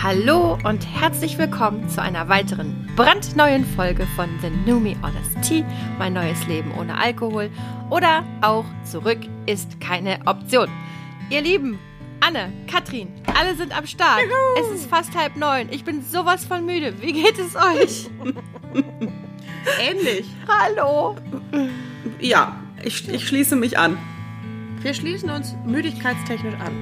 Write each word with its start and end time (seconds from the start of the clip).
Hallo 0.00 0.56
und 0.62 0.86
herzlich 0.86 1.38
willkommen 1.38 1.88
zu 1.88 2.00
einer 2.00 2.28
weiteren 2.28 2.88
brandneuen 2.94 3.64
Folge 3.64 4.06
von 4.14 4.28
The 4.40 4.48
New 4.48 4.78
Me 4.78 4.94
Honest 5.02 5.42
Tea, 5.42 5.64
mein 5.98 6.12
neues 6.12 6.46
Leben 6.46 6.72
ohne 6.78 6.96
Alkohol 6.96 7.50
oder 7.90 8.22
auch 8.40 8.64
zurück 8.84 9.18
ist 9.46 9.80
keine 9.80 10.20
Option. 10.26 10.68
Ihr 11.30 11.40
Lieben, 11.40 11.80
Anne, 12.20 12.52
Katrin, 12.70 13.08
alle 13.36 13.56
sind 13.56 13.76
am 13.76 13.88
Start. 13.88 14.20
Juhu. 14.22 14.66
Es 14.72 14.80
ist 14.82 14.88
fast 14.88 15.16
halb 15.16 15.36
neun. 15.36 15.66
Ich 15.72 15.84
bin 15.84 16.04
sowas 16.04 16.44
von 16.44 16.64
müde. 16.64 16.94
Wie 17.02 17.12
geht 17.12 17.36
es 17.36 17.56
euch? 17.56 18.08
Ähnlich. 19.80 20.26
Hallo. 20.46 21.16
Ja, 22.20 22.56
ich, 22.84 23.08
ich 23.08 23.26
schließe 23.26 23.56
mich 23.56 23.76
an. 23.76 23.98
Wir 24.80 24.94
schließen 24.94 25.28
uns 25.28 25.56
müdigkeitstechnisch 25.66 26.54
an. 26.54 26.72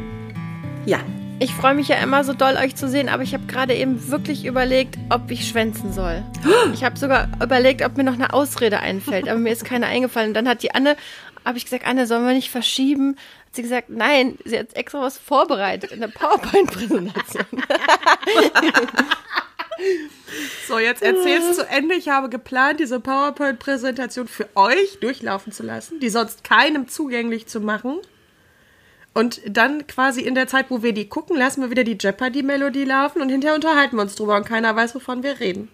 Ja. 0.84 0.98
Ich 1.38 1.52
freue 1.54 1.74
mich 1.74 1.88
ja 1.88 1.96
immer 1.96 2.24
so 2.24 2.32
doll, 2.32 2.56
euch 2.56 2.76
zu 2.76 2.88
sehen, 2.88 3.10
aber 3.10 3.22
ich 3.22 3.34
habe 3.34 3.44
gerade 3.46 3.74
eben 3.74 4.10
wirklich 4.10 4.46
überlegt, 4.46 4.96
ob 5.10 5.30
ich 5.30 5.46
schwänzen 5.46 5.92
soll. 5.92 6.24
Ich 6.72 6.82
habe 6.82 6.98
sogar 6.98 7.28
überlegt, 7.42 7.84
ob 7.84 7.96
mir 7.98 8.04
noch 8.04 8.14
eine 8.14 8.32
Ausrede 8.32 8.80
einfällt, 8.80 9.28
aber 9.28 9.38
mir 9.38 9.52
ist 9.52 9.64
keine 9.64 9.86
eingefallen. 9.86 10.28
Und 10.28 10.34
dann 10.34 10.48
hat 10.48 10.62
die 10.62 10.74
Anne, 10.74 10.96
habe 11.44 11.58
ich 11.58 11.64
gesagt, 11.64 11.86
Anne, 11.86 12.06
sollen 12.06 12.26
wir 12.26 12.32
nicht 12.32 12.50
verschieben? 12.50 13.16
Hat 13.46 13.54
sie 13.54 13.62
gesagt, 13.62 13.90
nein, 13.90 14.38
sie 14.46 14.58
hat 14.58 14.74
extra 14.74 15.02
was 15.02 15.18
vorbereitet 15.18 15.92
in 15.92 16.00
der 16.00 16.08
PowerPoint-Präsentation. 16.08 17.44
So, 20.66 20.78
jetzt 20.78 21.02
erzählst 21.02 21.50
du 21.50 21.54
zu 21.54 21.68
Ende. 21.68 21.96
Ich 21.96 22.08
habe 22.08 22.30
geplant, 22.30 22.80
diese 22.80 22.98
PowerPoint-Präsentation 22.98 24.26
für 24.26 24.48
euch 24.54 25.00
durchlaufen 25.00 25.52
zu 25.52 25.62
lassen, 25.62 26.00
die 26.00 26.08
sonst 26.08 26.44
keinem 26.44 26.88
zugänglich 26.88 27.46
zu 27.46 27.60
machen. 27.60 27.98
Und 29.16 29.40
dann 29.46 29.86
quasi 29.86 30.20
in 30.20 30.34
der 30.34 30.46
Zeit, 30.46 30.66
wo 30.68 30.82
wir 30.82 30.92
die 30.92 31.08
gucken, 31.08 31.38
lassen 31.38 31.62
wir 31.62 31.70
wieder 31.70 31.84
die 31.84 31.96
Jeopardy-Melodie 31.98 32.84
laufen 32.84 33.22
und 33.22 33.30
hinterher 33.30 33.54
unterhalten 33.54 33.96
wir 33.96 34.02
uns 34.02 34.14
drüber 34.14 34.36
und 34.36 34.44
keiner 34.44 34.76
weiß, 34.76 34.94
wovon 34.94 35.22
wir 35.22 35.40
reden. 35.40 35.70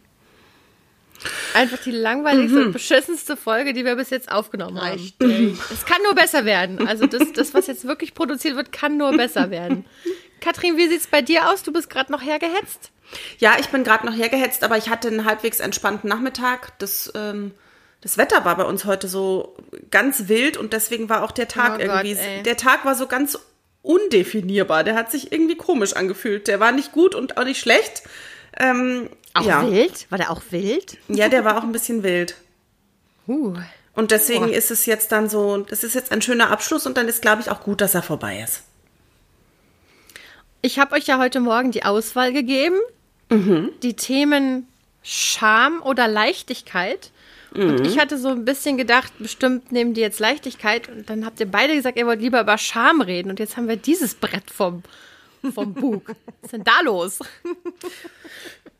Einfach 1.52 1.78
die 1.78 1.90
langweiligste 1.90 2.60
mhm. 2.60 2.66
und 2.66 2.72
beschissenste 2.72 3.36
Folge, 3.36 3.72
die 3.72 3.84
wir 3.84 3.96
bis 3.96 4.10
jetzt 4.10 4.30
aufgenommen 4.30 4.80
haben. 4.80 4.92
Richtig. 4.92 5.58
Es 5.72 5.84
kann 5.84 6.00
nur 6.04 6.14
besser 6.14 6.44
werden. 6.44 6.86
Also 6.86 7.08
das, 7.08 7.32
das, 7.32 7.52
was 7.52 7.66
jetzt 7.66 7.84
wirklich 7.84 8.14
produziert 8.14 8.54
wird, 8.54 8.70
kann 8.70 8.96
nur 8.96 9.10
besser 9.16 9.50
werden. 9.50 9.86
Katrin, 10.40 10.76
wie 10.76 10.86
sieht 10.86 11.00
es 11.00 11.08
bei 11.08 11.20
dir 11.20 11.50
aus? 11.50 11.64
Du 11.64 11.72
bist 11.72 11.90
gerade 11.90 12.12
noch 12.12 12.22
hergehetzt? 12.22 12.92
Ja, 13.38 13.56
ich 13.58 13.70
bin 13.70 13.82
gerade 13.82 14.06
noch 14.06 14.14
hergehetzt, 14.14 14.62
aber 14.62 14.76
ich 14.76 14.88
hatte 14.88 15.08
einen 15.08 15.24
halbwegs 15.24 15.58
entspannten 15.58 16.08
Nachmittag. 16.08 16.78
Das, 16.78 17.12
ähm, 17.16 17.50
das 18.02 18.18
Wetter 18.18 18.44
war 18.44 18.56
bei 18.56 18.64
uns 18.64 18.84
heute 18.84 19.08
so 19.08 19.56
ganz 19.90 20.28
wild 20.28 20.56
und 20.56 20.72
deswegen 20.72 21.08
war 21.08 21.22
auch 21.22 21.32
der 21.32 21.48
Tag 21.48 21.76
oh 21.78 21.80
irgendwie. 21.80 22.14
Gott, 22.14 22.46
der 22.46 22.56
Tag 22.56 22.84
war 22.84 22.94
so 22.94 23.06
ganz 23.06 23.38
undefinierbar. 23.82 24.84
Der 24.84 24.94
hat 24.94 25.10
sich 25.10 25.32
irgendwie 25.32 25.56
komisch 25.56 25.94
angefühlt. 25.94 26.46
Der 26.48 26.60
war 26.60 26.72
nicht 26.72 26.92
gut 26.92 27.14
und 27.14 27.38
auch 27.38 27.44
nicht 27.44 27.60
schlecht. 27.60 28.02
Ähm, 28.58 29.08
auch 29.34 29.46
ja. 29.46 29.70
wild? 29.70 30.06
War 30.10 30.18
der 30.18 30.30
auch 30.30 30.42
wild? 30.50 30.98
Ja, 31.08 31.28
der 31.28 31.44
war 31.44 31.56
auch 31.56 31.62
ein 31.62 31.72
bisschen 31.72 32.02
wild. 32.02 32.36
Uh. 33.26 33.56
Und 33.94 34.10
deswegen 34.10 34.44
oh. 34.44 34.48
ist 34.48 34.70
es 34.70 34.84
jetzt 34.86 35.12
dann 35.12 35.28
so, 35.28 35.58
das 35.58 35.84
ist 35.84 35.94
jetzt 35.94 36.12
ein 36.12 36.22
schöner 36.22 36.50
Abschluss 36.50 36.86
und 36.86 36.96
dann 36.96 37.08
ist, 37.08 37.22
glaube 37.22 37.42
ich, 37.42 37.50
auch 37.50 37.62
gut, 37.62 37.80
dass 37.80 37.94
er 37.94 38.02
vorbei 38.02 38.42
ist. 38.42 38.62
Ich 40.60 40.78
habe 40.78 40.94
euch 40.94 41.06
ja 41.06 41.18
heute 41.18 41.40
Morgen 41.40 41.72
die 41.72 41.84
Auswahl 41.84 42.32
gegeben 42.32 42.78
Mhm. 43.32 43.70
Die 43.82 43.94
Themen 43.94 44.68
Scham 45.02 45.82
oder 45.82 46.06
Leichtigkeit. 46.06 47.10
Mhm. 47.54 47.70
Und 47.70 47.86
ich 47.86 47.98
hatte 47.98 48.18
so 48.18 48.28
ein 48.28 48.44
bisschen 48.44 48.76
gedacht, 48.76 49.12
bestimmt 49.18 49.72
nehmen 49.72 49.94
die 49.94 50.00
jetzt 50.00 50.20
Leichtigkeit. 50.20 50.88
Und 50.88 51.08
dann 51.10 51.24
habt 51.24 51.40
ihr 51.40 51.50
beide 51.50 51.74
gesagt, 51.74 51.96
ihr 51.96 52.06
wollt 52.06 52.20
lieber 52.20 52.40
über 52.40 52.58
Scham 52.58 53.00
reden. 53.00 53.30
Und 53.30 53.38
jetzt 53.38 53.56
haben 53.56 53.68
wir 53.68 53.76
dieses 53.76 54.14
Brett 54.14 54.50
vom, 54.50 54.82
vom 55.54 55.74
Bug. 55.74 56.08
Was 56.08 56.16
ist 56.44 56.52
denn 56.52 56.64
da 56.64 56.80
los? 56.82 57.20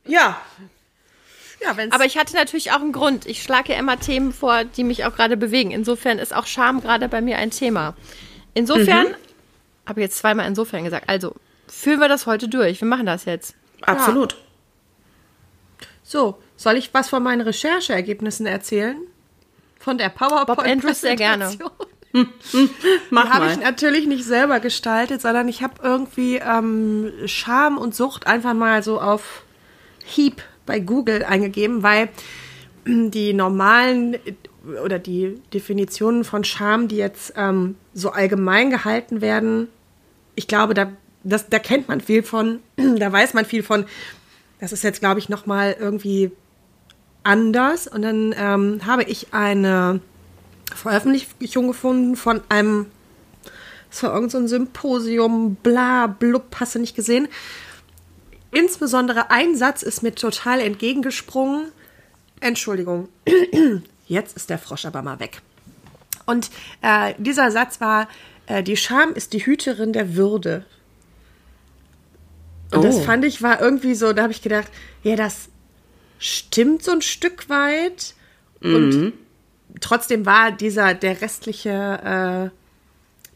Ja. 0.07 0.41
ja 1.61 1.77
Aber 1.91 2.05
ich 2.05 2.19
hatte 2.19 2.35
natürlich 2.35 2.73
auch 2.73 2.81
einen 2.81 2.93
Grund. 2.93 3.27
Ich 3.27 3.43
schlage 3.43 3.73
ja 3.73 3.79
immer 3.79 3.99
Themen 4.01 4.33
vor, 4.33 4.65
die 4.65 4.85
mich 4.85 5.05
auch 5.05 5.15
gerade 5.15 5.37
bewegen. 5.37 5.71
Insofern 5.71 6.19
ist 6.19 6.35
auch 6.35 6.47
Scham 6.47 6.81
gerade 6.81 7.09
bei 7.09 7.21
mir 7.21 7.39
ein 7.39 7.51
Thema. 7.51 7.95
Insofern, 8.55 9.09
mhm. 9.09 9.15
habe 9.87 10.01
ich 10.01 10.05
jetzt 10.05 10.19
zweimal 10.19 10.47
insofern 10.47 10.85
gesagt. 10.85 11.09
Also, 11.09 11.35
führen 11.69 12.01
wir 12.01 12.09
das 12.09 12.27
heute 12.27 12.49
durch. 12.49 12.81
Wir 12.81 12.89
machen 12.89 13.07
das 13.07 13.25
jetzt. 13.25 13.55
Absolut. 13.83 14.33
Ja. 14.33 14.39
So, 16.03 16.39
soll 16.63 16.77
ich 16.77 16.93
was 16.95 17.09
von 17.09 17.23
meinen 17.23 17.41
Rechercheergebnissen 17.41 18.47
erzählen? 18.47 18.97
Von 19.79 19.99
der 19.99 20.09
PowerPoint. 20.09 20.47
Bob 20.47 20.59
Andrews 20.61 21.01
sehr 21.01 21.17
gerne. 21.17 21.51
Mach 23.11 23.25
Die 23.25 23.31
habe 23.31 23.47
ich 23.51 23.59
natürlich 23.59 24.07
nicht 24.07 24.25
selber 24.25 24.61
gestaltet, 24.61 25.23
sondern 25.23 25.49
ich 25.49 25.63
habe 25.63 25.75
irgendwie 25.83 26.37
ähm, 26.37 27.11
Scham 27.27 27.79
und 27.79 27.95
Sucht 27.95 28.27
einfach 28.27 28.55
mal 28.55 28.83
so 28.83 29.01
auf 29.01 29.45
Heap 30.05 30.43
bei 30.67 30.79
Google 30.79 31.25
eingegeben, 31.25 31.83
weil 31.83 32.11
die 32.87 33.33
normalen 33.33 34.17
oder 34.85 34.99
die 34.99 35.41
Definitionen 35.53 36.25
von 36.25 36.45
Scham, 36.45 36.87
die 36.87 36.97
jetzt 36.97 37.33
ähm, 37.37 37.77
so 37.95 38.11
allgemein 38.11 38.71
gehalten 38.71 39.21
werden, 39.21 39.69
ich 40.35 40.47
glaube, 40.47 40.75
da 40.75 40.93
das, 41.25 41.49
da 41.49 41.59
kennt 41.59 41.89
man 41.89 42.01
viel 42.01 42.23
von, 42.23 42.61
da 42.77 43.13
weiß 43.13 43.35
man 43.35 43.45
viel 43.45 43.63
von. 43.63 43.87
Das 44.61 44.73
ist 44.73 44.85
jetzt, 44.85 45.01
glaube 45.01 45.19
ich, 45.19 45.29
noch 45.29 45.47
mal 45.47 45.77
irgendwie 45.79 46.31
anders. 47.25 47.87
Und 47.87 48.03
dann 48.03 48.35
ähm, 48.37 48.87
habe 48.87 49.05
ich 49.05 49.33
eine 49.33 50.01
Veröffentlichung 50.75 51.69
gefunden 51.69 52.17
von 52.17 52.41
einem, 52.49 52.87
es 53.91 54.03
war 54.03 54.13
irgendein 54.13 54.31
so 54.31 54.39
ein 54.39 54.49
Symposium, 54.49 55.57
bla, 55.57 56.07
blub, 56.07 56.57
hast 56.59 56.75
du 56.75 56.79
nicht 56.79 56.97
gesehen. 56.97 57.29
Insbesondere 58.51 59.31
ein 59.31 59.57
Satz 59.57 59.83
ist 59.83 60.03
mir 60.03 60.15
total 60.15 60.61
entgegengesprungen. 60.61 61.73
Entschuldigung, 62.41 63.09
jetzt 64.07 64.37
ist 64.37 64.51
der 64.51 64.59
Frosch 64.59 64.85
aber 64.85 65.03
mal 65.03 65.21
weg. 65.21 65.41
Und 66.27 66.51
äh, 66.83 67.15
dieser 67.19 67.51
Satz 67.51 67.81
war, 67.81 68.09
äh, 68.47 68.63
die 68.63 68.77
Scham 68.77 69.15
ist 69.15 69.33
die 69.33 69.45
Hüterin 69.45 69.93
der 69.93 70.15
Würde. 70.17 70.65
Und 72.73 72.81
oh. 72.81 72.83
das 72.83 73.01
fand 73.01 73.25
ich 73.25 73.43
war 73.43 73.61
irgendwie 73.61 73.95
so, 73.95 74.13
da 74.13 74.23
habe 74.23 74.33
ich 74.33 74.43
gedacht, 74.43 74.69
ja, 75.03 75.17
das 75.17 75.49
stimmt 76.23 76.85
so 76.85 76.93
ein 76.93 77.03
Stück 77.03 77.49
weit. 77.49 78.15
Mhm. 78.61 78.75
Und 78.75 79.13
trotzdem 79.81 80.25
war 80.25 80.53
dieser, 80.53 80.95
der 80.95 81.21
restliche, 81.21 81.71
äh, 81.71 82.57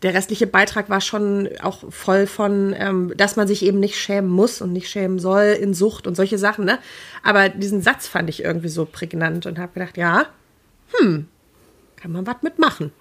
der 0.02 0.14
restliche 0.14 0.47
Beitrag 0.47 0.88
war 0.88 1.00
schon 1.00 1.48
auch 1.62 1.91
voll 1.91 2.26
von, 2.26 2.75
ähm, 2.78 3.12
dass 3.16 3.36
man 3.36 3.48
sich 3.48 3.64
eben 3.64 3.80
nicht 3.80 3.98
schämen 3.98 4.30
muss 4.30 4.60
und 4.60 4.72
nicht 4.72 4.88
schämen 4.88 5.19
soll 5.19 5.56
in 5.60 5.75
Sucht 5.75 6.06
und 6.06 6.14
solche 6.14 6.38
Sachen, 6.38 6.64
ne? 6.64 6.78
Aber 7.25 7.48
diesen 7.48 7.82
Satz 7.82 8.06
fand 8.06 8.28
ich 8.28 8.44
irgendwie 8.44 8.69
so 8.69 8.84
prägnant 8.84 9.46
und 9.46 9.58
habe 9.58 9.72
gedacht, 9.72 9.96
ja, 9.96 10.26
hm, 10.98 11.26
kann 11.96 12.12
man 12.12 12.26
was 12.26 12.42
mitmachen. 12.42 12.92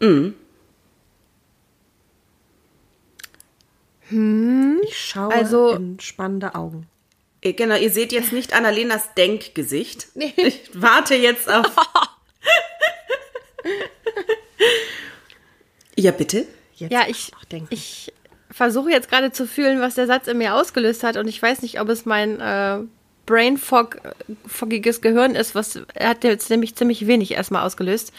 Mhm. 0.00 0.34
Hm, 4.08 4.80
ich 4.84 4.96
schaue 4.96 5.34
also, 5.34 5.70
in 5.74 6.00
spannende 6.00 6.54
Augen. 6.54 6.86
Äh, 7.44 7.52
genau, 7.52 7.76
ihr 7.76 7.90
seht 7.90 8.10
jetzt 8.10 8.32
nicht 8.32 8.52
Annalenas 8.54 9.14
Denkgesicht. 9.14 10.08
Nee. 10.14 10.32
Ich 10.36 10.70
warte 10.72 11.14
jetzt 11.14 11.48
auf. 11.48 11.66
ja, 15.96 16.10
bitte. 16.12 16.46
Jetzt 16.76 16.92
ja, 16.92 17.02
ich, 17.08 17.30
ich 17.70 18.12
versuche 18.50 18.90
jetzt 18.90 19.08
gerade 19.10 19.32
zu 19.32 19.46
fühlen, 19.46 19.80
was 19.80 19.94
der 19.94 20.06
Satz 20.06 20.26
in 20.26 20.38
mir 20.38 20.54
ausgelöst 20.54 21.02
hat. 21.04 21.16
Und 21.16 21.28
ich 21.28 21.40
weiß 21.40 21.62
nicht, 21.62 21.80
ob 21.80 21.88
es 21.88 22.04
mein 22.04 22.40
äh, 22.40 22.78
Brain 23.26 23.58
Fog, 23.58 23.98
foggiges 24.46 25.00
Gehirn 25.00 25.34
ist, 25.34 25.54
was 25.54 25.80
er 25.94 26.08
hat 26.10 26.24
jetzt 26.24 26.50
nämlich 26.50 26.74
ziemlich 26.74 27.06
wenig 27.06 27.32
erstmal 27.32 27.66
ausgelöst. 27.66 28.12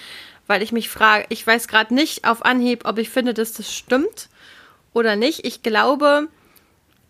Weil 0.48 0.62
ich 0.62 0.72
mich 0.72 0.90
frage, 0.90 1.26
ich 1.30 1.46
weiß 1.46 1.68
gerade 1.68 1.94
nicht 1.94 2.28
auf 2.28 2.46
Anhieb, 2.46 2.86
ob 2.86 3.00
ich 3.00 3.10
finde, 3.10 3.34
dass 3.34 3.54
das 3.54 3.74
stimmt 3.74 4.30
oder 4.94 5.16
nicht. 5.16 5.46
Ich 5.46 5.64
glaube, 5.64 6.28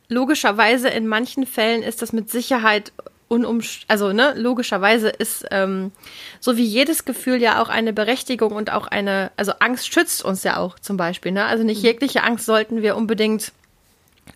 logischerweise 0.08 0.90
in 0.90 1.08
manchen 1.08 1.46
Fällen 1.46 1.84
ist 1.84 2.02
das 2.02 2.14
mit 2.14 2.30
Sicherheit 2.30 2.92
unum, 3.28 3.62
also 3.88 4.14
ne, 4.14 4.34
logischerweise 4.38 5.10
ist 5.10 5.46
ähm, 5.52 5.92
so 6.40 6.58
wie 6.58 6.64
jedes 6.64 7.06
Gefühl 7.06 7.42
ja 7.42 7.62
auch 7.62 7.70
eine 7.70 7.94
Berechtigung 7.94 8.54
und 8.54 8.72
auch 8.72 8.88
eine, 8.88 9.32
also 9.36 9.54
Angst 9.60 9.92
schützt 9.92 10.24
uns 10.24 10.44
ja 10.44 10.58
auch 10.58 10.78
zum 10.80 10.98
Beispiel, 10.98 11.32
ne? 11.32 11.46
Also 11.46 11.64
nicht 11.64 11.80
mhm. 11.80 11.86
jegliche 11.86 12.24
Angst 12.24 12.46
sollten 12.46 12.82
wir 12.82 12.96
unbedingt 12.96 13.52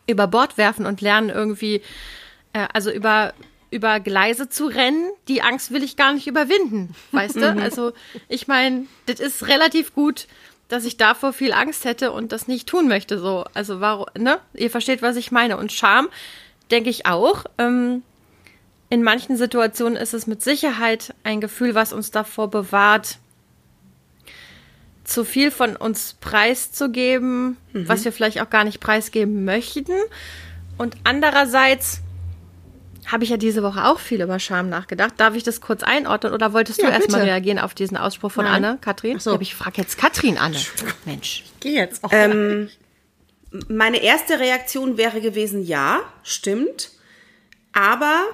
über 0.07 0.27
Bord 0.27 0.57
werfen 0.57 0.86
und 0.86 1.01
lernen 1.01 1.30
irgendwie, 1.30 1.81
äh, 2.54 2.68
also 2.74 2.92
über 2.92 3.33
über 3.72 4.00
Gleise 4.00 4.50
zu 4.50 4.65
rennen, 4.65 5.12
die 5.27 5.44
Angst 5.44 5.72
will 5.72 5.83
ich 5.83 5.95
gar 5.95 6.13
nicht 6.13 6.25
überwinden, 6.25 6.95
weißt 7.12 7.36
du? 7.36 7.56
Also 7.62 7.94
ich 8.27 8.48
meine, 8.48 8.88
das 9.06 9.19
ist 9.19 9.48
relativ 9.48 9.94
gut 9.94 10.25
dass 10.69 10.86
ich 10.86 10.95
davor 10.98 11.33
viel 11.33 11.51
Angst 11.51 11.83
hätte 11.83 12.12
und 12.12 12.31
das 12.31 12.48
nicht 12.48 12.69
tun 12.69 12.88
möchte. 12.88 13.19
So, 13.19 13.44
also 13.54 13.81
warum, 13.81 14.06
ne? 14.18 14.39
Ihr 14.54 14.69
versteht, 14.69 15.01
was 15.01 15.18
ich 15.18 15.31
meine. 15.31 15.57
Und 15.57 15.74
Scham, 15.74 16.07
denke 16.71 16.89
ich 16.89 17.06
auch. 17.06 17.44
Ähm, 17.57 18.04
in 18.89 19.04
manchen 19.04 19.36
Situationen 19.36 19.98
ist 19.98 20.13
es 20.13 20.27
mit 20.27 20.42
Sicherheit 20.42 21.13
ein 21.24 21.42
Gefühl, 21.42 21.75
was 21.75 21.92
uns 21.92 22.12
davor 22.12 22.50
bewahrt, 22.50 23.18
zu 25.04 25.25
viel 25.25 25.50
von 25.50 25.75
uns 25.75 26.16
preiszugeben, 26.21 27.57
mhm. 27.74 27.88
was 27.88 28.06
wir 28.06 28.13
vielleicht 28.13 28.39
auch 28.39 28.50
gar 28.50 28.63
nicht 28.63 28.80
preisgeben 28.80 29.44
möchten. 29.44 29.95
Und 30.77 30.98
andererseits 31.04 32.01
habe 33.11 33.23
ich 33.23 33.29
ja 33.31 33.38
diese 33.38 33.63
Woche 33.63 33.85
auch 33.85 34.00
viel 34.00 34.21
über 34.21 34.39
Scham 34.39 34.69
nachgedacht. 34.69 35.13
Darf 35.17 35.35
ich 35.35 35.44
das 35.44 35.61
kurz 35.61 35.83
einordnen 35.83 36.33
oder 36.33 36.53
wolltest 36.53 36.81
du 36.81 36.85
ja, 36.85 36.91
erstmal 36.91 37.21
reagieren 37.21 37.59
auf 37.59 37.73
diesen 37.73 37.97
Ausspruch 37.97 38.31
von 38.31 38.45
Nein. 38.45 38.63
Anne, 38.63 38.77
Katrin? 38.79 39.19
So. 39.19 39.33
Ja, 39.33 39.41
ich 39.41 39.56
frage 39.56 39.81
jetzt 39.81 39.97
Katrin 39.97 40.38
Anne. 40.38 40.57
Mensch. 41.06 41.44
Ich 41.45 41.59
geh 41.59 41.75
jetzt 41.75 42.03
auch. 42.03 42.09
Ähm, 42.11 42.69
meine 43.67 44.03
erste 44.03 44.39
Reaktion 44.39 44.97
wäre 44.97 45.21
gewesen, 45.21 45.63
ja, 45.63 46.01
stimmt. 46.23 46.91
Aber 47.73 48.25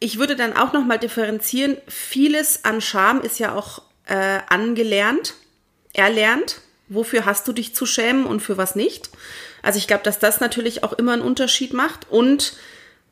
ich 0.00 0.18
würde 0.18 0.34
dann 0.34 0.56
auch 0.56 0.72
noch 0.72 0.84
mal 0.84 0.98
differenzieren. 0.98 1.76
Vieles 1.86 2.64
an 2.64 2.80
Scham 2.80 3.20
ist 3.20 3.38
ja 3.38 3.54
auch 3.54 3.82
äh, 4.06 4.38
angelernt, 4.48 5.34
erlernt. 5.92 6.60
Wofür 6.88 7.24
hast 7.24 7.46
du 7.48 7.52
dich 7.52 7.74
zu 7.74 7.86
schämen 7.86 8.24
und 8.24 8.40
für 8.40 8.56
was 8.56 8.74
nicht? 8.74 9.10
Also 9.62 9.78
ich 9.78 9.86
glaube, 9.86 10.02
dass 10.04 10.18
das 10.18 10.40
natürlich 10.40 10.84
auch 10.84 10.92
immer 10.92 11.12
einen 11.12 11.22
Unterschied 11.22 11.72
macht. 11.72 12.10
Und 12.10 12.54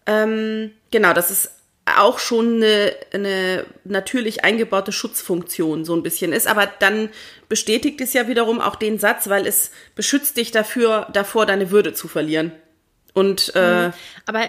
ähm, 0.07 0.73
genau, 0.91 1.13
das 1.13 1.31
ist 1.31 1.51
auch 1.99 2.19
schon 2.19 2.57
eine, 2.57 2.95
eine 3.13 3.67
natürlich 3.85 4.45
eingebaute 4.45 4.93
Schutzfunktion 4.93 5.85
so 5.85 5.95
ein 5.95 6.03
bisschen 6.03 6.33
ist. 6.33 6.47
Aber 6.47 6.67
dann 6.67 7.09
bestätigt 7.49 8.01
es 8.01 8.13
ja 8.13 8.29
wiederum 8.29 8.61
auch 8.61 8.77
den 8.77 8.99
Satz, 8.99 9.29
weil 9.29 9.47
es 9.47 9.71
beschützt 9.95 10.37
dich 10.37 10.51
dafür, 10.51 11.09
davor, 11.13 11.47
deine 11.47 11.71
Würde 11.71 11.93
zu 11.93 12.09
verlieren. 12.09 12.53
Und 13.13 13.53
äh, 13.55 13.89
mhm. 13.89 13.93
aber 14.27 14.49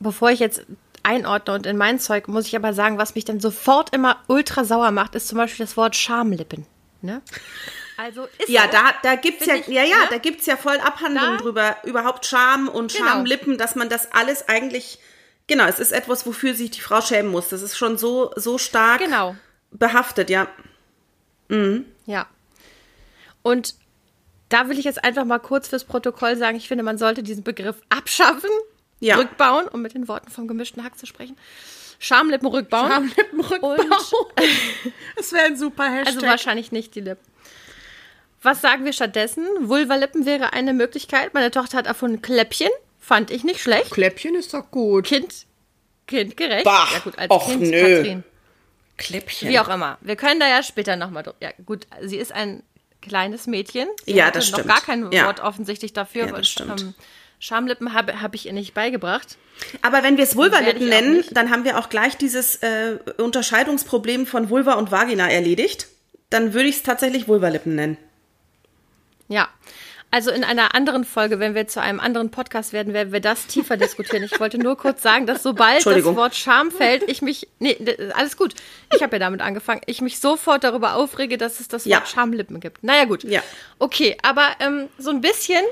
bevor 0.00 0.30
ich 0.30 0.40
jetzt 0.40 0.64
einordne 1.02 1.54
und 1.54 1.66
in 1.66 1.76
mein 1.76 1.98
Zeug, 1.98 2.28
muss 2.28 2.46
ich 2.46 2.56
aber 2.56 2.72
sagen, 2.72 2.98
was 2.98 3.14
mich 3.14 3.24
dann 3.24 3.40
sofort 3.40 3.94
immer 3.94 4.22
ultra 4.26 4.64
sauer 4.64 4.90
macht, 4.90 5.14
ist 5.14 5.28
zum 5.28 5.38
Beispiel 5.38 5.64
das 5.64 5.76
Wort 5.76 5.96
Schamlippen. 5.96 6.66
Ne? 7.02 7.22
Also 7.98 8.28
ist 8.38 8.48
ja, 8.48 8.62
so, 8.62 8.68
da, 8.70 8.94
da 9.02 9.16
gibt's 9.16 9.44
ja, 9.44 9.56
ich, 9.56 9.66
ja, 9.66 9.82
ja, 9.82 9.98
ne? 9.98 10.06
da 10.10 10.18
gibt's 10.18 10.46
ja 10.46 10.56
voll 10.56 10.78
Abhandlungen 10.78 11.38
drüber, 11.38 11.78
überhaupt 11.82 12.24
Scham 12.26 12.68
und 12.68 12.92
genau. 12.92 13.06
Schamlippen, 13.06 13.58
dass 13.58 13.74
man 13.74 13.88
das 13.88 14.12
alles 14.12 14.48
eigentlich, 14.48 15.00
genau, 15.48 15.64
es 15.64 15.80
ist 15.80 15.90
etwas, 15.90 16.24
wofür 16.24 16.54
sich 16.54 16.70
die 16.70 16.80
Frau 16.80 17.00
schämen 17.00 17.32
muss. 17.32 17.48
Das 17.48 17.60
ist 17.60 17.76
schon 17.76 17.98
so, 17.98 18.30
so 18.36 18.56
stark 18.56 19.00
genau. 19.00 19.34
behaftet, 19.72 20.30
ja. 20.30 20.46
Mhm. 21.48 21.86
Ja. 22.06 22.28
Und 23.42 23.74
da 24.48 24.68
will 24.68 24.78
ich 24.78 24.84
jetzt 24.84 25.02
einfach 25.02 25.24
mal 25.24 25.40
kurz 25.40 25.66
fürs 25.66 25.82
Protokoll 25.82 26.36
sagen, 26.36 26.56
ich 26.56 26.68
finde, 26.68 26.84
man 26.84 26.98
sollte 26.98 27.24
diesen 27.24 27.42
Begriff 27.42 27.82
abschaffen, 27.88 28.50
ja. 29.00 29.16
rückbauen, 29.16 29.66
um 29.66 29.82
mit 29.82 29.94
den 29.94 30.06
Worten 30.06 30.30
vom 30.30 30.46
gemischten 30.46 30.84
Hack 30.84 30.96
zu 30.96 31.06
sprechen. 31.06 31.36
Schamlippen 31.98 32.46
rückbauen. 32.46 32.92
Schamlippen 32.92 33.40
rückbauen. 33.40 33.90
das 35.16 35.32
wäre 35.32 35.46
ein 35.46 35.56
super 35.56 35.90
Hashtag. 35.90 36.14
Also 36.14 36.26
wahrscheinlich 36.26 36.70
nicht 36.70 36.94
die 36.94 37.00
Lippen. 37.00 37.26
Was 38.42 38.60
sagen 38.60 38.84
wir 38.84 38.92
stattdessen? 38.92 39.46
Vulvalippen 39.60 40.26
wäre 40.26 40.52
eine 40.52 40.72
Möglichkeit. 40.72 41.34
Meine 41.34 41.50
Tochter 41.50 41.78
hat 41.78 41.86
erfunden 41.86 42.22
Kläppchen. 42.22 42.70
Fand 43.00 43.30
ich 43.30 43.42
nicht 43.42 43.60
schlecht. 43.60 43.90
Kläppchen 43.90 44.34
ist 44.34 44.54
doch 44.54 44.70
gut. 44.70 45.06
Kind, 45.06 45.46
kindgerecht. 46.06 46.64
Bah, 46.64 46.86
ja 46.92 46.98
gut, 47.00 47.18
als 47.18 47.30
och, 47.30 47.46
Kind 47.46 47.62
nö. 47.62 47.96
Katrin. 47.96 48.24
Kläppchen. 48.96 49.48
Wie 49.48 49.58
auch 49.58 49.68
immer. 49.68 49.98
Wir 50.00 50.16
können 50.16 50.40
da 50.40 50.48
ja 50.48 50.62
später 50.62 50.96
nochmal 50.96 51.22
drüber. 51.22 51.36
Ja 51.40 51.50
gut, 51.64 51.86
sie 52.02 52.16
ist 52.16 52.32
ein 52.32 52.62
kleines 53.00 53.46
Mädchen. 53.46 53.88
Sie 54.04 54.14
ja, 54.14 54.30
das 54.30 54.48
stimmt. 54.48 54.66
noch 54.66 54.74
gar 54.74 54.82
kein 54.82 55.10
ja. 55.12 55.26
Wort 55.26 55.40
offensichtlich 55.40 55.92
dafür. 55.92 56.26
Ja, 56.26 56.32
das 56.32 56.48
stimmt. 56.48 56.80
Ähm, 56.80 56.94
Schamlippen 57.40 57.94
habe 57.94 58.20
hab 58.20 58.34
ich 58.34 58.46
ihr 58.46 58.52
nicht 58.52 58.74
beigebracht. 58.74 59.38
Aber 59.82 60.02
wenn 60.02 60.16
wir 60.16 60.24
es 60.24 60.36
Vulvalippen 60.36 60.88
nennen, 60.88 61.24
dann 61.30 61.50
haben 61.50 61.64
wir 61.64 61.78
auch 61.78 61.88
gleich 61.88 62.16
dieses 62.16 62.56
äh, 62.56 62.98
Unterscheidungsproblem 63.18 64.26
von 64.26 64.50
Vulva 64.50 64.74
und 64.74 64.90
Vagina 64.90 65.30
erledigt. 65.30 65.88
Dann 66.30 66.52
würde 66.52 66.68
ich 66.68 66.76
es 66.76 66.82
tatsächlich 66.82 67.28
Vulvalippen 67.28 67.74
nennen. 67.74 67.96
Ja. 69.28 69.48
Also 70.10 70.30
in 70.30 70.42
einer 70.42 70.74
anderen 70.74 71.04
Folge, 71.04 71.38
wenn 71.38 71.54
wir 71.54 71.68
zu 71.68 71.82
einem 71.82 72.00
anderen 72.00 72.30
Podcast 72.30 72.72
werden, 72.72 72.94
werden 72.94 73.12
wir 73.12 73.20
das 73.20 73.46
tiefer 73.46 73.76
diskutieren. 73.76 74.22
Ich 74.22 74.40
wollte 74.40 74.56
nur 74.56 74.78
kurz 74.78 75.02
sagen, 75.02 75.26
dass 75.26 75.42
sobald 75.42 75.84
das 75.84 76.04
Wort 76.04 76.34
Scham 76.34 76.70
fällt, 76.70 77.02
ich 77.02 77.20
mich, 77.20 77.46
nee, 77.58 77.76
alles 78.14 78.38
gut, 78.38 78.54
ich 78.94 79.02
habe 79.02 79.16
ja 79.16 79.18
damit 79.18 79.42
angefangen, 79.42 79.82
ich 79.84 80.00
mich 80.00 80.18
sofort 80.18 80.64
darüber 80.64 80.94
aufrege, 80.94 81.36
dass 81.36 81.60
es 81.60 81.68
das 81.68 81.84
Wort 81.84 81.90
ja. 81.90 82.06
Schamlippen 82.06 82.58
gibt. 82.58 82.82
Naja 82.82 83.04
gut. 83.04 83.22
Ja. 83.22 83.42
Okay, 83.78 84.16
aber 84.22 84.48
ähm, 84.60 84.88
so 84.96 85.10
ein 85.10 85.20
bisschen 85.20 85.62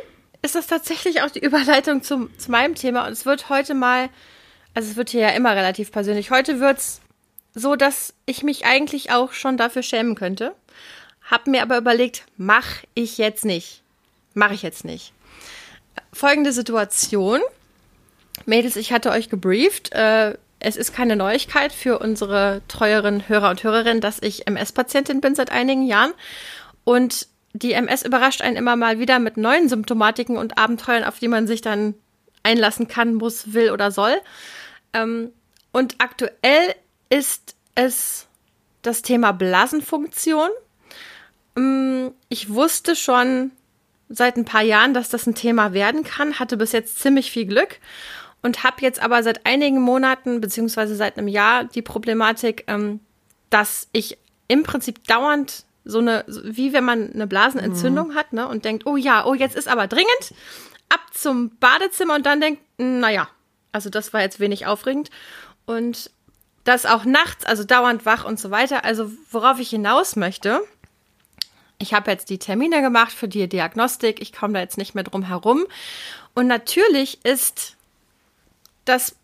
ist 0.43 0.55
das 0.55 0.67
tatsächlich 0.67 1.23
auch 1.23 1.31
die 1.31 1.41
Überleitung 1.41 2.03
zum, 2.03 2.29
zu 2.39 2.51
meinem 2.51 2.75
Thema 2.75 3.07
und 3.07 3.13
es 3.13 3.25
wird 3.25 3.49
heute 3.49 3.73
mal, 3.73 4.11
also 4.75 4.91
es 4.91 4.97
wird 4.97 5.09
hier 5.09 5.23
ja 5.23 5.31
immer 5.31 5.57
relativ 5.57 5.91
persönlich, 5.91 6.31
heute 6.31 6.61
wird's 6.61 7.01
so, 7.55 7.75
dass 7.75 8.13
ich 8.27 8.43
mich 8.43 8.67
eigentlich 8.67 9.13
auch 9.13 9.33
schon 9.33 9.57
dafür 9.57 9.83
schämen 9.83 10.15
könnte. 10.15 10.55
Hab 11.31 11.47
mir 11.47 11.63
aber 11.63 11.77
überlegt, 11.77 12.25
mach 12.37 12.67
ich 12.95 13.19
jetzt 13.19 13.45
nicht. 13.45 13.83
Mach 14.35 14.53
ich 14.53 14.63
jetzt 14.63 14.85
nicht. 14.85 15.13
Folgende 16.13 16.53
Situation. 16.53 17.41
Mädels, 18.45 18.77
ich 18.77 18.93
hatte 18.93 19.11
euch 19.11 19.29
gebrieft. 19.29 19.93
Äh, 19.93 20.37
es 20.59 20.77
ist 20.77 20.93
keine 20.93 21.17
Neuigkeit 21.17 21.73
für 21.73 21.99
unsere 21.99 22.63
treueren 22.69 23.29
Hörer 23.29 23.51
und 23.51 23.63
Hörerinnen, 23.63 24.01
dass 24.01 24.23
ich 24.23 24.47
MS-Patientin 24.47 25.21
bin 25.21 25.35
seit 25.35 25.51
einigen 25.51 25.87
Jahren. 25.87 26.13
Und 26.85 27.29
die 27.53 27.73
MS 27.73 28.03
überrascht 28.03 28.43
einen 28.43 28.57
immer 28.57 28.77
mal 28.77 28.99
wieder 28.99 29.19
mit 29.19 29.37
neuen 29.37 29.69
Symptomatiken 29.69 30.37
und 30.37 30.59
Abenteuern, 30.59 31.05
auf 31.05 31.19
die 31.19 31.29
man 31.29 31.47
sich 31.47 31.61
dann 31.61 31.95
einlassen 32.43 32.89
kann, 32.89 33.15
muss, 33.15 33.53
will 33.53 33.71
oder 33.71 33.91
soll. 33.91 34.15
Ähm, 34.93 35.33
und 35.73 35.97
aktuell 35.99 36.75
ist 37.11 37.57
es 37.75 38.27
das 38.83 39.03
Thema 39.03 39.33
Blasenfunktion. 39.33 40.49
Mm, 41.57 42.09
ich 42.29 42.51
wusste 42.51 42.95
schon 42.95 43.51
seit 44.09 44.37
ein 44.37 44.45
paar 44.45 44.63
Jahren, 44.63 44.95
dass 44.95 45.09
das 45.09 45.27
ein 45.27 45.35
Thema 45.35 45.73
werden 45.73 46.05
kann, 46.05 46.39
hatte 46.39 46.57
bis 46.57 46.73
jetzt 46.73 47.01
ziemlich 47.01 47.31
viel 47.31 47.47
Glück 47.47 47.81
und 48.43 48.63
habe 48.63 48.77
jetzt 48.81 49.03
aber 49.03 49.23
seit 49.23 49.45
einigen 49.47 49.81
Monaten 49.81 50.41
beziehungsweise 50.41 50.95
seit 50.95 51.19
einem 51.19 51.29
Jahr 51.29 51.65
die 51.65 51.83
Problematik, 51.83 52.65
ähm, 52.69 53.01
dass 53.51 53.89
ich 53.93 54.19
im 54.49 54.63
Prinzip 54.63 55.05
dauernd 55.09 55.65
so 55.85 55.99
eine, 55.99 56.25
wie 56.27 56.73
wenn 56.73 56.85
man 56.85 57.13
eine 57.13 57.27
Blasenentzündung 57.27 58.09
mhm. 58.09 58.15
hat, 58.15 58.33
ne, 58.33 58.47
und 58.49 58.65
denkt, 58.65 58.87
oh 58.87 58.97
ja, 58.97 59.25
oh, 59.25 59.35
jetzt 59.35 59.57
ist 59.57 59.69
aber 59.69 59.87
dringend, 59.87 60.35
ab 60.89 61.01
zum 61.13 61.57
Badezimmer 61.59 62.15
und 62.15 62.27
dann 62.27 62.41
denkt, 62.41 62.61
naja, 62.79 63.29
also 63.73 63.91
das 63.91 64.13
war 64.13 64.21
jetzt 64.21 64.41
wenig 64.41 64.67
aufregend. 64.67 65.11
Und 65.65 66.11
das 66.65 66.87
auch 66.87 67.05
nachts, 67.05 67.45
also 67.45 67.63
dauernd 67.65 68.07
wach 68.07 68.25
und 68.25 68.41
so 68.41 68.51
weiter. 68.51 68.85
Also 68.85 69.13
worauf 69.31 69.61
ich 69.61 69.71
hinaus 69.71 70.17
möchte, 70.17 70.61
ich 71.79 71.95
habe 71.95 72.11
jetzt 72.11 72.31
die 72.31 72.39
Termine 72.39 72.81
gemacht 72.81 73.13
für 73.13 73.29
die 73.29 73.49
Diagnostik, 73.49 74.21
ich 74.21 74.33
komme 74.33 74.55
da 74.55 74.61
jetzt 74.61 74.79
nicht 74.79 74.95
mehr 74.95 75.05
drum 75.05 75.23
herum. 75.23 75.67
Und 76.35 76.47
natürlich 76.47 77.25
ist 77.25 77.77
das, 78.85 79.17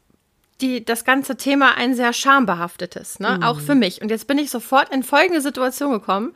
die, 0.61 0.85
das 0.85 1.05
ganze 1.05 1.37
Thema 1.37 1.77
ein 1.77 1.95
sehr 1.95 2.13
schambehaftetes, 2.13 3.21
ne? 3.21 3.39
Mhm. 3.39 3.43
auch 3.43 3.61
für 3.61 3.75
mich. 3.75 4.03
Und 4.03 4.11
jetzt 4.11 4.27
bin 4.27 4.39
ich 4.39 4.51
sofort 4.51 4.93
in 4.93 5.03
folgende 5.03 5.41
Situation 5.41 5.93
gekommen. 5.93 6.35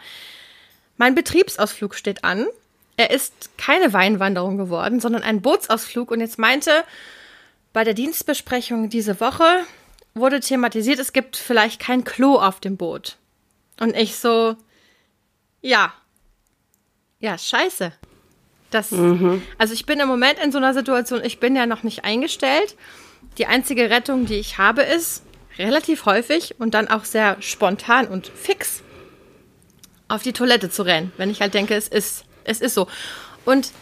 Mein 0.96 1.14
Betriebsausflug 1.14 1.94
steht 1.94 2.24
an. 2.24 2.46
Er 2.96 3.10
ist 3.10 3.50
keine 3.58 3.92
Weinwanderung 3.92 4.56
geworden, 4.56 5.00
sondern 5.00 5.22
ein 5.22 5.42
Bootsausflug. 5.42 6.10
Und 6.10 6.20
jetzt 6.20 6.38
meinte 6.38 6.84
bei 7.74 7.84
der 7.84 7.94
Dienstbesprechung 7.94 8.88
diese 8.88 9.20
Woche 9.20 9.44
wurde 10.14 10.40
thematisiert, 10.40 10.98
es 10.98 11.12
gibt 11.12 11.36
vielleicht 11.36 11.78
kein 11.78 12.04
Klo 12.04 12.36
auf 12.36 12.58
dem 12.58 12.78
Boot. 12.78 13.18
Und 13.78 13.94
ich 13.94 14.16
so, 14.16 14.56
ja, 15.60 15.92
ja, 17.20 17.36
scheiße. 17.38 17.92
Das, 18.70 18.90
mhm. 18.90 19.42
Also 19.58 19.74
ich 19.74 19.86
bin 19.86 20.00
im 20.00 20.08
Moment 20.08 20.38
in 20.42 20.52
so 20.52 20.58
einer 20.58 20.74
Situation, 20.74 21.24
ich 21.24 21.40
bin 21.40 21.56
ja 21.56 21.66
noch 21.66 21.82
nicht 21.82 22.04
eingestellt. 22.04 22.76
Die 23.38 23.46
einzige 23.46 23.90
Rettung, 23.90 24.26
die 24.26 24.34
ich 24.34 24.58
habe, 24.58 24.82
ist 24.82 25.22
relativ 25.58 26.06
häufig 26.06 26.56
und 26.58 26.74
dann 26.74 26.88
auch 26.88 27.04
sehr 27.04 27.36
spontan 27.40 28.08
und 28.08 28.26
fix 28.26 28.82
auf 30.08 30.22
die 30.22 30.32
Toilette 30.32 30.70
zu 30.70 30.82
rennen, 30.82 31.12
wenn 31.16 31.30
ich 31.30 31.40
halt 31.40 31.54
denke, 31.54 31.74
es 31.74 31.88
ist, 31.88 32.24
es 32.44 32.60
ist 32.60 32.74
so. 32.74 32.86
Und 33.44 33.72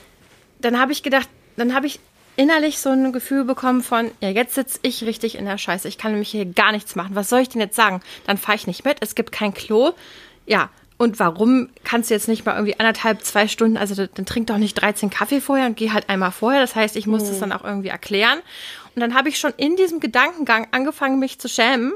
dann 0.61 0.79
habe 0.79 0.93
ich 0.93 1.03
gedacht, 1.03 1.29
dann 1.57 1.75
habe 1.75 1.87
ich 1.87 2.01
innerlich 2.37 2.79
so 2.79 2.91
ein 2.91 3.13
Gefühl 3.13 3.45
bekommen 3.45 3.83
von, 3.83 4.11
ja, 4.21 4.31
jetzt 4.31 4.55
sitze 4.55 4.79
ich 4.83 5.05
richtig 5.05 5.37
in 5.37 5.45
der 5.45 5.59
Scheiße. 5.59 5.87
Ich 5.87 5.99
kann 5.99 6.13
nämlich 6.13 6.31
hier 6.31 6.47
gar 6.47 6.73
nichts 6.73 6.97
machen. 6.97 7.15
Was 7.15 7.29
soll 7.29 7.41
ich 7.41 7.49
denn 7.49 7.61
jetzt 7.61 7.77
sagen? 7.77 8.01
Dann 8.27 8.39
fahre 8.39 8.57
ich 8.57 8.67
nicht 8.67 8.85
mit. 8.85 8.97
Es 9.01 9.15
gibt 9.15 9.31
kein 9.33 9.55
Klo. 9.55 9.93
Ja, 10.47 10.71
und 10.97 11.19
warum 11.19 11.71
kannst 11.83 12.11
du 12.11 12.15
jetzt 12.15 12.29
nicht 12.29 12.47
mal 12.47 12.55
irgendwie 12.55 12.79
anderthalb, 12.79 13.23
zwei 13.23 13.49
Stunden, 13.49 13.77
also 13.77 14.07
dann 14.07 14.27
trink 14.27 14.47
doch 14.47 14.59
nicht 14.59 14.75
13 14.75 15.11
Kaffee 15.11 15.41
vorher 15.41 15.67
und 15.67 15.77
geh 15.77 15.91
halt 15.91 16.09
einmal 16.09 16.31
vorher. 16.31 16.61
Das 16.61 16.77
heißt, 16.77 16.97
ich 16.97 17.07
muss 17.07 17.25
mhm. 17.25 17.29
das 17.29 17.41
dann 17.41 17.53
auch 17.53 17.65
irgendwie 17.65 17.89
erklären. 17.89 18.39
Und 18.95 19.01
dann 19.01 19.15
habe 19.15 19.29
ich 19.29 19.39
schon 19.39 19.53
in 19.57 19.77
diesem 19.77 19.99
Gedankengang 19.99 20.69
angefangen, 20.71 21.19
mich 21.19 21.39
zu 21.41 21.49
schämen. 21.49 21.95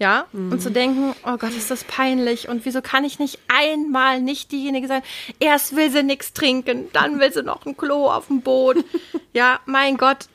Ja, 0.00 0.26
mhm. 0.32 0.50
und 0.50 0.60
zu 0.60 0.72
denken, 0.72 1.14
oh 1.24 1.36
Gott, 1.36 1.52
ist 1.56 1.70
das 1.70 1.84
peinlich 1.84 2.48
und 2.48 2.64
wieso 2.64 2.82
kann 2.82 3.04
ich 3.04 3.20
nicht 3.20 3.38
einmal 3.46 4.20
nicht 4.20 4.50
diejenige 4.50 4.88
sein? 4.88 5.02
Erst 5.38 5.76
will 5.76 5.88
sie 5.88 6.02
nichts 6.02 6.32
trinken, 6.32 6.88
dann 6.92 7.20
will 7.20 7.32
sie 7.32 7.44
noch 7.44 7.64
ein 7.64 7.76
Klo 7.76 8.10
auf 8.10 8.26
dem 8.26 8.40
Boot. 8.40 8.84
ja, 9.32 9.60
mein 9.66 9.96
Gott. 9.96 10.26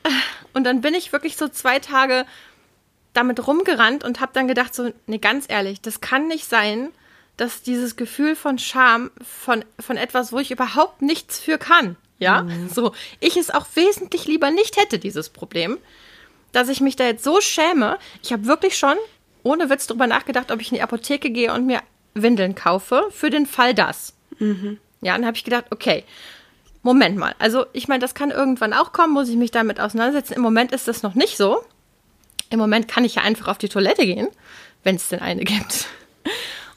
Und 0.54 0.64
dann 0.64 0.80
bin 0.80 0.94
ich 0.94 1.12
wirklich 1.12 1.36
so 1.36 1.46
zwei 1.46 1.78
Tage 1.78 2.24
damit 3.12 3.46
rumgerannt 3.46 4.02
und 4.02 4.20
habe 4.20 4.32
dann 4.32 4.48
gedacht 4.48 4.74
so, 4.74 4.92
nee, 5.06 5.18
ganz 5.18 5.44
ehrlich, 5.46 5.82
das 5.82 6.00
kann 6.00 6.26
nicht 6.26 6.48
sein, 6.48 6.88
dass 7.40 7.62
dieses 7.62 7.96
Gefühl 7.96 8.36
von 8.36 8.58
Scham, 8.58 9.10
von, 9.22 9.64
von 9.78 9.96
etwas, 9.96 10.30
wo 10.30 10.38
ich 10.38 10.50
überhaupt 10.50 11.00
nichts 11.00 11.40
für 11.40 11.56
kann, 11.56 11.96
Ja, 12.18 12.42
mhm. 12.42 12.68
so. 12.68 12.92
Ich 13.18 13.38
es 13.38 13.50
auch 13.50 13.64
wesentlich 13.74 14.26
lieber 14.26 14.50
nicht 14.50 14.76
hätte, 14.76 14.98
dieses 14.98 15.30
Problem, 15.30 15.78
dass 16.52 16.68
ich 16.68 16.82
mich 16.82 16.96
da 16.96 17.04
jetzt 17.04 17.24
so 17.24 17.40
schäme. 17.40 17.98
Ich 18.22 18.34
habe 18.34 18.44
wirklich 18.44 18.76
schon, 18.76 18.96
ohne 19.42 19.70
Witz, 19.70 19.86
darüber 19.86 20.06
nachgedacht, 20.06 20.52
ob 20.52 20.60
ich 20.60 20.70
in 20.70 20.74
die 20.74 20.82
Apotheke 20.82 21.30
gehe 21.30 21.54
und 21.54 21.64
mir 21.64 21.80
Windeln 22.12 22.54
kaufe, 22.54 23.08
für 23.10 23.30
den 23.30 23.46
Fall 23.46 23.72
das. 23.72 24.12
Mhm. 24.38 24.78
Ja, 25.00 25.14
dann 25.14 25.24
habe 25.24 25.38
ich 25.38 25.44
gedacht, 25.44 25.64
okay, 25.70 26.04
Moment 26.82 27.16
mal. 27.16 27.34
Also, 27.38 27.64
ich 27.72 27.88
meine, 27.88 28.00
das 28.00 28.12
kann 28.12 28.30
irgendwann 28.30 28.74
auch 28.74 28.92
kommen, 28.92 29.14
muss 29.14 29.30
ich 29.30 29.36
mich 29.36 29.50
damit 29.50 29.80
auseinandersetzen. 29.80 30.34
Im 30.34 30.42
Moment 30.42 30.72
ist 30.72 30.88
das 30.88 31.02
noch 31.02 31.14
nicht 31.14 31.38
so. 31.38 31.64
Im 32.50 32.58
Moment 32.58 32.86
kann 32.86 33.06
ich 33.06 33.14
ja 33.14 33.22
einfach 33.22 33.48
auf 33.48 33.56
die 33.56 33.70
Toilette 33.70 34.04
gehen, 34.04 34.28
wenn 34.82 34.96
es 34.96 35.08
denn 35.08 35.20
eine 35.20 35.44
gibt. 35.44 35.86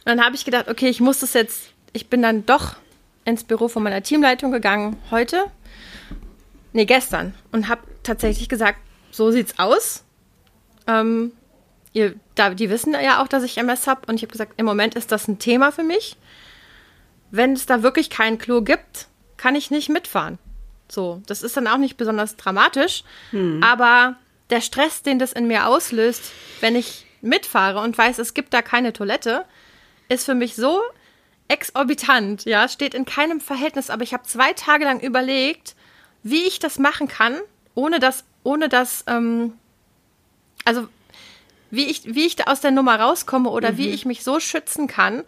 Und 0.06 0.18
dann 0.18 0.26
habe 0.26 0.36
ich 0.36 0.46
gedacht, 0.46 0.68
okay, 0.68 0.90
ich 0.90 1.00
muss 1.00 1.20
das 1.20 1.34
jetzt, 1.34 1.72
ich 1.94 2.08
bin 2.08 2.22
dann 2.22 2.46
doch 2.46 2.76
ins 3.26 3.44
Büro 3.44 3.68
von 3.68 3.84
meiner 3.84 4.04
Teamleitung 4.04 4.52
gegangen 4.52 4.98
heute, 5.12 5.46
nee, 6.74 6.86
gestern, 6.86 7.34
und 7.52 7.70
habe 7.70 7.82
tatsächlich 8.04 8.50
gesagt, 8.50 8.80
so 9.12 9.32
sieht's 9.32 9.60
aus. 9.60 10.04
Ähm, 10.88 11.32
ihr, 11.94 12.16
da, 12.36 12.50
die 12.54 12.70
wissen 12.70 12.94
ja 12.94 13.22
auch, 13.22 13.28
dass 13.28 13.44
ich 13.44 13.58
MS 13.58 13.88
habe, 13.88 14.02
und 14.08 14.16
ich 14.16 14.24
habe 14.24 14.32
gesagt, 14.32 14.54
im 14.58 14.66
Moment 14.66 14.96
ist 14.96 15.12
das 15.12 15.28
ein 15.28 15.40
Thema 15.40 15.72
für 15.72 15.84
mich. 15.84 16.18
Wenn 17.32 17.54
es 17.54 17.66
da 17.66 17.82
wirklich 17.82 18.10
kein 18.10 18.38
Klo 18.38 18.62
gibt, 18.62 19.08
kann 19.38 19.56
ich 19.56 19.72
nicht 19.72 19.90
mitfahren. 19.90 20.38
So, 20.90 21.22
das 21.26 21.42
ist 21.42 21.56
dann 21.56 21.68
auch 21.68 21.78
nicht 21.78 21.98
besonders 21.98 22.36
dramatisch, 22.36 23.04
hm. 23.32 23.64
aber 23.64 24.18
der 24.50 24.62
Stress, 24.62 25.02
den 25.02 25.18
das 25.18 25.34
in 25.34 25.48
mir 25.48 25.68
auslöst, 25.68 26.32
wenn 26.60 26.76
ich 26.76 27.06
mitfahre 27.22 27.80
und 27.80 27.98
weiß, 27.98 28.20
es 28.20 28.34
gibt 28.34 28.54
da 28.54 28.62
keine 28.62 28.94
Toilette, 28.94 29.46
ist 30.14 30.26
für 30.26 30.36
mich 30.36 30.56
so 30.56 30.82
exorbitant, 31.48 32.46
ja, 32.46 32.68
steht 32.68 32.94
in 32.94 33.06
keinem 33.06 33.42
Verhältnis, 33.42 33.90
aber 33.90 34.04
ich 34.04 34.14
habe 34.14 34.24
zwei 34.24 34.54
Tage 34.54 34.86
lang 34.86 35.00
überlegt, 35.00 35.76
wie 36.24 36.44
ich 36.44 36.60
das 36.60 36.80
machen 36.80 37.08
kann, 37.08 37.40
ohne 37.76 38.00
dass, 38.00 38.24
ohne 38.44 38.70
dass, 38.70 39.04
ähm, 39.08 39.54
also 40.66 40.88
wie 41.70 41.86
ich, 41.86 42.02
wie 42.06 42.26
ich 42.26 42.36
da 42.36 42.46
aus 42.46 42.62
der 42.62 42.72
Nummer 42.72 43.00
rauskomme 43.00 43.50
oder 43.50 43.74
mhm. 43.74 43.78
wie 43.78 43.90
ich 43.90 44.06
mich 44.06 44.24
so 44.24 44.40
schützen 44.40 44.88
kann, 44.88 45.24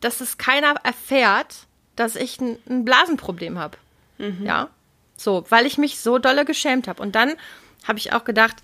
dass 0.00 0.20
es 0.20 0.38
keiner 0.38 0.74
erfährt, 0.82 1.66
dass 1.96 2.16
ich 2.16 2.40
ein, 2.40 2.58
ein 2.68 2.84
Blasenproblem 2.84 3.58
habe. 3.58 3.78
Mhm. 4.18 4.44
Ja. 4.44 4.68
So, 5.16 5.46
weil 5.48 5.66
ich 5.66 5.78
mich 5.78 5.98
so 5.98 6.18
dolle 6.18 6.44
geschämt 6.44 6.88
habe. 6.88 7.02
Und 7.02 7.14
dann 7.14 7.32
habe 7.88 7.98
ich 7.98 8.12
auch 8.12 8.24
gedacht, 8.24 8.56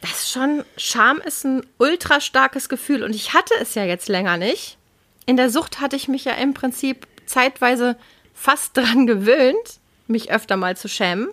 das 0.00 0.10
ist 0.10 0.30
schon, 0.30 0.64
Scham 0.76 1.18
ist 1.18 1.44
ein 1.44 1.66
ultra 1.78 2.20
starkes 2.20 2.68
Gefühl. 2.68 3.02
Und 3.02 3.14
ich 3.14 3.34
hatte 3.34 3.54
es 3.60 3.74
ja 3.74 3.84
jetzt 3.84 4.08
länger 4.08 4.36
nicht 4.36 4.78
in 5.28 5.36
der 5.36 5.50
Sucht 5.50 5.82
hatte 5.82 5.94
ich 5.94 6.08
mich 6.08 6.24
ja 6.24 6.32
im 6.32 6.54
Prinzip 6.54 7.06
zeitweise 7.26 7.98
fast 8.32 8.74
dran 8.76 9.06
gewöhnt, 9.06 9.78
mich 10.06 10.32
öfter 10.32 10.56
mal 10.56 10.74
zu 10.74 10.88
schämen. 10.88 11.28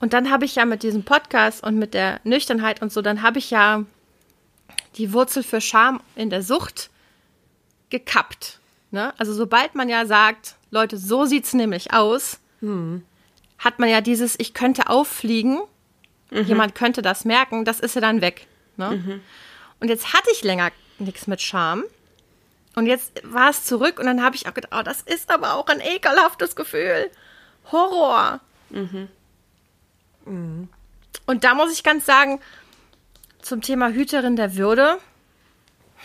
Und 0.00 0.12
dann 0.12 0.30
habe 0.30 0.44
ich 0.44 0.56
ja 0.56 0.66
mit 0.66 0.82
diesem 0.82 1.02
Podcast 1.02 1.62
und 1.64 1.78
mit 1.78 1.94
der 1.94 2.20
Nüchternheit 2.24 2.82
und 2.82 2.92
so, 2.92 3.00
dann 3.00 3.22
habe 3.22 3.38
ich 3.38 3.50
ja 3.50 3.84
die 4.96 5.14
Wurzel 5.14 5.42
für 5.42 5.62
Scham 5.62 6.02
in 6.14 6.28
der 6.28 6.42
Sucht 6.42 6.90
gekappt. 7.88 8.58
Ne? 8.90 9.14
Also 9.16 9.32
sobald 9.32 9.74
man 9.74 9.88
ja 9.88 10.04
sagt, 10.04 10.56
Leute, 10.70 10.98
so 10.98 11.24
sieht 11.24 11.46
es 11.46 11.54
nämlich 11.54 11.94
aus, 11.94 12.38
hm. 12.60 13.02
hat 13.56 13.78
man 13.78 13.88
ja 13.88 14.02
dieses, 14.02 14.38
ich 14.38 14.52
könnte 14.52 14.90
auffliegen, 14.90 15.62
mhm. 16.32 16.44
jemand 16.44 16.74
könnte 16.74 17.02
das 17.02 17.24
merken, 17.24 17.64
das 17.64 17.80
ist 17.80 17.94
ja 17.94 18.00
dann 18.00 18.20
weg. 18.20 18.46
Ne? 18.76 18.90
Mhm. 18.90 19.20
Und 19.80 19.88
jetzt 19.88 20.12
hatte 20.12 20.30
ich 20.32 20.42
länger 20.42 20.70
nichts 20.98 21.26
mit 21.26 21.42
Scham. 21.42 21.84
Und 22.74 22.86
jetzt 22.86 23.22
war 23.24 23.50
es 23.50 23.64
zurück 23.64 23.98
und 23.98 24.06
dann 24.06 24.22
habe 24.22 24.34
ich 24.36 24.48
auch 24.48 24.54
gedacht, 24.54 24.72
oh, 24.74 24.82
das 24.82 25.02
ist 25.02 25.30
aber 25.30 25.54
auch 25.54 25.66
ein 25.66 25.80
ekelhaftes 25.80 26.56
Gefühl. 26.56 27.10
Horror. 27.70 28.40
Mhm. 28.70 29.08
Mhm. 30.24 30.68
Und 31.26 31.44
da 31.44 31.54
muss 31.54 31.72
ich 31.72 31.82
ganz 31.82 32.06
sagen, 32.06 32.40
zum 33.42 33.60
Thema 33.60 33.90
Hüterin 33.90 34.36
der 34.36 34.56
Würde. 34.56 34.98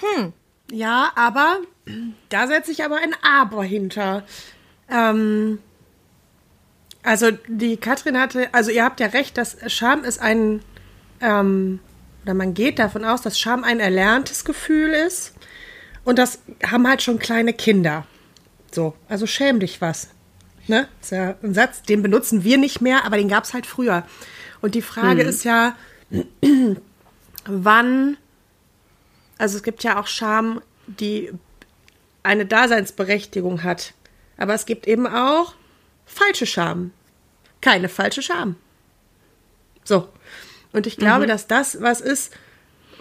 Hm. 0.01 0.33
Ja, 0.71 1.11
aber 1.15 1.59
da 2.29 2.47
setze 2.47 2.71
ich 2.71 2.83
aber 2.83 2.97
ein 2.97 3.15
Aber 3.23 3.63
hinter. 3.63 4.23
Ähm, 4.89 5.59
also 7.07 7.31
die 7.47 7.77
Katrin 7.77 8.19
hatte, 8.19 8.53
also 8.53 8.69
ihr 8.69 8.83
habt 8.83 8.99
ja 8.99 9.07
recht, 9.07 9.37
dass 9.37 9.55
Scham 9.67 10.03
ist 10.03 10.19
ein, 10.19 10.61
ähm, 11.21 11.79
oder 12.23 12.33
man 12.33 12.53
geht 12.53 12.79
davon 12.79 13.05
aus, 13.05 13.21
dass 13.21 13.39
Scham 13.39 13.63
ein 13.63 13.79
erlerntes 13.79 14.43
Gefühl 14.43 14.89
ist. 14.89 15.33
Und 16.03 16.19
das 16.19 16.39
haben 16.65 16.85
halt 16.85 17.01
schon 17.01 17.17
kleine 17.17 17.53
Kinder. 17.53 18.05
So, 18.73 18.93
also 19.07 19.25
schäm 19.25 19.61
dich 19.61 19.79
was. 19.79 20.09
Ne? 20.67 20.89
Das 20.99 21.11
ist 21.11 21.17
ja 21.17 21.35
ein 21.41 21.53
Satz, 21.53 21.81
den 21.81 22.01
benutzen 22.03 22.43
wir 22.43 22.57
nicht 22.57 22.81
mehr, 22.81 23.05
aber 23.05 23.15
den 23.15 23.29
gab 23.29 23.45
es 23.45 23.53
halt 23.53 23.65
früher. 23.65 24.05
Und 24.59 24.75
die 24.75 24.81
Frage 24.81 25.21
hm. 25.21 25.29
ist 25.29 25.45
ja, 25.45 25.77
wann, 27.45 28.17
also 29.37 29.55
es 29.55 29.63
gibt 29.63 29.81
ja 29.83 29.97
auch 29.97 30.07
Scham, 30.07 30.61
die 30.87 31.31
eine 32.23 32.45
Daseinsberechtigung 32.45 33.63
hat. 33.63 33.93
Aber 34.35 34.53
es 34.53 34.65
gibt 34.65 34.87
eben 34.87 35.07
auch 35.07 35.53
falsche 36.05 36.45
Scham. 36.45 36.91
Keine 37.67 37.89
falsche 37.89 38.21
Scham. 38.21 38.55
So. 39.83 40.07
Und 40.71 40.87
ich 40.87 40.95
glaube, 40.95 41.25
mhm. 41.25 41.27
dass 41.27 41.47
das 41.47 41.81
was 41.81 41.99
ist, 41.99 42.33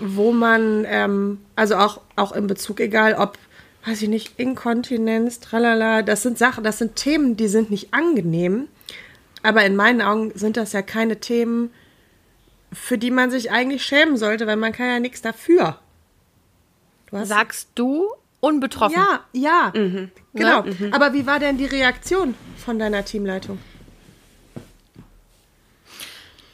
wo 0.01 0.33
man, 0.33 0.85
ähm, 0.89 1.39
also 1.55 1.77
auch, 1.77 2.01
auch 2.17 2.33
in 2.33 2.49
Bezug, 2.49 2.81
egal 2.81 3.15
ob, 3.15 3.39
weiß 3.87 4.03
ich 4.03 4.09
nicht, 4.09 4.39
Inkontinenz, 4.39 5.39
tralala, 5.39 6.03
das 6.03 6.23
sind 6.23 6.37
Sachen, 6.37 6.65
das 6.65 6.79
sind 6.79 6.97
Themen, 6.97 7.37
die 7.37 7.47
sind 7.47 7.71
nicht 7.71 7.95
angenehm. 7.95 8.67
Aber 9.45 9.65
in 9.65 9.77
meinen 9.77 10.03
Augen 10.03 10.33
sind 10.35 10.57
das 10.57 10.73
ja 10.73 10.83
keine 10.83 11.21
Themen, 11.21 11.71
für 12.73 12.99
die 12.99 13.13
man 13.13 13.31
sich 13.31 13.53
eigentlich 13.53 13.85
schämen 13.85 14.17
sollte, 14.17 14.49
weil 14.49 14.57
man 14.57 14.73
kann 14.73 14.89
ja 14.89 14.99
nichts 14.99 15.23
dafür. 15.23 15.79
Du 17.11 17.25
Sagst 17.25 17.69
du 17.77 18.09
unbetroffen? 18.41 18.97
Ja, 18.97 19.21
ja. 19.33 19.73
Mhm. 19.75 20.11
Genau. 20.35 20.63
Mhm. 20.63 20.93
Aber 20.93 21.13
wie 21.13 21.25
war 21.25 21.39
denn 21.39 21.57
die 21.57 21.67
Reaktion 21.67 22.35
von 22.57 22.81
deiner 22.81 23.05
Teamleitung? 23.05 23.61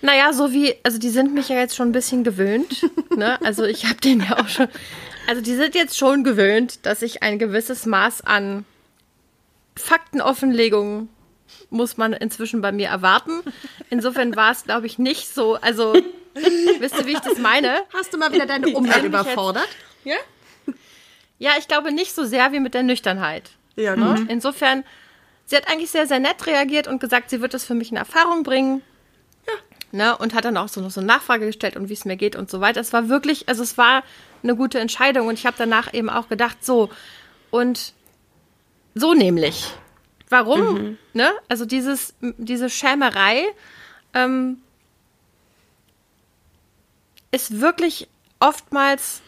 Naja, 0.03 0.33
so 0.33 0.53
wie, 0.53 0.75
also 0.83 0.99
die 0.99 1.11
sind 1.11 1.33
mich 1.33 1.49
ja 1.49 1.57
jetzt 1.57 1.77
schon 1.77 1.89
ein 1.89 1.93
bisschen 1.93 2.25
gewöhnt. 2.25 2.85
ne? 3.17 3.41
Also 3.43 3.65
ich 3.65 3.87
habe 3.87 3.97
den 3.97 4.21
ja 4.21 4.39
auch 4.39 4.49
schon. 4.49 4.69
Also 5.29 5.41
die 5.41 5.55
sind 5.55 5.77
jetzt 5.77 5.97
schon 5.97 6.25
gewöhnt, 6.25 6.85
dass 6.85 7.03
ich 7.03 7.23
ein 7.23 7.39
gewisses 7.39 7.87
Maß 7.87 8.23
an 8.23 8.65
Faktenoffenlegung 9.77 11.09
muss 11.71 11.97
man 11.97 12.13
inzwischen 12.13 12.61
bei 12.61 12.73
mir 12.73 12.89
erwarten. 12.89 13.41
Insofern 13.91 14.35
war 14.37 14.51
es, 14.51 14.65
glaube 14.65 14.87
ich, 14.87 14.99
nicht 14.99 15.33
so. 15.33 15.55
Also, 15.55 15.95
wisst 16.79 16.99
ihr, 16.99 17.07
wie 17.07 17.13
ich 17.13 17.21
das 17.21 17.39
meine? 17.39 17.77
Hast 17.95 18.13
du 18.13 18.19
mal 18.19 18.33
wieder 18.33 18.47
deine 18.47 18.69
Umwelt 18.69 19.05
überfordert? 19.05 19.69
Ja? 20.05 20.17
Ja, 21.39 21.53
ich 21.59 21.69
glaube 21.69 21.93
nicht 21.93 22.15
so 22.15 22.25
sehr 22.25 22.53
wie 22.53 22.61
mit 22.61 22.75
der 22.75 22.83
Nüchternheit. 22.83 23.51
Ja, 23.77 23.97
ne? 23.97 24.21
Mhm. 24.21 24.29
Insofern, 24.29 24.85
sie 25.45 25.57
hat 25.57 25.69
eigentlich 25.69 25.91
sehr, 25.91 26.07
sehr 26.07 26.21
nett 26.21 26.47
reagiert 26.47 26.89
und 26.89 27.01
gesagt, 27.01 27.31
sie 27.31 27.41
wird 27.41 27.55
das 27.55 27.65
für 27.65 27.75
mich 27.75 27.91
in 27.91 27.97
Erfahrung 27.97 28.43
bringen 28.43 28.83
ne? 29.93 30.17
Und 30.17 30.35
hat 30.35 30.45
dann 30.45 30.57
auch 30.57 30.69
so 30.69 30.81
noch 30.81 30.91
so 30.91 31.01
eine 31.01 31.07
Nachfrage 31.07 31.47
gestellt 31.47 31.77
und 31.77 31.89
wie 31.89 31.93
es 31.95 32.05
mir 32.05 32.17
geht 32.17 32.37
und 32.37 32.51
so 32.51 32.61
weiter. 32.61 32.81
Es 32.81 32.93
war 32.93 33.09
wirklich, 33.09 33.49
also 33.49 33.63
es 33.63 33.79
war 33.79 34.03
eine 34.43 34.57
gute 34.57 34.81
Entscheidung 34.81 35.29
und 35.29 35.35
ich 35.35 35.47
habe 35.47 35.57
danach 35.59 35.93
eben 35.95 36.11
auch 36.11 36.29
gedacht, 36.29 36.65
so 36.65 36.91
und 37.51 37.93
so 38.95 39.15
nämlich. 39.15 39.73
Warum? 40.29 40.75
Mhm. 40.75 40.99
Ne? 41.13 41.31
Also 41.49 41.67
dieses, 41.67 42.15
diese 42.21 42.71
Schämerei 42.71 43.45
ähm, 44.15 44.59
ist 47.31 47.61
wirklich 47.61 48.09
oftmals 48.41 49.21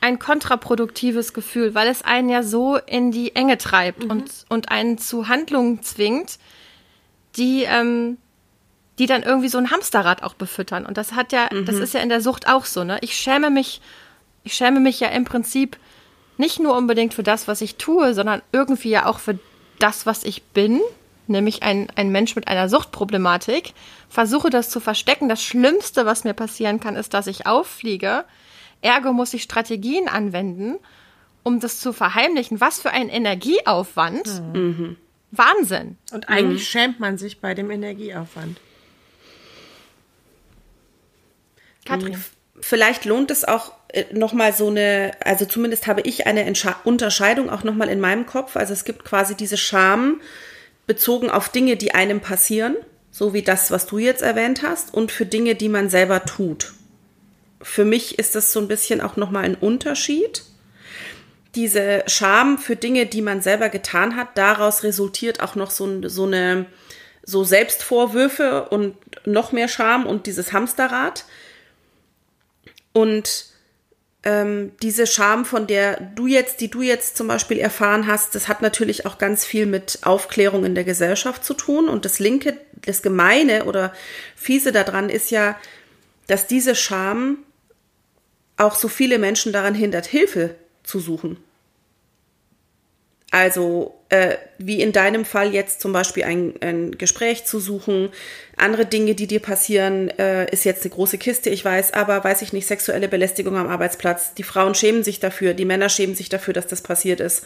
ein 0.00 0.18
kontraproduktives 0.18 1.32
Gefühl, 1.32 1.74
weil 1.74 1.88
es 1.88 2.02
einen 2.02 2.28
ja 2.28 2.42
so 2.42 2.76
in 2.76 3.10
die 3.10 3.34
Enge 3.34 3.56
treibt 3.56 4.04
mhm. 4.04 4.10
und, 4.10 4.30
und 4.50 4.70
einen 4.70 4.98
zu 4.98 5.28
Handlungen 5.28 5.82
zwingt, 5.82 6.38
die 7.36 7.64
ähm, 7.64 8.18
die 8.98 9.06
dann 9.06 9.22
irgendwie 9.22 9.48
so 9.48 9.58
ein 9.58 9.70
Hamsterrad 9.70 10.22
auch 10.22 10.34
befüttern. 10.34 10.86
Und 10.86 10.96
das 10.96 11.12
hat 11.12 11.32
ja, 11.32 11.48
mhm. 11.52 11.66
das 11.66 11.76
ist 11.76 11.94
ja 11.94 12.00
in 12.00 12.08
der 12.08 12.20
Sucht 12.20 12.48
auch 12.48 12.64
so, 12.64 12.84
ne? 12.84 12.98
Ich 13.00 13.16
schäme 13.16 13.50
mich, 13.50 13.80
ich 14.44 14.54
schäme 14.54 14.80
mich 14.80 15.00
ja 15.00 15.08
im 15.08 15.24
Prinzip 15.24 15.76
nicht 16.36 16.60
nur 16.60 16.76
unbedingt 16.76 17.14
für 17.14 17.22
das, 17.22 17.48
was 17.48 17.60
ich 17.60 17.76
tue, 17.76 18.14
sondern 18.14 18.42
irgendwie 18.52 18.90
ja 18.90 19.06
auch 19.06 19.18
für 19.18 19.38
das, 19.78 20.06
was 20.06 20.24
ich 20.24 20.42
bin, 20.42 20.80
nämlich 21.26 21.62
ein, 21.62 21.88
ein 21.96 22.10
Mensch 22.10 22.36
mit 22.36 22.48
einer 22.48 22.68
Suchtproblematik, 22.68 23.72
versuche 24.08 24.50
das 24.50 24.70
zu 24.70 24.80
verstecken. 24.80 25.28
Das 25.28 25.42
Schlimmste, 25.42 26.06
was 26.06 26.24
mir 26.24 26.34
passieren 26.34 26.80
kann, 26.80 26.96
ist, 26.96 27.14
dass 27.14 27.26
ich 27.26 27.46
auffliege. 27.46 28.24
Ergo 28.82 29.12
muss 29.12 29.34
ich 29.34 29.42
Strategien 29.42 30.08
anwenden, 30.08 30.76
um 31.42 31.60
das 31.60 31.80
zu 31.80 31.92
verheimlichen. 31.92 32.60
Was 32.60 32.80
für 32.80 32.90
ein 32.90 33.08
Energieaufwand. 33.08 34.42
Mhm. 34.52 34.96
Wahnsinn. 35.30 35.98
Und 36.12 36.28
eigentlich 36.28 36.62
mhm. 36.62 36.66
schämt 36.66 37.00
man 37.00 37.18
sich 37.18 37.40
bei 37.40 37.54
dem 37.54 37.70
Energieaufwand. 37.70 38.60
Katrin. 41.84 42.22
Vielleicht 42.60 43.04
lohnt 43.04 43.30
es 43.30 43.44
auch 43.44 43.72
äh, 43.88 44.04
nochmal 44.12 44.52
so 44.52 44.68
eine, 44.68 45.12
also 45.20 45.44
zumindest 45.44 45.86
habe 45.86 46.00
ich 46.02 46.26
eine 46.26 46.44
Entsche 46.44 46.74
Unterscheidung 46.84 47.50
auch 47.50 47.64
nochmal 47.64 47.88
in 47.88 48.00
meinem 48.00 48.26
Kopf. 48.26 48.56
Also 48.56 48.72
es 48.72 48.84
gibt 48.84 49.04
quasi 49.04 49.34
diese 49.34 49.56
Scham, 49.56 50.20
bezogen 50.86 51.30
auf 51.30 51.48
Dinge, 51.48 51.76
die 51.76 51.94
einem 51.94 52.20
passieren, 52.20 52.76
so 53.10 53.32
wie 53.32 53.42
das, 53.42 53.70
was 53.70 53.86
du 53.86 53.98
jetzt 53.98 54.22
erwähnt 54.22 54.62
hast, 54.62 54.92
und 54.92 55.12
für 55.12 55.26
Dinge, 55.26 55.54
die 55.54 55.68
man 55.68 55.88
selber 55.88 56.24
tut. 56.24 56.72
Für 57.62 57.84
mich 57.84 58.18
ist 58.18 58.34
das 58.34 58.52
so 58.52 58.60
ein 58.60 58.68
bisschen 58.68 59.00
auch 59.00 59.16
nochmal 59.16 59.44
ein 59.44 59.54
Unterschied. 59.54 60.42
Diese 61.54 62.02
Scham 62.06 62.58
für 62.58 62.76
Dinge, 62.76 63.06
die 63.06 63.22
man 63.22 63.40
selber 63.40 63.68
getan 63.68 64.16
hat, 64.16 64.36
daraus 64.36 64.82
resultiert 64.82 65.40
auch 65.40 65.54
noch 65.54 65.70
so, 65.70 66.08
so 66.08 66.24
eine, 66.24 66.66
so 67.22 67.44
Selbstvorwürfe 67.44 68.68
und 68.68 68.96
noch 69.24 69.52
mehr 69.52 69.68
Scham 69.68 70.04
und 70.06 70.26
dieses 70.26 70.52
Hamsterrad. 70.52 71.24
Und 72.94 73.46
ähm, 74.22 74.72
diese 74.80 75.06
Scham, 75.06 75.44
von 75.44 75.66
der 75.66 76.00
du 76.00 76.26
jetzt, 76.26 76.62
die 76.62 76.70
du 76.70 76.80
jetzt 76.80 77.16
zum 77.16 77.28
Beispiel 77.28 77.58
erfahren 77.58 78.06
hast, 78.06 78.34
das 78.34 78.48
hat 78.48 78.62
natürlich 78.62 79.04
auch 79.04 79.18
ganz 79.18 79.44
viel 79.44 79.66
mit 79.66 79.98
Aufklärung 80.02 80.64
in 80.64 80.74
der 80.74 80.84
Gesellschaft 80.84 81.44
zu 81.44 81.52
tun. 81.52 81.88
Und 81.88 82.06
das 82.06 82.20
Linke, 82.20 82.56
das 82.86 83.02
Gemeine 83.02 83.66
oder 83.66 83.92
Fiese 84.34 84.72
daran 84.72 85.10
ist 85.10 85.30
ja, 85.30 85.58
dass 86.26 86.46
diese 86.46 86.74
Scham 86.74 87.38
auch 88.56 88.76
so 88.76 88.88
viele 88.88 89.18
Menschen 89.18 89.52
daran 89.52 89.74
hindert, 89.74 90.06
Hilfe 90.06 90.54
zu 90.84 91.00
suchen. 91.00 91.36
Also 93.30 94.00
äh, 94.14 94.38
wie 94.58 94.80
in 94.80 94.92
deinem 94.92 95.24
Fall 95.24 95.52
jetzt 95.52 95.80
zum 95.80 95.92
Beispiel 95.92 96.22
ein, 96.22 96.54
ein 96.60 96.92
Gespräch 96.92 97.46
zu 97.46 97.58
suchen, 97.58 98.10
andere 98.56 98.86
Dinge, 98.86 99.16
die 99.16 99.26
dir 99.26 99.40
passieren, 99.40 100.08
äh, 100.18 100.48
ist 100.52 100.64
jetzt 100.64 100.84
eine 100.84 100.94
große 100.94 101.18
Kiste, 101.18 101.50
ich 101.50 101.64
weiß, 101.64 101.94
aber 101.94 102.22
weiß 102.22 102.42
ich 102.42 102.52
nicht, 102.52 102.68
sexuelle 102.68 103.08
Belästigung 103.08 103.56
am 103.56 103.66
Arbeitsplatz. 103.66 104.34
Die 104.34 104.44
Frauen 104.44 104.76
schämen 104.76 105.02
sich 105.02 105.18
dafür, 105.18 105.52
die 105.52 105.64
Männer 105.64 105.88
schämen 105.88 106.14
sich 106.14 106.28
dafür, 106.28 106.54
dass 106.54 106.68
das 106.68 106.80
passiert 106.80 107.18
ist. 107.18 107.44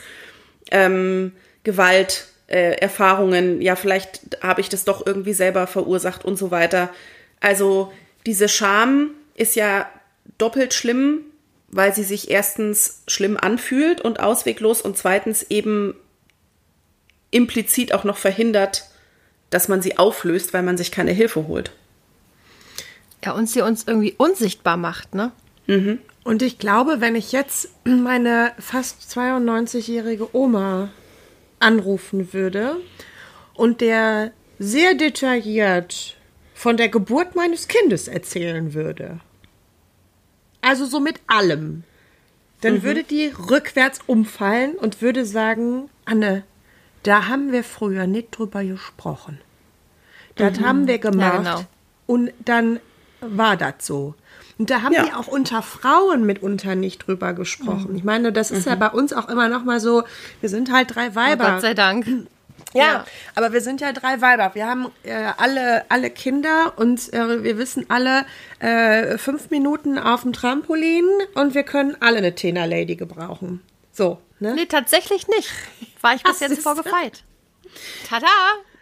Ähm, 0.71 1.33
Gewalt, 1.65 2.27
äh, 2.49 2.73
Erfahrungen, 2.73 3.63
ja, 3.63 3.75
vielleicht 3.75 4.39
habe 4.43 4.61
ich 4.61 4.69
das 4.69 4.85
doch 4.85 5.07
irgendwie 5.07 5.33
selber 5.33 5.67
verursacht 5.67 6.27
und 6.27 6.37
so 6.37 6.51
weiter. 6.51 6.91
Also 7.41 7.91
diese 8.27 8.51
Scham 8.51 9.13
ist 9.35 9.57
ja 9.57 9.89
doppelt 10.37 10.75
schlimm, 10.75 11.23
weil 11.69 11.95
sie 11.95 12.05
sich 12.05 12.31
erstens 12.31 13.05
schlimm 13.09 13.39
anfühlt 13.39 14.03
und 14.03 14.21
ausweglos 14.21 14.83
und 14.83 14.99
zweitens 14.99 15.45
eben 15.45 15.95
implizit 17.31 17.93
auch 17.93 18.05
noch 18.05 18.17
verhindert, 18.17 18.85
dass 19.51 19.69
man 19.69 19.83
sie 19.83 19.99
auflöst, 19.99 20.53
weil 20.53 20.63
man 20.63 20.77
sich 20.77 20.91
keine 20.91 21.13
Hilfe 21.13 21.47
holt. 21.47 21.73
Ja, 23.25 23.33
und 23.33 23.49
sie 23.49 23.63
uns 23.63 23.85
irgendwie 23.87 24.15
unsichtbar 24.17 24.77
macht, 24.77 25.15
ne? 25.15 25.33
Mhm. 25.67 25.99
Und 26.25 26.43
ich 26.43 26.59
glaube, 26.59 27.01
wenn 27.01 27.15
ich 27.15 27.33
jetzt 27.33 27.71
meine 27.85 28.53
fast 28.59 29.01
92-jährige 29.11 30.35
Oma 30.37 30.91
anrufen 31.59 32.33
würde 32.33 32.77
und 33.55 33.81
der 33.81 34.33
sehr 34.59 34.95
detailliert 34.95 36.17
von 36.55 36.77
der 36.77 36.89
Geburt 36.89 37.35
meines 37.35 37.69
Kindes 37.69 38.09
erzählen 38.09 38.75
würde, 38.75 39.21
also 40.61 40.87
so 40.87 41.01
mit 41.01 41.21
allem. 41.27 41.85
Dann 42.61 42.75
mhm. 42.75 42.83
würde 42.83 43.05
die 43.05 43.33
rückwärts 43.51 44.01
umfallen 44.07 44.75
und 44.75 45.01
würde 45.01 45.25
sagen, 45.25 45.89
Anne, 46.05 46.43
da 47.03 47.29
haben 47.29 47.53
wir 47.53 47.65
früher 47.65 48.07
nicht 48.07 48.31
drüber 48.31 48.65
gesprochen. 48.65 49.41
Das 50.37 50.59
mhm. 50.59 50.67
haben 50.67 50.87
wir 50.87 50.99
gemacht. 50.99 51.45
Ja, 51.45 51.55
genau. 51.55 51.65
Und 52.07 52.33
dann 52.45 52.81
war 53.21 53.57
das 53.57 53.75
so. 53.81 54.15
Und 54.59 54.71
da 54.71 54.83
haben 54.83 54.93
ja. 54.93 55.05
wir 55.05 55.19
auch 55.19 55.29
unter 55.29 55.63
Frauen 55.63 56.25
mitunter 56.25 56.75
nicht 56.75 57.07
drüber 57.07 57.33
gesprochen. 57.33 57.93
Mhm. 57.93 57.97
Ich 57.97 58.05
meine, 58.05 58.33
das 58.33 58.51
ist 58.51 58.67
ja 58.67 58.75
mhm. 58.75 58.81
bei 58.81 58.89
uns 58.89 59.13
auch 59.13 59.29
immer 59.29 59.49
noch 59.49 59.65
mal 59.65 59.79
so, 59.81 60.03
wir 60.41 60.49
sind 60.49 60.73
halt 60.73 60.95
drei 60.95 61.15
Weiber. 61.15 61.45
Oh 61.47 61.53
Gott 61.53 61.61
sei 61.61 61.75
Dank. 61.75 62.07
Ja, 62.75 62.83
ja, 62.83 63.05
aber 63.35 63.53
wir 63.53 63.61
sind 63.61 63.81
ja 63.81 63.93
drei 63.93 64.21
Weiber. 64.21 64.51
Wir 64.55 64.67
haben 64.67 64.91
äh, 65.05 65.13
alle, 65.37 65.85
alle 65.91 66.11
Kinder 66.11 66.73
und 66.77 67.13
äh, 67.13 67.43
wir 67.43 67.57
wissen 67.57 67.87
alle 67.89 68.27
äh, 68.59 69.17
fünf 69.17 69.51
Minuten 69.51 69.97
auf 69.99 70.23
dem 70.23 70.33
Trampolin 70.33 71.07
und 71.35 71.55
wir 71.55 71.63
können 71.63 71.97
alle 72.01 72.19
eine 72.19 72.35
Tena 72.35 72.65
Lady 72.65 72.97
gebrauchen. 72.97 73.61
So, 73.93 74.19
ne? 74.41 74.55
Nee, 74.55 74.67
tatsächlich 74.67 75.29
nicht. 75.29 75.51
War 76.01 76.15
ich 76.15 76.23
bis 76.23 76.41
jetzt 76.41 76.63
vorgefeit. 76.63 77.25
Tada! 78.09 78.27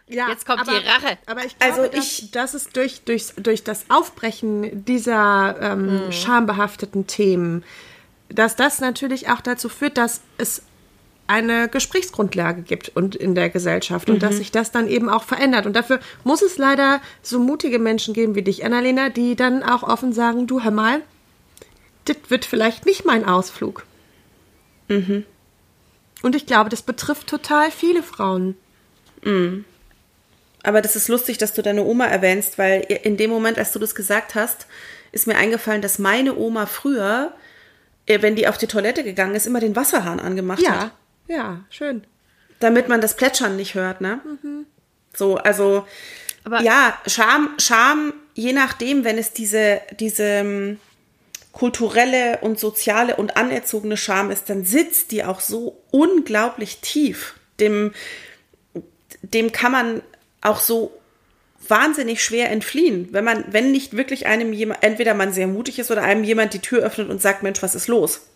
Ja, 0.09 0.29
Jetzt 0.29 0.47
kommt 0.47 0.61
aber, 0.61 0.79
die 0.79 0.87
Rache. 0.87 1.19
Aber 1.27 1.45
ich 1.45 1.59
glaube, 1.59 1.75
also 1.75 1.93
ich, 1.93 2.31
dass, 2.31 2.53
dass 2.53 2.55
es 2.55 2.69
durch, 2.71 3.03
durch, 3.05 3.33
durch 3.37 3.65
das 3.65 3.87
Aufbrechen 3.89 4.85
dieser 4.85 5.57
ähm, 5.61 6.07
mhm. 6.07 6.13
schambehafteten 6.13 7.09
Themen, 7.09 7.65
dass 8.29 8.55
das 8.55 8.81
natürlich 8.81 9.29
auch 9.31 9.41
dazu 9.41 9.69
führt, 9.69 9.99
dass 9.99 10.21
es 10.39 10.63
eine 11.27 11.69
Gesprächsgrundlage 11.69 12.63
gibt 12.63 12.91
und 12.91 13.17
in 13.17 13.35
der 13.35 13.51
Gesellschaft 13.51 14.09
und 14.09 14.17
mhm. 14.17 14.21
dass 14.21 14.37
sich 14.37 14.53
das 14.53 14.71
dann 14.71 14.87
eben 14.87 15.09
auch 15.09 15.25
verändert. 15.25 15.67
Und 15.67 15.75
dafür 15.75 15.99
muss 16.23 16.41
es 16.41 16.57
leider 16.57 17.01
so 17.23 17.41
mutige 17.41 17.81
Menschen 17.81 18.15
geben 18.15 18.37
wie 18.37 18.43
dich, 18.43 18.65
Annalena, 18.65 19.09
die 19.09 19.35
dann 19.35 19.65
auch 19.65 19.83
offen 19.83 20.13
sagen, 20.13 20.47
du 20.47 20.63
hör 20.63 20.71
mal, 20.71 21.03
das 22.05 22.17
wird 22.29 22.45
vielleicht 22.45 22.87
nicht 22.87 23.05
mein 23.05 23.25
Ausflug. 23.25 23.85
Mhm. 24.89 25.25
Und 26.27 26.35
ich 26.35 26.45
glaube, 26.45 26.71
das 26.71 26.83
betrifft 26.83 27.29
total 27.29 27.71
viele 27.71 28.03
Frauen. 28.03 28.57
Mhm. 29.23 29.65
Aber 30.65 30.83
das 30.83 30.97
ist 30.97 31.07
lustig, 31.07 31.39
dass 31.39 31.53
du 31.53 31.63
deine 31.63 31.85
Oma 31.85 32.07
erwähnst, 32.07 32.59
weil 32.59 32.81
in 32.81 33.17
dem 33.17 33.31
Moment, 33.31 33.59
als 33.59 33.71
du 33.71 33.79
das 33.79 33.95
gesagt 33.95 34.35
hast, 34.35 34.67
ist 35.13 35.29
mir 35.29 35.37
eingefallen, 35.37 35.83
dass 35.83 36.01
meine 36.01 36.37
Oma 36.37 36.67
früher, 36.67 37.33
äh, 38.07 38.23
wenn 38.23 38.35
die 38.35 38.49
auf 38.49 38.59
die 38.59 38.67
Toilette 38.67 39.05
gegangen 39.05 39.37
ist, 39.37 39.47
immer 39.47 39.61
den 39.61 39.77
Wasserhahn 39.77 40.19
angemacht 40.19 40.63
ja. 40.63 40.81
hat. 40.81 40.91
Ja, 41.29 41.61
schön. 41.71 42.03
Damit 42.59 42.89
man 42.89 43.01
das 43.01 43.15
Plätschern 43.15 43.55
nicht 43.55 43.77
hört, 43.77 44.01
ne? 44.01 44.19
Mhm. 44.43 44.67
So, 45.15 45.37
also 45.37 45.87
Aber 46.43 46.61
ja, 46.61 46.99
Scham, 47.07 47.51
Scham, 47.59 48.13
je 48.35 48.53
nachdem, 48.53 49.05
wenn 49.05 49.17
es 49.17 49.33
diese, 49.33 49.81
diese 50.01 50.25
ähm, 50.25 50.81
kulturelle 51.57 52.41
und 52.43 52.61
soziale 52.61 53.17
und 53.17 53.39
anerzogene 53.39 53.97
Scham 53.97 54.31
ist, 54.31 54.51
dann 54.51 54.67
sitzt 54.67 55.11
die 55.11 55.25
auch 55.25 55.41
so 55.41 55.83
unglaublich 55.91 56.81
tief. 56.83 57.35
Dem, 57.61 57.95
dem 59.23 59.53
kann 59.53 59.73
man 59.73 60.03
auch 60.43 60.61
so 60.61 60.93
wahnsinnig 61.67 62.23
schwer 62.23 62.51
entfliehen, 62.51 63.09
wenn 63.13 63.25
man, 63.25 63.43
wenn 63.49 63.73
nicht 63.73 63.97
wirklich 63.97 64.27
einem 64.27 64.53
jemand, 64.53 64.83
entweder 64.83 65.15
man 65.15 65.33
sehr 65.33 65.47
mutig 65.47 65.79
ist 65.79 65.91
oder 65.91 66.03
einem 66.03 66.25
jemand 66.25 66.53
die 66.53 66.59
Tür 66.59 66.83
öffnet 66.83 67.09
und 67.09 67.23
sagt, 67.23 67.43
Mensch, 67.43 67.63
was 67.63 67.75
ist 67.75 67.89
los? 67.89 68.27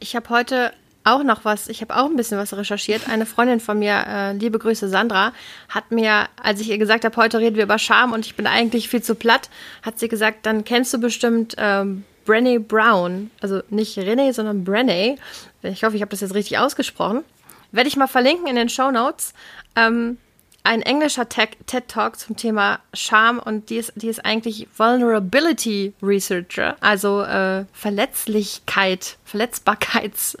Ich 0.00 0.16
habe 0.16 0.28
heute 0.30 0.72
auch 1.04 1.22
noch 1.22 1.44
was, 1.44 1.68
ich 1.68 1.80
habe 1.80 1.96
auch 1.96 2.06
ein 2.06 2.16
bisschen 2.16 2.38
was 2.38 2.54
recherchiert. 2.54 3.08
Eine 3.08 3.26
Freundin 3.26 3.60
von 3.60 3.78
mir, 3.78 4.04
äh, 4.06 4.32
liebe 4.32 4.58
Grüße 4.58 4.88
Sandra, 4.88 5.32
hat 5.68 5.90
mir, 5.90 6.28
als 6.42 6.60
ich 6.60 6.68
ihr 6.68 6.78
gesagt 6.78 7.04
habe, 7.04 7.16
heute 7.16 7.38
reden 7.38 7.56
wir 7.56 7.64
über 7.64 7.78
Scham 7.78 8.12
und 8.12 8.26
ich 8.26 8.36
bin 8.36 8.46
eigentlich 8.46 8.88
viel 8.88 9.02
zu 9.02 9.14
platt, 9.14 9.48
hat 9.82 9.98
sie 9.98 10.08
gesagt, 10.08 10.46
dann 10.46 10.64
kennst 10.64 10.92
du 10.92 10.98
bestimmt 10.98 11.54
ähm, 11.58 12.04
Brené 12.26 12.58
Brown. 12.58 13.30
Also 13.40 13.62
nicht 13.70 13.98
René, 13.98 14.32
sondern 14.32 14.64
Brené. 14.64 15.16
Ich 15.62 15.84
hoffe, 15.84 15.96
ich 15.96 16.02
habe 16.02 16.10
das 16.10 16.20
jetzt 16.20 16.34
richtig 16.34 16.58
ausgesprochen. 16.58 17.24
Werde 17.72 17.88
ich 17.88 17.96
mal 17.96 18.06
verlinken 18.06 18.46
in 18.46 18.56
den 18.56 18.68
Show 18.68 18.90
Notes. 18.90 19.32
Ähm, 19.76 20.18
ein 20.62 20.82
englischer 20.82 21.28
TED-Talk 21.28 22.18
zum 22.18 22.36
Thema 22.36 22.80
Scham 22.92 23.38
und 23.38 23.70
die 23.70 23.76
ist, 23.76 23.92
die 23.96 24.08
ist 24.08 24.24
eigentlich 24.24 24.68
Vulnerability 24.76 25.94
Researcher, 26.02 26.76
also 26.80 27.22
äh, 27.22 27.64
Verletzlichkeit, 27.72 29.16
Verletzbarkeitsforscherin. 29.24 30.32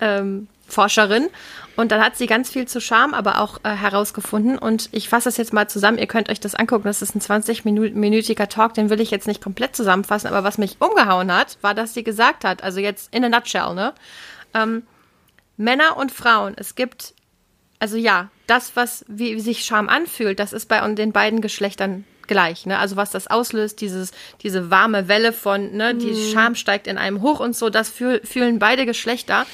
ähm, 0.00 1.30
und 1.76 1.92
dann 1.92 2.02
hat 2.02 2.16
sie 2.16 2.26
ganz 2.26 2.50
viel 2.50 2.66
zu 2.66 2.80
Scham 2.80 3.12
aber 3.14 3.40
auch 3.40 3.58
äh, 3.62 3.70
herausgefunden. 3.70 4.58
Und 4.58 4.88
ich 4.92 5.08
fasse 5.08 5.26
das 5.26 5.36
jetzt 5.36 5.52
mal 5.52 5.68
zusammen. 5.68 5.98
Ihr 5.98 6.06
könnt 6.06 6.30
euch 6.30 6.40
das 6.40 6.54
angucken. 6.54 6.84
Das 6.84 7.02
ist 7.02 7.14
ein 7.14 7.20
20-minütiger 7.20 8.48
Talk. 8.48 8.72
Den 8.74 8.88
will 8.88 9.00
ich 9.00 9.10
jetzt 9.10 9.26
nicht 9.26 9.42
komplett 9.42 9.76
zusammenfassen. 9.76 10.28
Aber 10.28 10.42
was 10.42 10.56
mich 10.56 10.76
umgehauen 10.80 11.30
hat, 11.30 11.58
war, 11.60 11.74
dass 11.74 11.92
sie 11.92 12.02
gesagt 12.02 12.44
hat, 12.44 12.62
also 12.62 12.80
jetzt 12.80 13.14
in 13.14 13.24
a 13.24 13.28
nutshell, 13.28 13.74
ne? 13.74 13.92
Ähm, 14.54 14.84
Männer 15.58 15.96
und 15.96 16.12
Frauen, 16.12 16.54
es 16.56 16.74
gibt 16.74 17.14
also 17.78 17.96
ja, 17.96 18.30
das, 18.46 18.76
was 18.76 19.04
wie, 19.08 19.38
sich 19.40 19.64
Scham 19.64 19.88
anfühlt, 19.88 20.38
das 20.38 20.52
ist 20.52 20.66
bei 20.66 20.80
den 20.94 21.12
beiden 21.12 21.40
Geschlechtern 21.40 22.04
gleich, 22.26 22.66
ne? 22.66 22.78
Also 22.78 22.96
was 22.96 23.10
das 23.10 23.28
auslöst, 23.28 23.80
dieses, 23.80 24.12
diese 24.42 24.70
warme 24.70 25.08
Welle 25.08 25.32
von, 25.32 25.72
ne, 25.72 25.94
die 25.94 26.12
mhm. 26.12 26.32
Scham 26.32 26.54
steigt 26.54 26.86
in 26.86 26.98
einem 26.98 27.22
hoch 27.22 27.40
und 27.40 27.54
so, 27.56 27.70
das 27.70 27.88
fühl, 27.88 28.20
fühlen 28.24 28.58
beide 28.58 28.86
Geschlechter. 28.86 29.46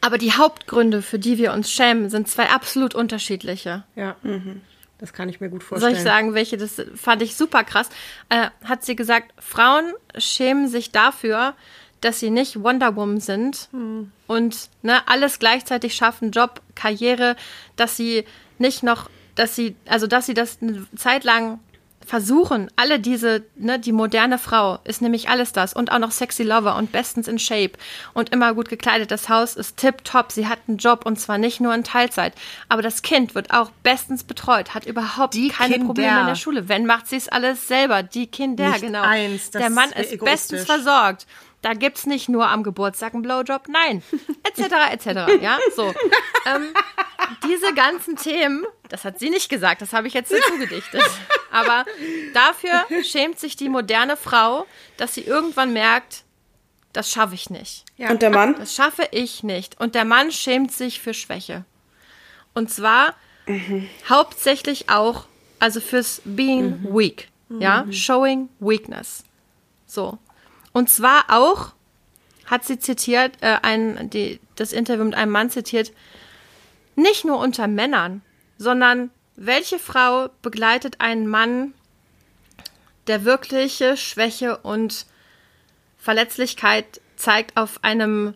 Aber 0.00 0.16
die 0.16 0.32
Hauptgründe, 0.32 1.02
für 1.02 1.18
die 1.18 1.38
wir 1.38 1.52
uns 1.52 1.70
schämen, 1.70 2.08
sind 2.08 2.28
zwei 2.28 2.48
absolut 2.48 2.94
unterschiedliche. 2.94 3.84
Ja. 3.96 4.16
Mhm. 4.22 4.62
Das 4.98 5.12
kann 5.12 5.28
ich 5.28 5.40
mir 5.40 5.48
gut 5.48 5.62
vorstellen. 5.62 5.94
Soll 5.94 5.98
ich 5.98 6.04
sagen, 6.04 6.34
welche? 6.34 6.58
Das 6.58 6.80
fand 6.94 7.22
ich 7.22 7.34
super 7.34 7.64
krass. 7.64 7.88
Äh, 8.28 8.48
hat 8.64 8.84
sie 8.84 8.96
gesagt, 8.96 9.32
Frauen 9.38 9.92
schämen 10.16 10.68
sich 10.68 10.90
dafür, 10.90 11.54
dass 12.00 12.20
sie 12.20 12.30
nicht 12.30 12.62
Wonder 12.62 12.96
Woman 12.96 13.20
sind 13.20 13.68
hm. 13.72 14.10
und 14.26 14.68
ne, 14.82 15.06
alles 15.06 15.38
gleichzeitig 15.38 15.94
schaffen, 15.94 16.30
Job, 16.30 16.62
Karriere, 16.74 17.36
dass 17.76 17.96
sie 17.96 18.24
nicht 18.58 18.82
noch, 18.82 19.10
dass 19.34 19.56
sie, 19.56 19.76
also 19.86 20.06
dass 20.06 20.26
sie 20.26 20.34
das 20.34 20.58
eine 20.60 20.86
Zeit 20.96 21.24
lang 21.24 21.60
versuchen 22.10 22.68
alle 22.76 22.98
diese, 22.98 23.44
ne, 23.56 23.78
die 23.78 23.92
moderne 23.92 24.38
Frau 24.38 24.78
ist 24.84 25.00
nämlich 25.00 25.28
alles 25.28 25.52
das 25.52 25.72
und 25.72 25.92
auch 25.92 25.98
noch 25.98 26.10
sexy 26.10 26.42
Lover 26.42 26.74
und 26.76 26.90
bestens 26.90 27.28
in 27.28 27.38
Shape 27.38 27.72
und 28.14 28.30
immer 28.30 28.52
gut 28.54 28.68
gekleidet. 28.68 29.10
Das 29.10 29.28
Haus 29.28 29.54
ist 29.54 29.76
tip 29.76 30.02
top. 30.02 30.32
Sie 30.32 30.48
hat 30.48 30.58
einen 30.66 30.78
Job 30.78 31.06
und 31.06 31.20
zwar 31.20 31.38
nicht 31.38 31.60
nur 31.60 31.72
in 31.72 31.84
Teilzeit. 31.84 32.32
Aber 32.68 32.82
das 32.82 33.02
Kind 33.02 33.34
wird 33.34 33.52
auch 33.52 33.70
bestens 33.84 34.24
betreut, 34.24 34.74
hat 34.74 34.86
überhaupt 34.86 35.34
die 35.34 35.48
keine 35.48 35.74
Kinder. 35.74 35.86
Probleme 35.86 36.20
in 36.20 36.26
der 36.26 36.34
Schule. 36.34 36.68
Wenn 36.68 36.84
macht 36.84 37.06
sie 37.06 37.16
es 37.16 37.28
alles 37.28 37.68
selber. 37.68 38.02
Die 38.02 38.26
Kinder, 38.26 38.70
nicht 38.70 38.80
genau. 38.80 39.02
Eins, 39.02 39.50
der 39.50 39.70
Mann 39.70 39.92
ist 39.92 40.18
bestens 40.18 40.64
versorgt. 40.64 41.26
Da 41.62 41.74
gibt's 41.74 42.06
nicht 42.06 42.28
nur 42.28 42.48
am 42.48 42.62
Geburtstag 42.62 43.12
einen 43.12 43.22
Blowjob, 43.22 43.68
nein, 43.68 44.02
etc. 44.44 44.92
etc. 44.92 45.06
Ja, 45.42 45.58
so. 45.76 45.92
Ähm, 46.46 46.72
diese 47.46 47.74
ganzen 47.74 48.16
Themen, 48.16 48.64
das 48.88 49.04
hat 49.04 49.18
sie 49.18 49.28
nicht 49.28 49.50
gesagt, 49.50 49.82
das 49.82 49.92
habe 49.92 50.08
ich 50.08 50.14
jetzt 50.14 50.32
dazu 50.32 50.58
gedichtet. 50.58 51.02
Aber 51.50 51.84
dafür 52.32 52.86
schämt 53.04 53.38
sich 53.38 53.56
die 53.56 53.68
moderne 53.68 54.16
Frau, 54.16 54.66
dass 54.96 55.14
sie 55.14 55.22
irgendwann 55.22 55.72
merkt, 55.72 56.24
das 56.92 57.10
schaffe 57.10 57.34
ich 57.34 57.50
nicht. 57.50 57.84
Ja. 57.96 58.10
Und 58.10 58.22
der 58.22 58.30
Mann? 58.30 58.56
Das 58.58 58.74
schaffe 58.74 59.06
ich 59.12 59.42
nicht. 59.42 59.78
Und 59.80 59.94
der 59.94 60.04
Mann 60.04 60.32
schämt 60.32 60.72
sich 60.72 61.00
für 61.00 61.14
Schwäche. 61.14 61.64
Und 62.54 62.70
zwar 62.70 63.14
mhm. 63.46 63.88
hauptsächlich 64.08 64.88
auch, 64.88 65.26
also 65.58 65.80
fürs 65.80 66.22
being 66.24 66.82
mhm. 66.82 66.96
weak. 66.96 67.28
Ja, 67.58 67.84
mhm. 67.84 67.92
showing 67.92 68.48
weakness. 68.60 69.24
So. 69.86 70.18
Und 70.72 70.90
zwar 70.90 71.24
auch, 71.28 71.72
hat 72.46 72.64
sie 72.64 72.78
zitiert, 72.78 73.36
äh, 73.40 73.58
ein, 73.62 74.10
die, 74.10 74.40
das 74.56 74.72
Interview 74.72 75.04
mit 75.04 75.14
einem 75.14 75.32
Mann 75.32 75.50
zitiert, 75.50 75.92
nicht 76.96 77.24
nur 77.24 77.38
unter 77.38 77.66
Männern, 77.66 78.22
sondern 78.58 79.10
welche 79.36 79.78
Frau 79.78 80.28
begleitet 80.42 81.00
einen 81.00 81.26
Mann, 81.26 81.72
der 83.06 83.24
wirkliche 83.24 83.96
Schwäche 83.96 84.58
und 84.58 85.06
Verletzlichkeit 85.98 87.00
zeigt 87.16 87.56
auf 87.56 87.82
einem 87.82 88.34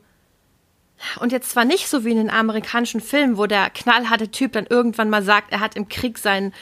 und 1.21 1.33
jetzt 1.33 1.51
zwar 1.51 1.65
nicht 1.65 1.89
so 1.89 2.05
wie 2.05 2.13
in 2.13 2.17
den 2.17 2.31
amerikanischen 2.31 3.01
Filmen, 3.01 3.37
wo 3.37 3.47
der 3.47 3.69
knallharte 3.69 4.31
Typ 4.31 4.53
dann 4.53 4.67
irgendwann 4.67 5.11
mal 5.11 5.23
sagt, 5.23 5.53
er 5.53 5.61
hat 5.61 5.77
im 5.77 5.89
Krieg 5.89 6.19
seinen 6.19 6.55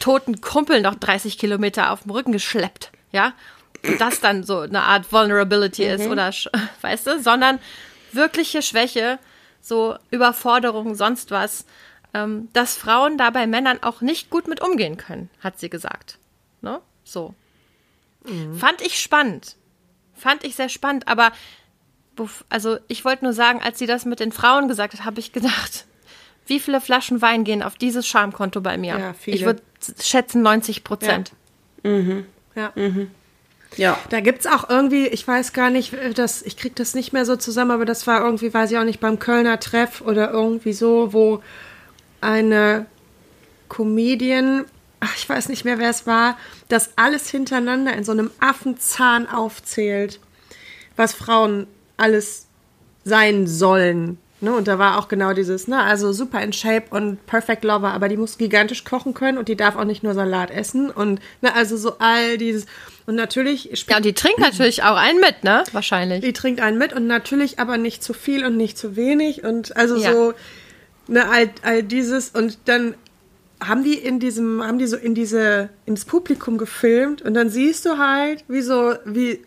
toten 0.00 0.40
Kumpel 0.40 0.80
noch 0.80 0.94
30 0.94 1.38
Kilometer 1.38 1.92
auf 1.92 2.02
dem 2.02 2.10
Rücken 2.10 2.32
geschleppt, 2.32 2.90
ja, 3.12 3.34
das 3.98 4.20
dann 4.20 4.44
so 4.44 4.60
eine 4.60 4.82
Art 4.82 5.12
Vulnerability 5.12 5.84
mhm. 5.84 5.90
ist 5.90 6.06
oder 6.06 6.32
weißt 6.80 7.06
du, 7.06 7.20
sondern 7.20 7.58
wirkliche 8.12 8.62
Schwäche, 8.62 9.18
so 9.60 9.96
Überforderung, 10.10 10.94
sonst 10.94 11.30
was, 11.30 11.64
ähm, 12.12 12.48
dass 12.52 12.76
Frauen 12.76 13.18
da 13.18 13.30
bei 13.30 13.46
Männern 13.46 13.82
auch 13.82 14.00
nicht 14.00 14.30
gut 14.30 14.48
mit 14.48 14.60
umgehen 14.60 14.96
können, 14.96 15.30
hat 15.40 15.58
sie 15.58 15.70
gesagt. 15.70 16.18
Ne? 16.60 16.80
So. 17.02 17.34
Mhm. 18.24 18.56
Fand 18.56 18.80
ich 18.80 19.00
spannend. 19.00 19.56
Fand 20.14 20.44
ich 20.44 20.54
sehr 20.54 20.68
spannend, 20.68 21.08
aber 21.08 21.32
also 22.48 22.78
ich 22.86 23.04
wollte 23.04 23.24
nur 23.24 23.32
sagen, 23.32 23.60
als 23.60 23.80
sie 23.80 23.86
das 23.86 24.04
mit 24.04 24.20
den 24.20 24.30
Frauen 24.30 24.68
gesagt 24.68 24.94
hat, 24.94 25.04
habe 25.04 25.18
ich 25.18 25.32
gedacht, 25.32 25.86
wie 26.46 26.60
viele 26.60 26.80
Flaschen 26.80 27.20
Wein 27.20 27.44
gehen 27.44 27.62
auf 27.62 27.74
dieses 27.74 28.06
Schamkonto 28.06 28.60
bei 28.60 28.78
mir? 28.78 28.98
Ja, 28.98 29.12
viele. 29.14 29.36
Ich 29.36 29.44
würde 29.44 29.62
schätzen 30.00 30.42
90 30.42 30.84
Prozent. 30.84 31.32
Ja. 31.82 31.90
Mhm. 31.90 32.26
Ja. 32.54 32.72
Mhm. 32.76 33.10
Ja. 33.76 33.98
Da 34.10 34.20
gibt's 34.20 34.46
auch 34.46 34.68
irgendwie, 34.68 35.06
ich 35.06 35.26
weiß 35.26 35.52
gar 35.52 35.70
nicht, 35.70 35.92
äh, 35.92 36.12
das, 36.12 36.42
ich 36.42 36.56
krieg 36.56 36.76
das 36.76 36.94
nicht 36.94 37.12
mehr 37.12 37.24
so 37.24 37.36
zusammen, 37.36 37.70
aber 37.70 37.84
das 37.84 38.06
war 38.06 38.24
irgendwie, 38.24 38.52
weiß 38.52 38.70
ich 38.70 38.78
auch 38.78 38.84
nicht, 38.84 39.00
beim 39.00 39.18
Kölner 39.18 39.60
Treff 39.60 40.00
oder 40.00 40.30
irgendwie 40.30 40.72
so, 40.72 41.12
wo 41.12 41.42
eine 42.20 42.86
Comedian, 43.68 44.64
ach, 45.00 45.14
ich 45.16 45.28
weiß 45.28 45.48
nicht 45.48 45.64
mehr, 45.64 45.78
wer 45.78 45.90
es 45.90 46.06
war, 46.06 46.38
das 46.68 46.90
alles 46.96 47.28
hintereinander 47.28 47.94
in 47.94 48.04
so 48.04 48.12
einem 48.12 48.30
Affenzahn 48.40 49.28
aufzählt, 49.28 50.20
was 50.96 51.14
Frauen 51.14 51.66
alles 51.96 52.46
sein 53.04 53.46
sollen. 53.46 54.18
Ne, 54.44 54.52
und 54.52 54.68
da 54.68 54.78
war 54.78 54.98
auch 54.98 55.08
genau 55.08 55.32
dieses, 55.32 55.68
ne, 55.68 55.82
also 55.82 56.12
super 56.12 56.42
in 56.42 56.52
Shape 56.52 56.84
und 56.90 57.24
Perfect 57.24 57.64
Lover, 57.64 57.92
aber 57.94 58.10
die 58.10 58.18
muss 58.18 58.36
gigantisch 58.36 58.84
kochen 58.84 59.14
können 59.14 59.38
und 59.38 59.48
die 59.48 59.56
darf 59.56 59.74
auch 59.74 59.86
nicht 59.86 60.02
nur 60.02 60.12
Salat 60.12 60.50
essen 60.50 60.90
und 60.90 61.18
ne, 61.40 61.54
also 61.54 61.78
so 61.78 61.96
all 61.98 62.36
dieses 62.36 62.66
und 63.06 63.14
natürlich 63.14 63.86
Ja, 63.88 63.96
und 63.96 64.04
die 64.04 64.12
trinkt 64.12 64.40
natürlich 64.40 64.82
auch 64.82 64.96
einen 64.96 65.18
mit, 65.18 65.44
ne? 65.44 65.64
Wahrscheinlich. 65.72 66.20
Die 66.20 66.34
trinkt 66.34 66.60
einen 66.60 66.76
mit 66.76 66.92
und 66.92 67.06
natürlich 67.06 67.58
aber 67.58 67.78
nicht 67.78 68.04
zu 68.04 68.12
viel 68.12 68.44
und 68.44 68.58
nicht 68.58 68.76
zu 68.76 68.96
wenig 68.96 69.44
und 69.44 69.78
also 69.78 69.96
ja. 69.96 70.12
so 70.12 70.34
ne, 71.08 71.26
all, 71.26 71.48
all 71.62 71.82
dieses 71.82 72.28
und 72.28 72.58
dann 72.66 72.96
haben 73.66 73.82
die 73.82 73.94
in 73.94 74.20
diesem, 74.20 74.62
haben 74.62 74.78
die 74.78 74.86
so 74.86 74.98
in 74.98 75.14
diese, 75.14 75.70
ins 75.86 76.04
Publikum 76.04 76.58
gefilmt 76.58 77.22
und 77.22 77.32
dann 77.32 77.48
siehst 77.48 77.86
du 77.86 77.96
halt, 77.96 78.44
wie 78.46 78.60
so, 78.60 78.92
wie, 79.06 79.40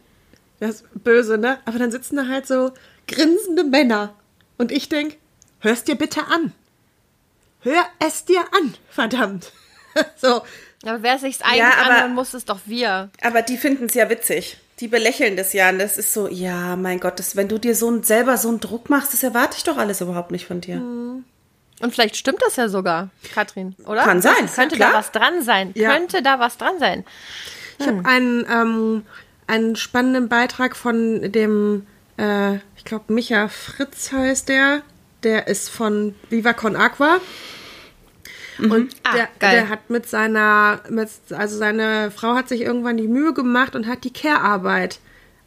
das 0.59 0.81
ist 0.81 1.03
böse, 1.03 1.37
ne? 1.37 1.59
Aber 1.65 1.77
dann 1.77 1.91
sitzen 1.91 2.15
da 2.15 2.27
halt 2.27 2.47
so 2.47 2.71
grinsende 3.07 3.63
Männer 3.63 4.15
und 4.57 4.71
ich 4.71 4.89
denk, 4.89 5.17
hörst 5.59 5.87
dir 5.87 5.95
bitte 5.95 6.21
an. 6.27 6.53
Hör 7.61 7.85
es 7.99 8.25
dir 8.25 8.41
an, 8.41 8.75
verdammt. 8.89 9.51
so. 10.15 10.41
Aber 10.85 11.01
wer 11.01 11.17
sich's 11.17 11.41
eigentlich 11.41 11.57
ja, 11.57 11.71
aber, 11.81 11.95
anhören 11.95 12.15
muss, 12.15 12.33
ist 12.33 12.49
doch 12.49 12.59
wir. 12.65 13.09
Aber 13.21 13.41
die 13.41 13.57
finden 13.57 13.85
es 13.85 13.93
ja 13.93 14.09
witzig. 14.09 14.57
Die 14.79 14.87
belächeln 14.87 15.35
das 15.35 15.53
ja 15.53 15.69
und 15.69 15.79
das 15.79 15.97
ist 15.97 16.13
so, 16.13 16.27
ja, 16.27 16.75
mein 16.75 16.99
Gott, 16.99 17.17
das, 17.17 17.35
wenn 17.35 17.47
du 17.47 17.57
dir 17.57 17.75
so 17.75 18.03
selber 18.03 18.37
so 18.37 18.49
einen 18.49 18.59
Druck 18.59 18.91
machst, 18.91 19.11
das 19.11 19.23
erwarte 19.23 19.57
ich 19.57 19.63
doch 19.63 19.77
alles 19.77 20.01
überhaupt 20.01 20.31
nicht 20.31 20.45
von 20.45 20.61
dir. 20.61 20.75
Hm. 20.75 21.25
Und 21.79 21.93
vielleicht 21.93 22.15
stimmt 22.15 22.41
das 22.41 22.55
ja 22.55 22.69
sogar, 22.69 23.09
Katrin, 23.33 23.75
oder? 23.85 24.03
Kann 24.03 24.21
sein. 24.21 24.49
Könnte 24.53 24.75
klar. 24.75 24.91
da 24.91 24.97
was 24.97 25.11
dran 25.11 25.41
sein. 25.41 25.71
Ja. 25.75 25.93
Könnte 25.93 26.21
da 26.21 26.39
was 26.39 26.57
dran 26.57 26.79
sein. 26.79 27.05
Ich 27.79 27.85
hm. 27.85 27.97
habe 27.97 28.09
einen, 28.09 28.45
ähm, 28.49 29.05
einen 29.47 29.75
spannenden 29.75 30.29
Beitrag 30.29 30.75
von 30.75 31.31
dem, 31.31 31.87
äh, 32.17 32.55
ich 32.75 32.83
glaube, 32.83 33.13
Micha 33.13 33.47
Fritz 33.47 34.11
heißt 34.11 34.49
der. 34.49 34.81
Der 35.23 35.47
ist 35.47 35.69
von 35.69 36.15
Viva 36.29 36.53
Con 36.53 36.75
Aqua. 36.75 37.19
Mhm. 38.57 38.71
Und 38.71 38.95
ah, 39.03 39.13
der, 39.13 39.29
der, 39.41 39.69
hat 39.69 39.89
mit 39.89 40.07
seiner, 40.07 40.81
mit, 40.89 41.09
also 41.31 41.57
seine 41.57 42.11
Frau 42.11 42.35
hat 42.35 42.49
sich 42.49 42.61
irgendwann 42.61 42.97
die 42.97 43.07
Mühe 43.07 43.33
gemacht 43.33 43.75
und 43.75 43.87
hat 43.87 44.03
die 44.03 44.13
Care-Arbeit 44.13 44.99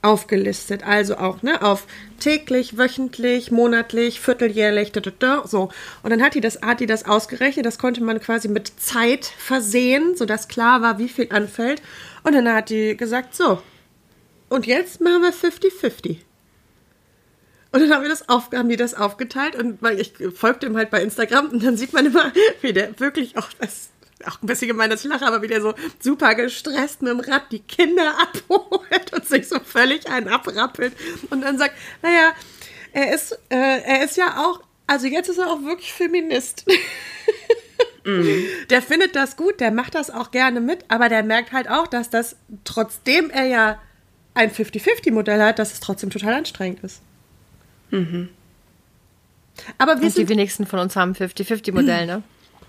aufgelistet. 0.03 0.83
Also 0.85 1.17
auch, 1.17 1.43
ne, 1.43 1.63
auf 1.63 1.87
täglich, 2.19 2.79
wöchentlich, 2.79 3.51
monatlich, 3.51 4.21
vierteljährlich, 4.21 4.93
da, 4.93 5.01
da, 5.01 5.11
da, 5.19 5.43
so. 5.47 5.71
Und 6.03 6.11
dann 6.11 6.23
hat 6.23 6.35
die 6.35 6.41
das, 6.41 6.63
hat 6.63 6.81
die 6.81 6.87
das 6.87 7.07
ausgerechnet. 7.07 7.67
Das 7.67 7.79
konnte 7.79 8.03
man 8.03 8.21
quasi 8.21 8.49
mit 8.49 8.73
Zeit 8.81 9.25
versehen, 9.25 10.17
sodass 10.17 10.49
klar 10.49 10.81
war, 10.83 10.99
wie 10.99 11.09
viel 11.09 11.29
anfällt. 11.31 11.83
Und 12.23 12.35
dann 12.35 12.49
hat 12.53 12.71
die 12.71 12.97
gesagt, 12.97 13.35
so. 13.35 13.61
Und 14.49 14.67
jetzt 14.67 15.01
machen 15.01 15.23
wir 15.23 15.33
50-50. 15.33 16.19
Und 17.73 17.81
dann 17.81 17.93
haben, 17.93 18.03
wir 18.03 18.09
das 18.09 18.29
auf, 18.29 18.51
haben 18.53 18.69
die 18.69 18.77
das 18.77 18.95
aufgeteilt 18.95 19.55
und 19.55 19.81
weil 19.81 20.01
ich 20.01 20.15
folgte 20.35 20.67
ihm 20.67 20.77
halt 20.77 20.91
bei 20.91 21.03
Instagram 21.03 21.51
und 21.51 21.63
dann 21.63 21.77
sieht 21.77 21.93
man 21.93 22.07
immer, 22.07 22.33
wie 22.63 22.73
der 22.73 22.99
wirklich 22.99 23.37
auch 23.37 23.49
das 23.61 23.91
auch 24.27 24.43
ein 24.43 24.47
bisschen 24.47 24.69
gemein, 24.69 24.91
dass 24.91 25.03
ich 25.03 25.11
lache, 25.11 25.25
aber 25.27 25.41
wie 25.41 25.47
der 25.47 25.63
so 25.63 25.75
super 25.99 26.35
gestresst 26.35 27.01
mit 27.01 27.11
dem 27.11 27.21
Rad 27.21 27.51
die 27.53 27.61
Kinder 27.61 28.15
abholt 28.21 29.13
und 29.15 29.27
sich 29.27 29.49
so 29.49 29.59
völlig 29.61 30.09
einen 30.11 30.29
abrappelt 30.29 30.93
und 31.31 31.43
dann 31.43 31.59
sagt, 31.59 31.75
naja, 32.03 32.33
er 32.93 33.15
ist, 33.15 33.33
äh, 33.51 33.57
er 33.57 34.05
ist 34.05 34.17
ja 34.17 34.45
auch, 34.45 34.61
also 34.87 35.07
jetzt 35.07 35.29
ist 35.29 35.39
er 35.39 35.51
auch 35.51 35.63
wirklich 35.63 35.93
Feminist. 35.93 36.67
Mhm. 38.03 38.47
Der 38.71 38.81
findet 38.81 39.15
das 39.15 39.37
gut, 39.37 39.61
der 39.61 39.71
macht 39.71 39.95
das 39.95 40.11
auch 40.11 40.31
gerne 40.31 40.61
mit, 40.61 40.87
aber 40.89 41.11
der 41.11 41.23
merkt 41.23 41.53
halt 41.53 41.69
auch, 41.69 41.87
dass 41.87 42.09
das, 42.09 42.37
trotzdem 42.65 43.29
er 43.29 43.45
ja 43.45 43.81
ein 44.33 44.51
50-50-Modell 44.51 45.43
hat, 45.43 45.59
dass 45.59 45.75
es 45.75 45.81
trotzdem 45.81 46.09
total 46.09 46.33
anstrengend 46.33 46.83
ist. 46.83 47.03
Mhm. 47.91 48.29
Aber 49.79 50.01
wir 50.01 50.07
Und 50.07 50.17
die 50.17 50.29
wenigsten 50.29 50.67
von 50.67 50.79
uns 50.79 50.97
haben 50.97 51.13
50-50-Modell, 51.13 52.07
ne? 52.07 52.23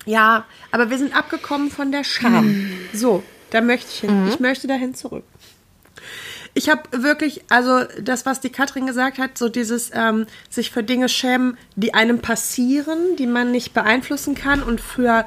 Ja, 0.05 0.45
aber 0.71 0.89
wir 0.89 0.97
sind 0.97 1.15
abgekommen 1.15 1.69
von 1.69 1.91
der 1.91 2.03
Scham. 2.03 2.47
Mhm. 2.47 2.77
So, 2.93 3.23
da 3.51 3.61
möchte 3.61 3.89
ich 3.91 3.99
hin. 3.99 4.23
Mhm. 4.23 4.29
Ich 4.29 4.39
möchte 4.39 4.67
dahin 4.67 4.95
zurück. 4.95 5.23
Ich 6.53 6.69
habe 6.69 6.81
wirklich, 6.91 7.43
also 7.49 7.83
das, 8.01 8.25
was 8.25 8.41
die 8.41 8.49
Katrin 8.49 8.85
gesagt 8.85 9.19
hat, 9.19 9.37
so 9.37 9.47
dieses 9.47 9.91
ähm, 9.93 10.25
sich 10.49 10.71
für 10.71 10.83
Dinge 10.83 11.07
schämen, 11.07 11.57
die 11.75 11.93
einem 11.93 12.19
passieren, 12.19 13.15
die 13.17 13.27
man 13.27 13.51
nicht 13.51 13.73
beeinflussen 13.73 14.35
kann 14.35 14.61
und 14.61 14.81
für 14.81 15.25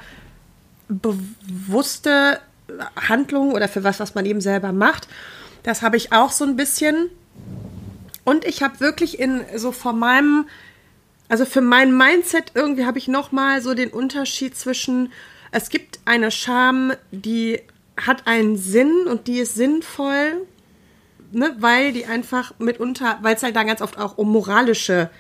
bewusste 0.89 2.41
Handlungen 3.09 3.53
oder 3.53 3.69
für 3.69 3.85
was, 3.85 4.01
was 4.01 4.15
man 4.15 4.27
eben 4.27 4.43
selber 4.43 4.73
macht, 4.73 5.09
das 5.63 5.81
habe 5.81 5.97
ich 5.97 6.13
auch 6.13 6.31
so 6.31 6.45
ein 6.45 6.57
bisschen. 6.57 7.09
Und 8.25 8.45
ich 8.45 8.63
habe 8.63 8.81
wirklich 8.81 9.19
in 9.19 9.43
so 9.57 9.73
vor 9.73 9.93
meinem 9.93 10.47
also 11.29 11.47
für 11.47 11.63
mein 11.63 11.97
Mindset 11.97 12.53
irgendwie 12.55 12.85
habe 12.85 12.99
ich 12.99 13.09
noch 13.09 13.33
mal 13.33 13.63
so 13.63 13.75
den 13.75 13.91
Unterschied 13.91 14.57
zwischen 14.57 15.11
es 15.53 15.69
gibt 15.71 16.01
eine 16.05 16.31
Scham, 16.31 16.93
die 17.13 17.61
hat 17.97 18.27
einen 18.27 18.57
Sinn 18.57 19.07
und 19.07 19.29
die 19.29 19.39
ist 19.39 19.55
sinnvoll, 19.55 20.47
ne, 21.33 21.55
weil 21.61 21.93
die 21.93 22.07
einfach 22.07 22.53
mitunter, 22.59 23.19
weil 23.23 23.37
es 23.37 23.43
halt 23.43 23.55
da 23.55 23.63
ganz 23.63 23.81
oft 23.81 23.99
auch 23.99 24.19
um 24.19 24.33
moralische 24.33 25.11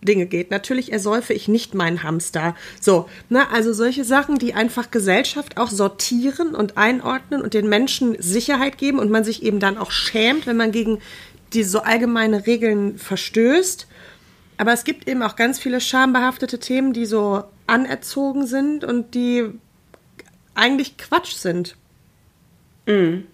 Dinge 0.00 0.26
geht. 0.26 0.50
Natürlich 0.50 0.92
ersäufe 0.92 1.34
ich 1.34 1.48
nicht 1.48 1.74
meinen 1.74 2.02
Hamster. 2.02 2.54
So, 2.80 3.08
ne, 3.28 3.50
also 3.50 3.72
solche 3.72 4.04
Sachen, 4.04 4.38
die 4.38 4.54
einfach 4.54 4.90
Gesellschaft 4.90 5.58
auch 5.58 5.70
sortieren 5.70 6.54
und 6.54 6.76
einordnen 6.76 7.42
und 7.42 7.52
den 7.52 7.68
Menschen 7.68 8.16
Sicherheit 8.20 8.78
geben 8.78 8.98
und 8.98 9.10
man 9.10 9.24
sich 9.24 9.42
eben 9.42 9.60
dann 9.60 9.76
auch 9.76 9.90
schämt, 9.90 10.46
wenn 10.46 10.56
man 10.56 10.72
gegen 10.72 11.00
die 11.52 11.64
so 11.64 11.80
allgemeine 11.80 12.46
Regeln 12.46 12.98
verstößt. 12.98 13.86
Aber 14.56 14.72
es 14.72 14.84
gibt 14.84 15.08
eben 15.08 15.22
auch 15.22 15.36
ganz 15.36 15.58
viele 15.58 15.80
schambehaftete 15.80 16.58
Themen, 16.58 16.92
die 16.92 17.06
so 17.06 17.44
anerzogen 17.66 18.46
sind 18.46 18.84
und 18.84 19.14
die 19.14 19.48
eigentlich 20.54 20.98
Quatsch 20.98 21.32
sind. 21.34 21.76
Mhm. 22.86 23.26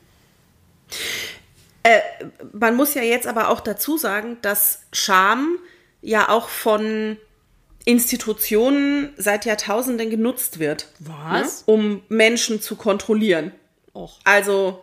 Äh, 1.82 2.00
man 2.52 2.76
muss 2.76 2.94
ja 2.94 3.02
jetzt 3.02 3.26
aber 3.26 3.48
auch 3.48 3.60
dazu 3.60 3.96
sagen, 3.96 4.38
dass 4.42 4.82
Scham 4.92 5.58
ja 6.02 6.28
auch 6.28 6.48
von 6.48 7.16
Institutionen 7.84 9.14
seit 9.16 9.44
Jahrtausenden 9.44 10.10
genutzt 10.10 10.58
wird. 10.58 10.88
Was? 10.98 11.66
Ne? 11.66 11.72
Um 11.72 12.02
Menschen 12.08 12.60
zu 12.60 12.76
kontrollieren. 12.76 13.52
Och. 13.94 14.18
Also, 14.24 14.82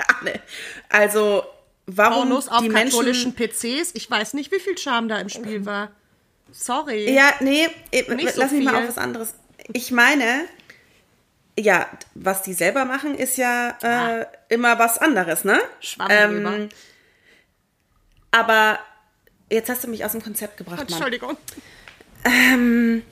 also 0.88 1.44
warum 1.96 2.28
Pornos 2.28 2.48
auf 2.48 2.62
die 2.62 2.68
katholischen 2.68 3.34
Menschen, 3.36 3.80
PCs? 3.82 3.92
Ich 3.94 4.10
weiß 4.10 4.34
nicht, 4.34 4.52
wie 4.52 4.60
viel 4.60 4.76
Scham 4.78 5.08
da 5.08 5.18
im 5.18 5.28
Spiel 5.28 5.66
war. 5.66 5.90
Sorry. 6.50 7.12
Ja, 7.12 7.32
nee, 7.40 7.68
nicht 7.92 8.36
lass 8.36 8.50
so 8.50 8.56
mich 8.56 8.64
mal 8.64 8.82
auf 8.82 8.88
was 8.88 8.98
anderes. 8.98 9.34
Ich 9.72 9.90
meine, 9.90 10.44
ja, 11.58 11.86
was 12.14 12.42
die 12.42 12.52
selber 12.52 12.84
machen, 12.84 13.14
ist 13.14 13.36
ja 13.36 13.76
äh, 13.82 13.86
ah. 13.86 14.26
immer 14.48 14.78
was 14.78 14.98
anderes, 14.98 15.44
ne? 15.44 15.60
Schwamm 15.80 16.08
ähm, 16.10 16.68
aber 18.30 18.78
jetzt 19.50 19.68
hast 19.68 19.84
du 19.84 19.88
mich 19.88 20.04
aus 20.04 20.12
dem 20.12 20.22
Konzept 20.22 20.56
gebracht, 20.56 20.78
Mann. 20.78 20.88
Entschuldigung. 20.88 21.36
Ähm, 22.24 23.02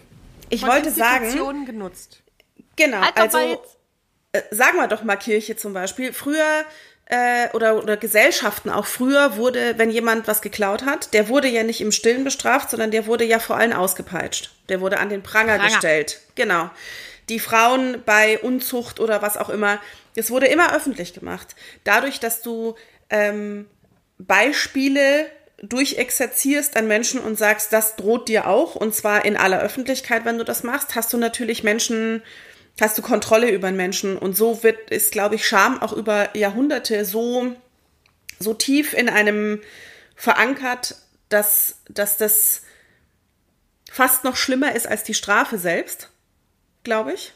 ich 0.49 0.61
Von 0.61 0.71
wollte 0.71 0.91
sagen. 0.91 1.67
genutzt. 1.67 2.23
Genau, 2.77 3.03
also 3.15 3.63
äh, 4.33 4.43
sagen 4.51 4.79
wir 4.79 4.89
doch 4.89 5.05
mal 5.05 5.17
Kirche 5.17 5.57
zum 5.57 5.75
Beispiel. 5.75 6.13
Früher 6.13 6.65
äh, 7.11 7.49
oder, 7.53 7.77
oder 7.77 7.97
Gesellschaften 7.97 8.71
auch 8.71 8.87
früher 8.87 9.37
wurde, 9.37 9.75
wenn 9.77 9.91
jemand 9.91 10.29
was 10.29 10.43
geklaut 10.43 10.85
hat, 10.85 11.13
der 11.13 11.29
wurde 11.29 11.49
ja 11.49 11.63
nicht 11.63 11.81
im 11.81 11.93
Stillen 11.93 12.25
bestraft, 12.25 12.71
sondern 12.71 12.91
der 12.91 13.07
wurde 13.07 13.25
ja 13.25 13.39
vor 13.39 13.57
allem 13.57 13.73
ausgepeitscht. 13.73 14.51
Der 14.69 14.81
wurde 14.81 14.99
an 14.99 15.09
den 15.09 15.23
Pranger, 15.23 15.57
Pranger. 15.57 15.69
gestellt. 15.69 16.21
Genau 16.35 16.71
die 17.31 17.39
Frauen 17.39 18.03
bei 18.05 18.39
Unzucht 18.41 19.01
oder 19.01 19.23
was 19.23 19.39
auch 19.39 19.49
immer. 19.49 19.81
Es 20.15 20.31
wurde 20.31 20.47
immer 20.49 20.75
öffentlich 20.75 21.15
gemacht. 21.15 21.55
Dadurch, 21.85 22.21
dass 22.21 22.43
du 22.43 22.75
ähm, 23.09 23.67
Beispiele 24.19 25.31
durchexerzierst 25.63 26.77
an 26.77 26.89
Menschen 26.89 27.21
und 27.21 27.39
sagst, 27.39 27.73
das 27.73 27.97
droht 27.97 28.29
dir 28.29 28.47
auch, 28.47 28.75
und 28.75 28.95
zwar 28.95 29.25
in 29.25 29.37
aller 29.37 29.61
Öffentlichkeit, 29.61 30.25
wenn 30.25 30.39
du 30.39 30.45
das 30.45 30.63
machst, 30.63 30.95
hast 30.95 31.13
du 31.13 31.19
natürlich 31.19 31.63
Menschen, 31.63 32.23
hast 32.81 32.99
du 32.99 33.03
Kontrolle 33.03 33.51
über 33.51 33.69
den 33.69 33.77
Menschen. 33.77 34.19
Und 34.19 34.37
so 34.37 34.63
wird, 34.63 34.91
ist, 34.91 35.13
glaube 35.13 35.37
ich, 35.37 35.47
Scham 35.47 35.81
auch 35.81 35.93
über 35.93 36.37
Jahrhunderte 36.37 37.05
so, 37.05 37.57
so 38.39 38.55
tief 38.55 38.93
in 38.93 39.09
einem 39.09 39.61
verankert, 40.15 40.97
dass, 41.29 41.77
dass 41.89 42.17
das 42.17 42.63
fast 43.91 44.25
noch 44.25 44.37
schlimmer 44.37 44.75
ist 44.75 44.87
als 44.87 45.05
die 45.05 45.15
Strafe 45.15 45.59
selbst 45.59 46.11
glaube 46.85 47.13
ich. 47.13 47.33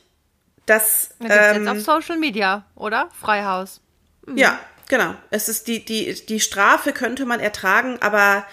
Das 0.67 1.11
ähm, 1.21 1.67
jetzt 1.67 1.69
auf 1.69 1.81
Social 1.81 2.19
Media, 2.19 2.65
oder? 2.75 3.11
Freihaus. 3.21 3.81
Mhm. 4.27 4.37
Ja, 4.37 4.59
genau. 4.89 5.15
Es 5.31 5.49
ist 5.49 5.69
die, 5.69 5.85
die, 5.85 6.15
die 6.27 6.41
Strafe 6.41 6.93
könnte 6.93 7.27
man 7.27 7.41
ertragen, 7.41 7.99
aber 8.01 8.47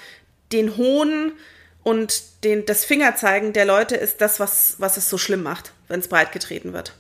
den 0.52 0.76
Hohn 0.76 1.34
und 1.84 2.44
den, 2.44 2.66
das 2.66 2.86
Fingerzeigen 2.86 3.54
der 3.54 3.66
Leute 3.66 3.96
ist 3.96 4.22
das, 4.22 4.40
was, 4.40 4.76
was 4.78 4.98
es 4.98 5.10
so 5.10 5.18
schlimm 5.18 5.44
macht, 5.44 5.74
wenn 5.88 6.00
es 6.00 6.08
breitgetreten 6.08 6.74
wird. 6.74 6.94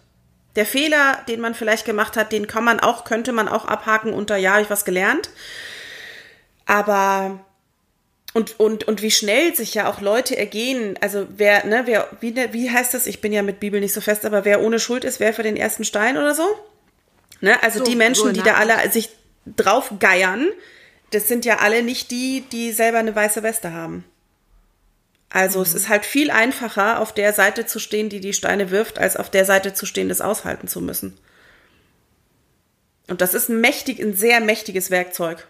Der 0.55 0.65
Fehler, 0.65 1.23
den 1.27 1.39
man 1.39 1.55
vielleicht 1.55 1.85
gemacht 1.85 2.17
hat, 2.17 2.31
den 2.31 2.47
kann 2.47 2.63
man 2.63 2.79
auch, 2.79 3.05
könnte 3.05 3.31
man 3.31 3.47
auch 3.47 3.65
abhaken 3.65 4.13
unter, 4.13 4.35
ja, 4.35 4.53
habe 4.53 4.63
ich 4.63 4.69
was 4.69 4.83
gelernt. 4.83 5.29
Aber 6.65 7.39
und, 8.33 8.59
und, 8.59 8.85
und 8.87 9.01
wie 9.01 9.11
schnell 9.11 9.55
sich 9.55 9.73
ja 9.73 9.89
auch 9.89 10.01
Leute 10.01 10.37
ergehen, 10.37 10.97
also 11.01 11.27
wer, 11.35 11.65
ne, 11.65 11.83
wer, 11.85 12.09
wie, 12.21 12.31
ne, 12.31 12.53
wie 12.53 12.71
heißt 12.71 12.93
das? 12.93 13.05
Ich 13.05 13.21
bin 13.21 13.33
ja 13.33 13.41
mit 13.41 13.59
Bibel 13.59 13.79
nicht 13.79 13.93
so 13.93 14.01
fest, 14.01 14.25
aber 14.25 14.45
wer 14.45 14.61
ohne 14.61 14.79
Schuld 14.79 15.03
ist, 15.03 15.19
wer 15.19 15.33
für 15.33 15.43
den 15.43 15.57
ersten 15.57 15.83
Stein 15.83 16.17
oder 16.17 16.33
so? 16.33 16.47
Ne? 17.41 17.61
Also 17.61 17.79
so, 17.79 17.85
die 17.85 17.95
Menschen, 17.95 18.27
so 18.27 18.31
die 18.31 18.41
da 18.41 18.55
alle 18.55 18.89
sich 18.89 19.09
drauf 19.45 19.91
geiern, 19.99 20.47
das 21.11 21.27
sind 21.27 21.43
ja 21.43 21.57
alle 21.57 21.83
nicht 21.83 22.09
die, 22.11 22.45
die 22.51 22.71
selber 22.71 22.99
eine 22.99 23.13
weiße 23.13 23.43
Weste 23.43 23.73
haben. 23.73 24.05
Also 25.33 25.61
es 25.61 25.73
ist 25.73 25.87
halt 25.87 26.05
viel 26.05 26.29
einfacher, 26.29 26.99
auf 26.99 27.13
der 27.13 27.31
Seite 27.31 27.65
zu 27.65 27.79
stehen, 27.79 28.09
die 28.09 28.19
die 28.19 28.33
Steine 28.33 28.69
wirft, 28.69 28.99
als 28.99 29.15
auf 29.15 29.29
der 29.29 29.45
Seite 29.45 29.73
zu 29.73 29.85
stehen, 29.85 30.09
das 30.09 30.19
aushalten 30.19 30.67
zu 30.67 30.81
müssen. 30.81 31.17
Und 33.07 33.21
das 33.21 33.33
ist 33.33 33.49
ein 33.49 33.61
mächtig, 33.61 33.99
ein 34.01 34.13
sehr 34.13 34.41
mächtiges 34.41 34.91
Werkzeug. 34.91 35.47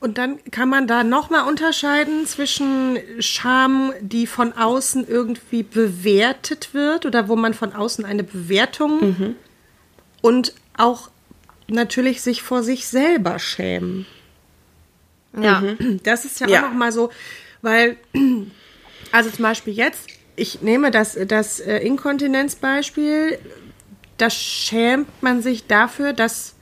Und 0.00 0.18
dann 0.18 0.38
kann 0.50 0.68
man 0.68 0.86
da 0.86 1.04
nochmal 1.04 1.48
unterscheiden 1.48 2.26
zwischen 2.26 2.98
Scham, 3.20 3.92
die 4.00 4.26
von 4.26 4.52
außen 4.52 5.06
irgendwie 5.08 5.62
bewertet 5.62 6.74
wird 6.74 7.06
oder 7.06 7.28
wo 7.28 7.36
man 7.36 7.54
von 7.54 7.72
außen 7.72 8.04
eine 8.04 8.22
Bewertung 8.22 9.00
mhm. 9.00 9.36
und 10.20 10.54
auch 10.76 11.10
natürlich 11.68 12.22
sich 12.22 12.42
vor 12.42 12.62
sich 12.62 12.86
selber 12.86 13.38
schämen. 13.38 14.06
Ja. 15.36 15.60
Mhm. 15.60 16.00
Das 16.02 16.24
ist 16.24 16.40
ja, 16.40 16.48
ja. 16.48 16.58
auch 16.60 16.68
nochmal 16.70 16.92
so, 16.92 17.10
weil, 17.62 17.96
also 19.12 19.30
zum 19.30 19.42
Beispiel 19.42 19.74
jetzt, 19.74 20.08
ich 20.36 20.62
nehme 20.62 20.90
das, 20.90 21.18
das 21.26 21.60
äh, 21.60 21.78
Inkontinenzbeispiel, 21.78 23.38
da 24.16 24.30
schämt 24.30 25.22
man 25.22 25.42
sich 25.42 25.66
dafür, 25.66 26.12
dass 26.12 26.54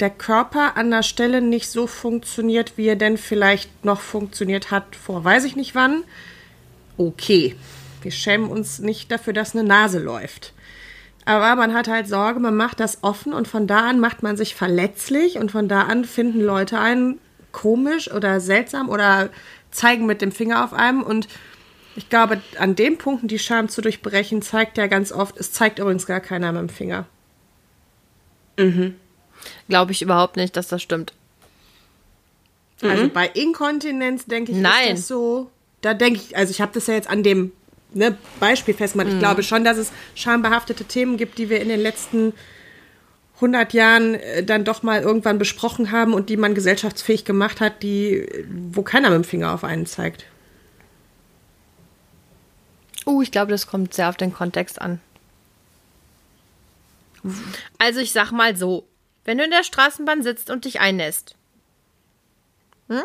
der 0.00 0.10
Körper 0.10 0.76
an 0.76 0.90
der 0.90 1.02
Stelle 1.02 1.40
nicht 1.42 1.68
so 1.68 1.86
funktioniert, 1.86 2.72
wie 2.76 2.86
er 2.86 2.96
denn 2.96 3.18
vielleicht 3.18 3.84
noch 3.84 4.00
funktioniert 4.00 4.70
hat 4.70 4.96
vor 4.96 5.24
weiß 5.24 5.44
ich 5.44 5.56
nicht 5.56 5.74
wann, 5.74 6.04
okay. 6.96 7.56
Wir 8.02 8.10
schämen 8.10 8.48
uns 8.48 8.78
nicht 8.78 9.12
dafür, 9.12 9.34
dass 9.34 9.54
eine 9.54 9.62
Nase 9.62 9.98
läuft. 9.98 10.54
Aber 11.26 11.54
man 11.54 11.74
hat 11.74 11.86
halt 11.86 12.08
Sorge, 12.08 12.40
man 12.40 12.56
macht 12.56 12.80
das 12.80 13.02
offen 13.02 13.34
und 13.34 13.46
von 13.46 13.66
da 13.66 13.90
an 13.90 14.00
macht 14.00 14.22
man 14.22 14.38
sich 14.38 14.54
verletzlich 14.54 15.36
und 15.36 15.50
von 15.50 15.68
da 15.68 15.82
an 15.82 16.06
finden 16.06 16.40
Leute 16.40 16.78
einen 16.78 17.20
komisch 17.52 18.10
oder 18.10 18.40
seltsam 18.40 18.88
oder 18.88 19.30
zeigen 19.70 20.06
mit 20.06 20.22
dem 20.22 20.32
Finger 20.32 20.64
auf 20.64 20.72
einem 20.72 21.02
und 21.02 21.28
ich 21.96 22.08
glaube, 22.08 22.40
an 22.58 22.76
den 22.76 22.98
Punkten 22.98 23.28
die 23.28 23.38
Scham 23.38 23.68
zu 23.68 23.82
durchbrechen, 23.82 24.42
zeigt 24.42 24.78
ja 24.78 24.86
ganz 24.86 25.12
oft, 25.12 25.36
es 25.36 25.52
zeigt 25.52 25.78
übrigens 25.78 26.06
gar 26.06 26.20
keiner 26.20 26.52
mit 26.52 26.62
dem 26.62 26.68
Finger. 26.68 27.06
Mhm. 28.56 28.94
Glaube 29.68 29.92
ich 29.92 30.02
überhaupt 30.02 30.36
nicht, 30.36 30.56
dass 30.56 30.68
das 30.68 30.82
stimmt. 30.82 31.12
Also 32.82 33.04
mhm. 33.04 33.10
bei 33.10 33.26
Inkontinenz 33.28 34.24
denke 34.26 34.52
ich, 34.52 34.58
Nein. 34.58 34.94
ist 34.94 35.00
das 35.00 35.08
so. 35.08 35.50
Da 35.80 35.94
denke 35.94 36.20
ich, 36.20 36.36
also 36.36 36.50
ich 36.50 36.60
habe 36.60 36.72
das 36.72 36.86
ja 36.86 36.94
jetzt 36.94 37.10
an 37.10 37.22
dem 37.22 37.52
ne, 37.92 38.16
Beispiel 38.38 38.74
festgemacht. 38.74 39.08
Mhm. 39.08 39.14
Ich 39.14 39.18
glaube 39.18 39.42
schon, 39.42 39.64
dass 39.64 39.76
es 39.76 39.92
schambehaftete 40.14 40.84
Themen 40.84 41.16
gibt, 41.16 41.38
die 41.38 41.50
wir 41.50 41.60
in 41.60 41.68
den 41.68 41.80
letzten 41.80 42.32
100 43.40 43.72
Jahren 43.72 44.14
äh, 44.14 44.44
dann 44.44 44.64
doch 44.64 44.82
mal 44.82 45.00
irgendwann 45.00 45.38
besprochen 45.38 45.90
haben 45.90 46.14
und 46.14 46.28
die 46.28 46.36
man 46.36 46.54
gesellschaftsfähig 46.54 47.24
gemacht 47.24 47.60
hat, 47.60 47.82
die, 47.82 48.26
wo 48.48 48.82
keiner 48.82 49.10
mit 49.10 49.24
dem 49.24 49.24
Finger 49.24 49.54
auf 49.54 49.64
einen 49.64 49.86
zeigt. 49.86 50.26
Oh, 53.06 53.22
ich 53.22 53.32
glaube, 53.32 53.50
das 53.50 53.66
kommt 53.66 53.94
sehr 53.94 54.08
auf 54.08 54.16
den 54.16 54.32
Kontext 54.32 54.80
an. 54.80 55.00
Also 57.78 58.00
ich 58.00 58.12
sag 58.12 58.30
mal 58.30 58.56
so, 58.56 58.86
wenn 59.24 59.38
du 59.38 59.44
in 59.44 59.50
der 59.50 59.64
Straßenbahn 59.64 60.22
sitzt 60.22 60.50
und 60.50 60.64
dich 60.64 60.80
einnässt. 60.80 61.34
Hm? 62.88 63.02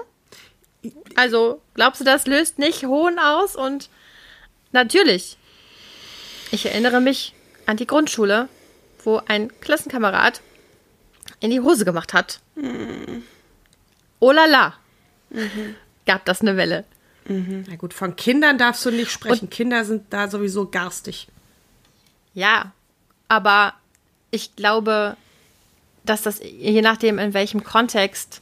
Also, 1.16 1.62
glaubst 1.74 2.02
du, 2.02 2.06
das 2.06 2.28
löst 2.28 2.60
nicht 2.60 2.86
Hohn 2.86 3.20
aus? 3.20 3.56
Und 3.56 3.90
natürlich, 4.72 5.38
ich 6.52 6.66
erinnere 6.66 7.02
mich 7.02 7.34
an 7.66 7.78
die 7.78 7.88
Grundschule, 7.88 8.48
wo 9.06 9.22
ein 9.28 9.52
Klassenkamerad 9.62 10.42
in 11.40 11.52
die 11.52 11.62
Hose 11.62 11.86
gemacht 11.86 12.14
hat. 12.14 12.40
Mhm. 12.56 13.24
Oh 14.20 14.32
la 14.32 14.46
la. 14.46 14.74
Mhm. 15.30 15.76
Gab 16.06 16.26
das 16.26 16.42
eine 16.42 16.58
Welle. 16.58 16.86
Mhm. 17.28 17.66
Na 17.68 17.76
gut, 17.76 17.94
von 17.94 18.16
Kindern 18.16 18.58
darfst 18.58 18.86
du 18.86 18.92
nicht 18.92 19.12
sprechen. 19.12 19.46
Und, 19.46 19.52
Kinder 19.52 19.86
sind 19.86 20.06
da 20.12 20.30
sowieso 20.30 20.68
garstig. 20.68 21.28
Ja, 22.34 22.72
aber 23.28 23.74
ich 24.32 24.56
glaube, 24.56 25.18
dass 26.04 26.22
das 26.22 26.40
je 26.44 26.82
nachdem, 26.82 27.18
in 27.18 27.34
welchem 27.34 27.64
Kontext 27.64 28.42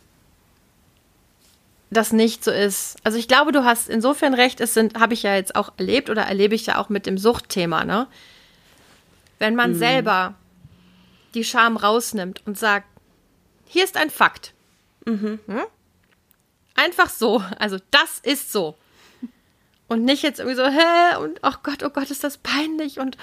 das 1.91 2.11
nicht 2.11 2.43
so 2.43 2.51
ist. 2.51 2.97
Also 3.03 3.17
ich 3.17 3.27
glaube, 3.27 3.51
du 3.51 3.63
hast 3.63 3.87
insofern 3.87 4.33
recht, 4.33 4.59
es 4.59 4.73
sind, 4.73 4.99
habe 4.99 5.13
ich 5.13 5.23
ja 5.23 5.35
jetzt 5.35 5.55
auch 5.55 5.73
erlebt 5.77 6.09
oder 6.09 6.23
erlebe 6.23 6.55
ich 6.55 6.65
ja 6.65 6.79
auch 6.79 6.89
mit 6.89 7.05
dem 7.05 7.17
Suchtthema, 7.17 7.85
ne? 7.85 8.07
Wenn 9.39 9.55
man 9.55 9.73
mhm. 9.73 9.77
selber 9.77 10.35
die 11.33 11.43
Scham 11.43 11.77
rausnimmt 11.77 12.41
und 12.45 12.57
sagt, 12.57 12.87
hier 13.65 13.83
ist 13.83 13.97
ein 13.97 14.09
Fakt. 14.09 14.53
Mhm. 15.05 15.39
Hm? 15.47 15.63
Einfach 16.75 17.09
so. 17.09 17.43
Also 17.59 17.77
das 17.91 18.19
ist 18.23 18.51
so. 18.51 18.75
Und 19.87 20.05
nicht 20.05 20.23
jetzt 20.23 20.39
irgendwie 20.39 20.57
so, 20.57 20.65
hä? 20.65 21.17
Und 21.19 21.39
oh 21.43 21.53
Gott, 21.63 21.83
oh 21.83 21.89
Gott, 21.89 22.09
ist 22.09 22.23
das 22.23 22.37
peinlich 22.37 22.99
und 22.99 23.17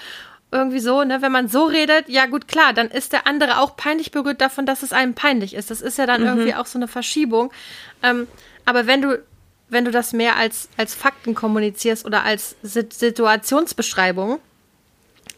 irgendwie 0.53 0.81
so, 0.81 1.05
ne? 1.05 1.23
Wenn 1.23 1.33
man 1.33 1.49
so 1.49 1.65
redet, 1.65 2.09
ja 2.09 2.27
gut, 2.27 2.49
klar, 2.49 2.73
dann 2.73 2.89
ist 2.89 3.13
der 3.13 3.27
andere 3.27 3.59
auch 3.59 3.77
peinlich 3.77 4.11
berührt 4.11 4.41
davon, 4.41 4.67
dass 4.67 4.83
es 4.83 4.93
einem 4.93 5.15
peinlich 5.15 5.55
ist. 5.55 5.71
Das 5.71 5.81
ist 5.81 5.99
ja 5.99 6.07
dann 6.07 6.23
mhm. 6.23 6.27
irgendwie 6.27 6.55
auch 6.55 6.67
so 6.67 6.79
eine 6.79 6.89
Verschiebung. 6.89 7.53
Ähm, 8.03 8.27
aber 8.65 8.87
wenn 8.87 9.03
du, 9.03 9.23
wenn 9.69 9.85
du 9.85 9.91
das 9.91 10.13
mehr 10.13 10.37
als, 10.37 10.69
als 10.77 10.95
Fakten 10.95 11.35
kommunizierst 11.35 12.05
oder 12.05 12.25
als 12.25 12.57
Situationsbeschreibung, 12.63 14.41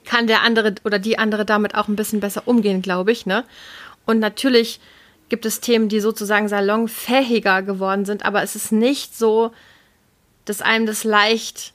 kann 0.05 0.27
der 0.27 0.43
andere 0.43 0.75
oder 0.85 0.99
die 0.99 1.19
andere 1.19 1.45
damit 1.45 1.75
auch 1.75 1.89
ein 1.89 1.97
bisschen 1.97 2.21
besser 2.21 2.43
umgehen, 2.47 2.83
glaube 2.83 3.13
ich, 3.13 3.27
ne? 3.27 3.45
Und 4.05 4.19
natürlich 4.19 4.81
gibt 5.29 5.47
es 5.47 5.61
Themen, 5.61 5.89
die 5.89 6.01
sozusagen 6.01 6.49
salonfähiger 6.49 7.63
geworden 7.63 8.05
sind, 8.05 8.25
aber 8.25 8.43
es 8.43 8.55
ist 8.57 8.73
nicht 8.73 9.17
so, 9.17 9.53
dass 10.45 10.61
einem 10.61 10.87
das 10.87 11.05
leicht, 11.05 11.73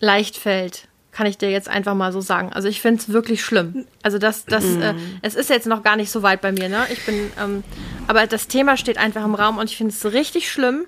leicht 0.00 0.36
fällt. 0.36 0.88
Kann 1.12 1.26
ich 1.26 1.38
dir 1.38 1.50
jetzt 1.50 1.68
einfach 1.68 1.94
mal 1.94 2.12
so 2.12 2.20
sagen. 2.20 2.52
Also 2.52 2.68
ich 2.68 2.80
finde 2.80 3.00
es 3.00 3.08
wirklich 3.08 3.42
schlimm. 3.42 3.86
Also 4.02 4.18
das, 4.18 4.44
das, 4.44 4.64
mm. 4.64 4.82
äh, 4.82 4.94
es 5.22 5.34
ist 5.34 5.50
jetzt 5.50 5.66
noch 5.66 5.82
gar 5.82 5.96
nicht 5.96 6.10
so 6.10 6.22
weit 6.22 6.40
bei 6.40 6.52
mir, 6.52 6.68
ne? 6.68 6.86
Ich 6.92 7.04
bin, 7.04 7.32
ähm, 7.40 7.64
aber 8.06 8.26
das 8.26 8.46
Thema 8.46 8.76
steht 8.76 8.98
einfach 8.98 9.24
im 9.24 9.34
Raum 9.34 9.58
und 9.58 9.70
ich 9.70 9.76
finde 9.76 9.92
es 9.92 10.12
richtig 10.12 10.50
schlimm 10.50 10.84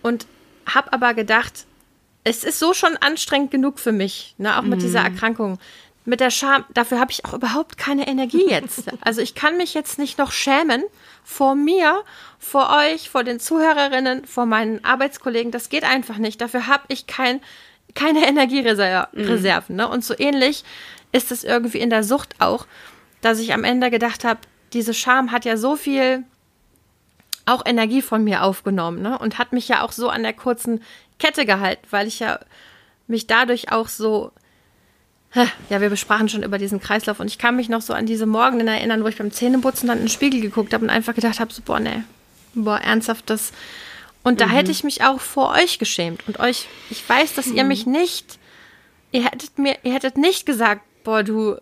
und 0.00 0.26
habe 0.66 0.92
aber 0.92 1.14
gedacht, 1.14 1.66
es 2.24 2.44
ist 2.44 2.58
so 2.58 2.72
schon 2.72 2.96
anstrengend 2.98 3.50
genug 3.50 3.78
für 3.78 3.92
mich, 3.92 4.34
ne? 4.38 4.58
Auch 4.58 4.62
mit 4.62 4.78
mm. 4.78 4.82
dieser 4.82 5.00
Erkrankung 5.00 5.58
mit 6.04 6.20
der 6.20 6.30
Scham, 6.30 6.64
dafür 6.74 6.98
habe 6.98 7.12
ich 7.12 7.24
auch 7.24 7.34
überhaupt 7.34 7.78
keine 7.78 8.08
Energie 8.08 8.46
jetzt. 8.48 8.84
Also 9.00 9.20
ich 9.20 9.34
kann 9.34 9.56
mich 9.56 9.74
jetzt 9.74 9.98
nicht 9.98 10.18
noch 10.18 10.32
schämen 10.32 10.82
vor 11.24 11.54
mir, 11.54 12.02
vor 12.38 12.70
euch, 12.70 13.08
vor 13.08 13.24
den 13.24 13.40
Zuhörerinnen, 13.40 14.26
vor 14.26 14.46
meinen 14.46 14.84
Arbeitskollegen. 14.84 15.52
Das 15.52 15.68
geht 15.68 15.84
einfach 15.84 16.18
nicht. 16.18 16.40
Dafür 16.40 16.66
habe 16.66 16.84
ich 16.88 17.06
kein, 17.06 17.40
keine 17.94 18.26
Energiereserven. 18.26 19.74
Mhm. 19.74 19.76
Ne? 19.76 19.88
Und 19.88 20.04
so 20.04 20.14
ähnlich 20.18 20.64
ist 21.12 21.30
es 21.30 21.44
irgendwie 21.44 21.78
in 21.78 21.90
der 21.90 22.02
Sucht 22.02 22.36
auch, 22.40 22.66
dass 23.20 23.38
ich 23.38 23.52
am 23.52 23.64
Ende 23.64 23.90
gedacht 23.90 24.24
habe, 24.24 24.40
diese 24.72 24.94
Scham 24.94 25.30
hat 25.30 25.44
ja 25.44 25.56
so 25.56 25.76
viel 25.76 26.24
auch 27.46 27.64
Energie 27.66 28.02
von 28.02 28.24
mir 28.24 28.42
aufgenommen 28.42 29.02
ne? 29.02 29.18
und 29.18 29.38
hat 29.38 29.52
mich 29.52 29.68
ja 29.68 29.82
auch 29.82 29.92
so 29.92 30.08
an 30.08 30.22
der 30.22 30.32
kurzen 30.32 30.82
Kette 31.18 31.46
gehalten, 31.46 31.86
weil 31.90 32.06
ich 32.06 32.20
ja 32.20 32.38
mich 33.06 33.26
dadurch 33.26 33.72
auch 33.72 33.88
so 33.88 34.32
ja, 35.70 35.80
wir 35.80 35.88
besprachen 35.88 36.28
schon 36.28 36.42
über 36.42 36.58
diesen 36.58 36.80
Kreislauf 36.80 37.18
und 37.18 37.26
ich 37.26 37.38
kann 37.38 37.56
mich 37.56 37.68
noch 37.68 37.80
so 37.80 37.94
an 37.94 38.04
diese 38.04 38.26
Morgen 38.26 38.66
erinnern, 38.66 39.02
wo 39.02 39.08
ich 39.08 39.16
beim 39.16 39.30
Zähneputzen 39.30 39.88
dann 39.88 39.98
in 39.98 40.04
den 40.04 40.10
Spiegel 40.10 40.40
geguckt 40.40 40.74
habe 40.74 40.84
und 40.84 40.90
einfach 40.90 41.14
gedacht 41.14 41.40
habe, 41.40 41.52
so, 41.52 41.62
boah, 41.62 41.80
nee, 41.80 42.02
boah, 42.54 42.78
ernsthaft, 42.78 43.30
das. 43.30 43.52
Und 44.22 44.40
da 44.40 44.46
mhm. 44.46 44.50
hätte 44.50 44.70
ich 44.70 44.84
mich 44.84 45.04
auch 45.04 45.20
vor 45.20 45.52
euch 45.52 45.78
geschämt 45.78 46.22
und 46.28 46.38
euch, 46.38 46.68
ich 46.90 47.08
weiß, 47.08 47.34
dass 47.34 47.46
mhm. 47.46 47.56
ihr 47.56 47.64
mich 47.64 47.86
nicht, 47.86 48.38
ihr 49.10 49.24
hättet 49.24 49.58
mir, 49.58 49.78
ihr 49.84 49.94
hättet 49.94 50.18
nicht 50.18 50.44
gesagt, 50.44 50.82
boah, 51.02 51.22
du 51.22 51.56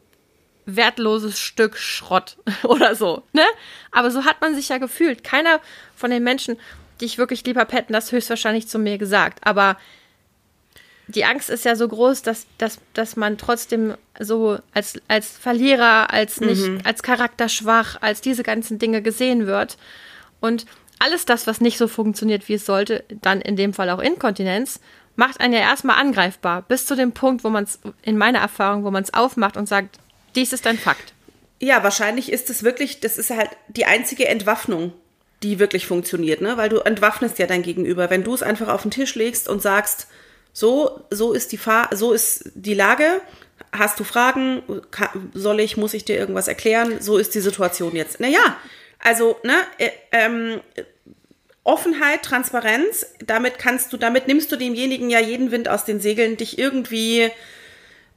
wertloses 0.66 1.38
Stück 1.38 1.76
Schrott 1.76 2.36
oder 2.62 2.94
so, 2.94 3.22
ne? 3.32 3.44
Aber 3.90 4.10
so 4.10 4.24
hat 4.24 4.40
man 4.40 4.54
sich 4.54 4.68
ja 4.68 4.78
gefühlt. 4.78 5.24
Keiner 5.24 5.60
von 5.96 6.10
den 6.10 6.22
Menschen, 6.22 6.56
die 7.00 7.06
ich 7.06 7.18
wirklich 7.18 7.44
lieber 7.44 7.66
hätten 7.70 7.92
das 7.92 8.12
höchstwahrscheinlich 8.12 8.68
zu 8.68 8.78
mir 8.78 8.98
gesagt, 8.98 9.46
aber 9.46 9.76
die 11.10 11.24
Angst 11.24 11.50
ist 11.50 11.64
ja 11.64 11.76
so 11.76 11.88
groß, 11.88 12.22
dass, 12.22 12.46
dass, 12.58 12.78
dass 12.94 13.16
man 13.16 13.36
trotzdem 13.36 13.94
so 14.18 14.58
als, 14.72 15.00
als 15.08 15.36
Verlierer, 15.36 16.12
als 16.12 16.40
nicht, 16.40 16.66
mhm. 16.66 16.80
als 16.84 17.02
charakterschwach, 17.02 17.96
als 18.00 18.20
diese 18.20 18.42
ganzen 18.42 18.78
Dinge 18.78 19.02
gesehen 19.02 19.46
wird. 19.46 19.76
Und 20.40 20.66
alles 20.98 21.24
das, 21.24 21.46
was 21.46 21.60
nicht 21.60 21.78
so 21.78 21.88
funktioniert, 21.88 22.48
wie 22.48 22.54
es 22.54 22.66
sollte, 22.66 23.04
dann 23.22 23.40
in 23.40 23.56
dem 23.56 23.74
Fall 23.74 23.90
auch 23.90 23.98
Inkontinenz, 23.98 24.80
macht 25.16 25.40
einen 25.40 25.54
ja 25.54 25.60
erstmal 25.60 25.98
angreifbar, 25.98 26.62
bis 26.62 26.86
zu 26.86 26.94
dem 26.94 27.12
Punkt, 27.12 27.44
wo 27.44 27.50
man 27.50 27.64
es, 27.64 27.80
in 28.02 28.16
meiner 28.16 28.38
Erfahrung, 28.38 28.84
wo 28.84 28.90
man 28.90 29.02
es 29.02 29.12
aufmacht 29.12 29.56
und 29.56 29.68
sagt, 29.68 29.98
dies 30.34 30.52
ist 30.52 30.66
ein 30.66 30.78
Fakt. 30.78 31.12
Ja, 31.60 31.82
wahrscheinlich 31.82 32.32
ist 32.32 32.48
es 32.50 32.62
wirklich, 32.62 33.00
das 33.00 33.18
ist 33.18 33.30
halt 33.30 33.50
die 33.68 33.84
einzige 33.84 34.26
Entwaffnung, 34.26 34.92
die 35.42 35.58
wirklich 35.58 35.86
funktioniert, 35.86 36.40
ne? 36.40 36.56
Weil 36.56 36.68
du 36.68 36.78
entwaffnest 36.78 37.38
ja 37.38 37.46
dein 37.46 37.62
Gegenüber. 37.62 38.10
Wenn 38.10 38.24
du 38.24 38.34
es 38.34 38.42
einfach 38.42 38.68
auf 38.68 38.82
den 38.82 38.90
Tisch 38.90 39.14
legst 39.14 39.48
und 39.48 39.60
sagst, 39.60 40.06
so, 40.52 41.02
so 41.10 41.32
ist 41.32 41.52
die 41.52 41.58
Fahr 41.58 41.88
so 41.92 42.12
ist 42.12 42.50
die 42.54 42.74
Lage. 42.74 43.20
Hast 43.72 44.00
du 44.00 44.04
Fragen? 44.04 44.62
soll 45.34 45.60
ich, 45.60 45.76
muss 45.76 45.94
ich 45.94 46.04
dir 46.04 46.16
irgendwas 46.16 46.48
erklären? 46.48 47.00
So 47.00 47.18
ist 47.18 47.34
die 47.34 47.40
Situation 47.40 47.94
jetzt. 47.94 48.20
Naja, 48.20 48.56
also, 48.98 49.36
ne, 49.44 49.54
äh, 49.78 49.90
ähm, 50.12 50.60
Offenheit, 51.62 52.22
Transparenz, 52.22 53.06
damit 53.24 53.58
kannst 53.58 53.92
du, 53.92 53.96
damit 53.96 54.26
nimmst 54.26 54.50
du 54.50 54.56
demjenigen 54.56 55.10
ja 55.10 55.20
jeden 55.20 55.50
Wind 55.50 55.68
aus 55.68 55.84
den 55.84 56.00
Segeln, 56.00 56.36
dich 56.36 56.58
irgendwie 56.58 57.30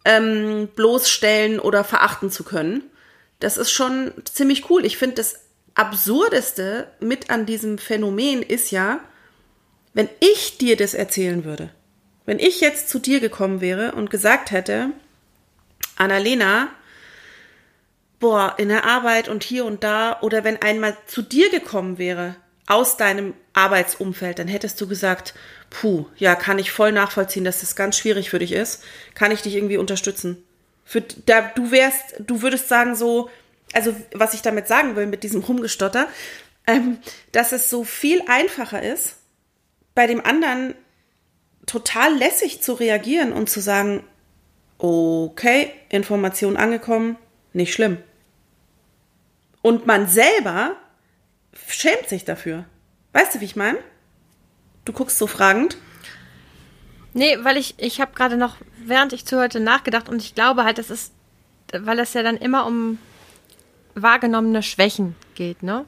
ähm, 0.05 0.69
bloßstellen 0.75 1.59
oder 1.59 1.83
verachten 1.83 2.29
zu 2.29 2.43
können. 2.43 2.83
Das 3.39 3.57
ist 3.57 3.71
schon 3.71 4.11
ziemlich 4.25 4.69
cool. 4.69 4.85
Ich 4.85 4.97
finde, 4.97 5.15
das 5.15 5.41
Absurdeste 5.75 6.87
mit 6.99 7.29
an 7.29 7.45
diesem 7.45 7.77
Phänomen 7.77 8.41
ist 8.41 8.71
ja, 8.71 8.99
wenn 9.93 10.09
ich 10.19 10.57
dir 10.57 10.77
das 10.77 10.93
erzählen 10.93 11.45
würde, 11.45 11.69
wenn 12.25 12.39
ich 12.39 12.61
jetzt 12.61 12.89
zu 12.89 12.99
dir 12.99 13.19
gekommen 13.19 13.61
wäre 13.61 13.93
und 13.93 14.09
gesagt 14.09 14.51
hätte, 14.51 14.91
Annalena, 15.95 16.69
boah, 18.19 18.55
in 18.57 18.69
der 18.69 18.85
Arbeit 18.85 19.29
und 19.29 19.43
hier 19.43 19.65
und 19.65 19.83
da, 19.83 20.19
oder 20.21 20.43
wenn 20.43 20.61
einmal 20.61 20.95
zu 21.07 21.21
dir 21.21 21.49
gekommen 21.49 21.97
wäre, 21.97 22.35
aus 22.67 22.97
deinem 22.97 23.33
Arbeitsumfeld, 23.53 24.39
dann 24.39 24.47
hättest 24.47 24.79
du 24.79 24.87
gesagt, 24.87 25.33
puh, 25.69 26.05
ja, 26.17 26.35
kann 26.35 26.59
ich 26.59 26.71
voll 26.71 26.91
nachvollziehen, 26.91 27.43
dass 27.43 27.59
das 27.59 27.75
ganz 27.75 27.97
schwierig 27.97 28.29
für 28.29 28.39
dich 28.39 28.53
ist. 28.53 28.83
Kann 29.15 29.31
ich 29.31 29.41
dich 29.41 29.55
irgendwie 29.55 29.77
unterstützen? 29.77 30.43
Für, 30.85 31.01
da, 31.01 31.41
du 31.55 31.71
wärst, 31.71 32.15
du 32.19 32.41
würdest 32.41 32.69
sagen 32.69 32.95
so, 32.95 33.29
also 33.73 33.95
was 34.13 34.33
ich 34.33 34.41
damit 34.41 34.67
sagen 34.67 34.95
will 34.95 35.07
mit 35.07 35.23
diesem 35.23 35.41
Rumgestotter, 35.41 36.07
ähm, 36.67 36.99
dass 37.31 37.51
es 37.51 37.69
so 37.69 37.83
viel 37.83 38.21
einfacher 38.27 38.81
ist, 38.81 39.17
bei 39.95 40.07
dem 40.07 40.25
anderen 40.25 40.75
total 41.65 42.15
lässig 42.15 42.61
zu 42.61 42.73
reagieren 42.73 43.33
und 43.33 43.49
zu 43.49 43.59
sagen, 43.59 44.03
okay, 44.77 45.71
Information 45.89 46.57
angekommen, 46.57 47.17
nicht 47.53 47.73
schlimm. 47.73 47.97
Und 49.61 49.85
man 49.85 50.07
selber 50.07 50.75
schämt 51.67 52.09
sich 52.09 52.25
dafür. 52.25 52.65
Weißt 53.13 53.35
du, 53.35 53.41
wie 53.41 53.45
ich 53.45 53.55
meine? 53.55 53.77
Du 54.85 54.93
guckst 54.93 55.17
so 55.17 55.27
fragend. 55.27 55.77
Nee, 57.13 57.37
weil 57.43 57.57
ich, 57.57 57.75
ich 57.77 58.01
habe 58.01 58.13
gerade 58.13 58.37
noch, 58.37 58.57
während 58.83 59.13
ich 59.13 59.25
zuhörte, 59.25 59.59
nachgedacht 59.59 60.09
und 60.09 60.21
ich 60.21 60.35
glaube 60.35 60.63
halt, 60.63 60.77
das 60.77 60.89
ist, 60.89 61.13
weil 61.71 61.99
es 61.99 62.13
ja 62.13 62.23
dann 62.23 62.37
immer 62.37 62.65
um 62.65 62.97
wahrgenommene 63.95 64.63
Schwächen 64.63 65.15
geht, 65.35 65.61
ne? 65.61 65.85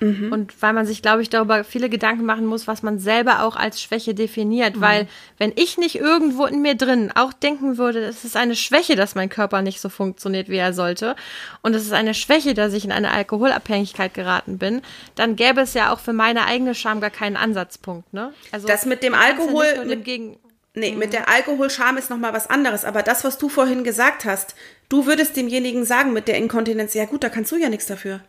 Mhm. 0.00 0.32
Und 0.32 0.62
weil 0.62 0.72
man 0.72 0.86
sich, 0.86 1.02
glaube 1.02 1.22
ich, 1.22 1.30
darüber 1.30 1.64
viele 1.64 1.88
Gedanken 1.88 2.24
machen 2.24 2.46
muss, 2.46 2.66
was 2.66 2.82
man 2.82 2.98
selber 2.98 3.42
auch 3.42 3.56
als 3.56 3.80
Schwäche 3.80 4.14
definiert. 4.14 4.76
Mhm. 4.76 4.80
Weil 4.80 5.08
wenn 5.38 5.52
ich 5.56 5.78
nicht 5.78 5.96
irgendwo 5.96 6.46
in 6.46 6.62
mir 6.62 6.74
drin 6.74 7.12
auch 7.14 7.32
denken 7.32 7.78
würde, 7.78 8.00
es 8.00 8.24
ist 8.24 8.36
eine 8.36 8.56
Schwäche, 8.56 8.96
dass 8.96 9.14
mein 9.14 9.28
Körper 9.28 9.62
nicht 9.62 9.80
so 9.80 9.88
funktioniert, 9.88 10.48
wie 10.48 10.56
er 10.56 10.72
sollte, 10.72 11.16
und 11.62 11.74
es 11.74 11.82
ist 11.82 11.92
eine 11.92 12.14
Schwäche, 12.14 12.54
dass 12.54 12.72
ich 12.72 12.84
in 12.84 12.92
eine 12.92 13.10
Alkoholabhängigkeit 13.10 14.14
geraten 14.14 14.58
bin, 14.58 14.82
dann 15.14 15.36
gäbe 15.36 15.60
es 15.60 15.74
ja 15.74 15.92
auch 15.92 16.00
für 16.00 16.12
meine 16.12 16.46
eigene 16.46 16.74
Scham 16.74 17.00
gar 17.00 17.10
keinen 17.10 17.36
Ansatzpunkt. 17.36 18.12
Ne? 18.12 18.32
Also 18.52 18.66
das 18.66 18.86
mit 18.86 19.02
dem 19.02 19.14
Alkohol, 19.14 19.66
ja 19.76 19.84
mit, 19.84 20.04
Gegen 20.04 20.38
Nee, 20.76 20.92
mhm. 20.92 20.98
mit 20.98 21.12
der 21.12 21.28
Alkoholscham 21.28 21.96
ist 21.96 22.10
nochmal 22.10 22.32
was 22.32 22.50
anderes. 22.50 22.84
Aber 22.84 23.02
das, 23.02 23.22
was 23.24 23.38
du 23.38 23.48
vorhin 23.48 23.84
gesagt 23.84 24.24
hast, 24.24 24.56
du 24.88 25.06
würdest 25.06 25.36
demjenigen 25.36 25.84
sagen 25.84 26.12
mit 26.12 26.26
der 26.26 26.36
Inkontinenz, 26.36 26.94
ja 26.94 27.04
gut, 27.04 27.22
da 27.22 27.28
kannst 27.28 27.52
du 27.52 27.56
ja 27.56 27.68
nichts 27.68 27.86
dafür. 27.86 28.20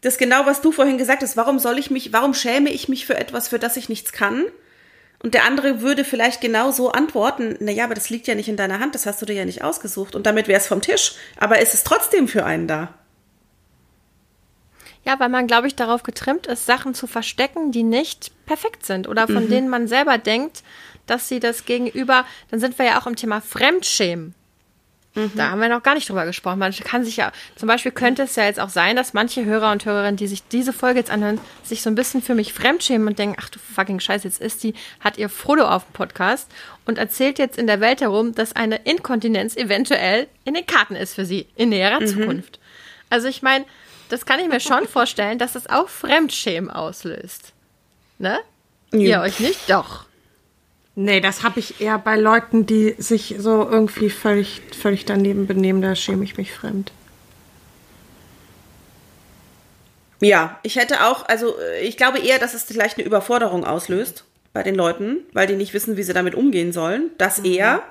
Das 0.00 0.14
ist 0.14 0.18
genau, 0.18 0.46
was 0.46 0.60
du 0.60 0.72
vorhin 0.72 0.98
gesagt 0.98 1.22
hast. 1.22 1.36
Warum 1.36 1.58
soll 1.58 1.78
ich 1.78 1.90
mich, 1.90 2.12
warum 2.12 2.34
schäme 2.34 2.70
ich 2.70 2.88
mich 2.88 3.06
für 3.06 3.16
etwas, 3.16 3.48
für 3.48 3.58
das 3.58 3.76
ich 3.76 3.88
nichts 3.88 4.12
kann? 4.12 4.46
Und 5.22 5.34
der 5.34 5.44
andere 5.44 5.82
würde 5.82 6.04
vielleicht 6.04 6.40
genau 6.40 6.70
so 6.70 6.90
antworten, 6.90 7.56
na 7.60 7.70
ja, 7.70 7.84
aber 7.84 7.94
das 7.94 8.08
liegt 8.08 8.26
ja 8.26 8.34
nicht 8.34 8.48
in 8.48 8.56
deiner 8.56 8.80
Hand, 8.80 8.94
das 8.94 9.04
hast 9.04 9.20
du 9.20 9.26
dir 9.26 9.34
ja 9.34 9.44
nicht 9.44 9.62
ausgesucht. 9.62 10.14
Und 10.14 10.24
damit 10.24 10.48
wäre 10.48 10.58
es 10.58 10.66
vom 10.66 10.80
Tisch. 10.80 11.12
Aber 11.36 11.60
es 11.60 11.74
ist 11.74 11.86
trotzdem 11.86 12.26
für 12.26 12.46
einen 12.46 12.66
da. 12.66 12.94
Ja, 15.04 15.18
weil 15.20 15.28
man, 15.28 15.46
glaube 15.46 15.66
ich, 15.66 15.76
darauf 15.76 16.02
getrimmt 16.02 16.46
ist, 16.46 16.66
Sachen 16.66 16.94
zu 16.94 17.06
verstecken, 17.06 17.72
die 17.72 17.82
nicht 17.82 18.32
perfekt 18.46 18.86
sind 18.86 19.08
oder 19.08 19.26
von 19.26 19.44
mhm. 19.44 19.50
denen 19.50 19.68
man 19.68 19.88
selber 19.88 20.18
denkt, 20.18 20.62
dass 21.06 21.28
sie 21.28 21.40
das 21.40 21.64
gegenüber, 21.64 22.24
dann 22.50 22.60
sind 22.60 22.78
wir 22.78 22.86
ja 22.86 23.00
auch 23.00 23.06
im 23.06 23.16
Thema 23.16 23.40
Fremdschämen. 23.40 24.34
Mhm. 25.14 25.32
Da 25.34 25.50
haben 25.50 25.60
wir 25.60 25.68
noch 25.68 25.82
gar 25.82 25.94
nicht 25.94 26.08
drüber 26.08 26.24
gesprochen. 26.24 26.58
Man 26.58 26.72
kann 26.72 27.04
sich 27.04 27.16
ja, 27.16 27.32
zum 27.56 27.66
Beispiel 27.66 27.92
könnte 27.92 28.22
es 28.22 28.36
ja 28.36 28.44
jetzt 28.44 28.60
auch 28.60 28.68
sein, 28.68 28.96
dass 28.96 29.12
manche 29.12 29.44
Hörer 29.44 29.72
und 29.72 29.84
Hörerinnen, 29.84 30.16
die 30.16 30.28
sich 30.28 30.46
diese 30.48 30.72
Folge 30.72 31.00
jetzt 31.00 31.10
anhören, 31.10 31.40
sich 31.64 31.82
so 31.82 31.90
ein 31.90 31.96
bisschen 31.96 32.22
für 32.22 32.34
mich 32.34 32.52
fremdschämen 32.52 33.08
und 33.08 33.18
denken, 33.18 33.36
ach 33.40 33.48
du 33.48 33.58
fucking 33.58 33.98
Scheiße, 33.98 34.28
jetzt 34.28 34.40
ist 34.40 34.62
die, 34.62 34.74
hat 35.00 35.18
ihr 35.18 35.28
Frodo 35.28 35.66
auf 35.66 35.84
dem 35.84 35.92
Podcast 35.94 36.50
und 36.86 36.98
erzählt 36.98 37.38
jetzt 37.38 37.58
in 37.58 37.66
der 37.66 37.80
Welt 37.80 38.00
herum, 38.00 38.34
dass 38.34 38.54
eine 38.54 38.76
Inkontinenz 38.76 39.56
eventuell 39.56 40.28
in 40.44 40.54
den 40.54 40.66
Karten 40.66 40.94
ist 40.94 41.14
für 41.14 41.24
sie 41.24 41.46
in 41.56 41.70
näherer 41.70 42.00
mhm. 42.00 42.06
Zukunft. 42.06 42.60
Also 43.08 43.26
ich 43.26 43.42
meine, 43.42 43.64
das 44.10 44.26
kann 44.26 44.38
ich 44.38 44.48
mir 44.48 44.60
schon 44.60 44.86
vorstellen, 44.88 45.38
dass 45.38 45.54
das 45.54 45.68
auch 45.68 45.88
Fremdschämen 45.88 46.70
auslöst. 46.70 47.52
Ne? 48.18 48.38
Ihr 48.92 49.20
euch 49.20 49.40
nicht? 49.40 49.68
Doch. 49.68 50.04
Nee, 50.94 51.20
das 51.20 51.42
habe 51.42 51.60
ich 51.60 51.80
eher 51.80 51.98
bei 51.98 52.16
Leuten, 52.16 52.66
die 52.66 52.94
sich 52.98 53.36
so 53.38 53.68
irgendwie 53.68 54.10
völlig, 54.10 54.60
völlig 54.78 55.04
daneben 55.04 55.46
benehmen. 55.46 55.82
Da 55.82 55.94
schäme 55.94 56.24
ich 56.24 56.36
mich 56.36 56.52
fremd. 56.52 56.92
Ja, 60.20 60.58
ich 60.62 60.76
hätte 60.76 61.06
auch, 61.06 61.26
also 61.28 61.54
ich 61.80 61.96
glaube 61.96 62.18
eher, 62.18 62.38
dass 62.38 62.54
es 62.54 62.64
vielleicht 62.64 62.98
eine 62.98 63.06
Überforderung 63.06 63.64
auslöst 63.64 64.24
bei 64.52 64.62
den 64.62 64.74
Leuten, 64.74 65.18
weil 65.32 65.46
die 65.46 65.56
nicht 65.56 65.72
wissen, 65.72 65.96
wie 65.96 66.02
sie 66.02 66.12
damit 66.12 66.34
umgehen 66.34 66.72
sollen. 66.72 67.10
Das 67.16 67.38
mhm. 67.38 67.46
eher. 67.46 67.82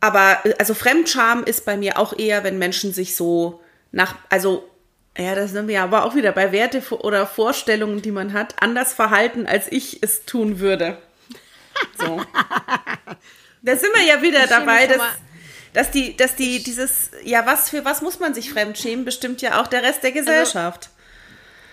Aber 0.00 0.38
also 0.58 0.74
Fremdscham 0.74 1.44
ist 1.44 1.64
bei 1.64 1.76
mir 1.76 1.98
auch 1.98 2.18
eher, 2.18 2.44
wenn 2.44 2.58
Menschen 2.58 2.92
sich 2.92 3.16
so 3.16 3.60
nach, 3.92 4.16
also 4.28 4.68
ja, 5.16 5.34
das 5.34 5.50
sind 5.50 5.68
wir 5.68 5.82
aber 5.82 6.04
auch 6.04 6.14
wieder 6.14 6.32
bei 6.32 6.52
Werte 6.52 6.82
oder 7.00 7.26
Vorstellungen, 7.26 8.00
die 8.00 8.12
man 8.12 8.32
hat, 8.32 8.54
anders 8.60 8.94
verhalten, 8.94 9.46
als 9.46 9.66
ich 9.70 10.02
es 10.02 10.24
tun 10.24 10.60
würde. 10.60 10.98
So. 11.98 12.22
da 13.62 13.76
sind 13.76 13.94
wir 13.94 14.04
ja 14.04 14.22
wieder 14.22 14.46
dabei, 14.46 14.86
dass, 14.86 15.02
dass 15.72 15.90
die, 15.90 16.16
dass 16.16 16.34
die, 16.34 16.62
dieses, 16.62 17.10
ja, 17.24 17.46
was 17.46 17.70
für 17.70 17.84
was 17.84 18.02
muss 18.02 18.18
man 18.18 18.34
sich 18.34 18.50
fremd 18.50 18.78
schämen, 18.78 19.04
bestimmt 19.04 19.42
ja 19.42 19.60
auch 19.60 19.66
der 19.66 19.82
Rest 19.82 20.02
der 20.02 20.10
also 20.10 20.20
Gesellschaft. 20.24 20.88
Also, 20.88 21.00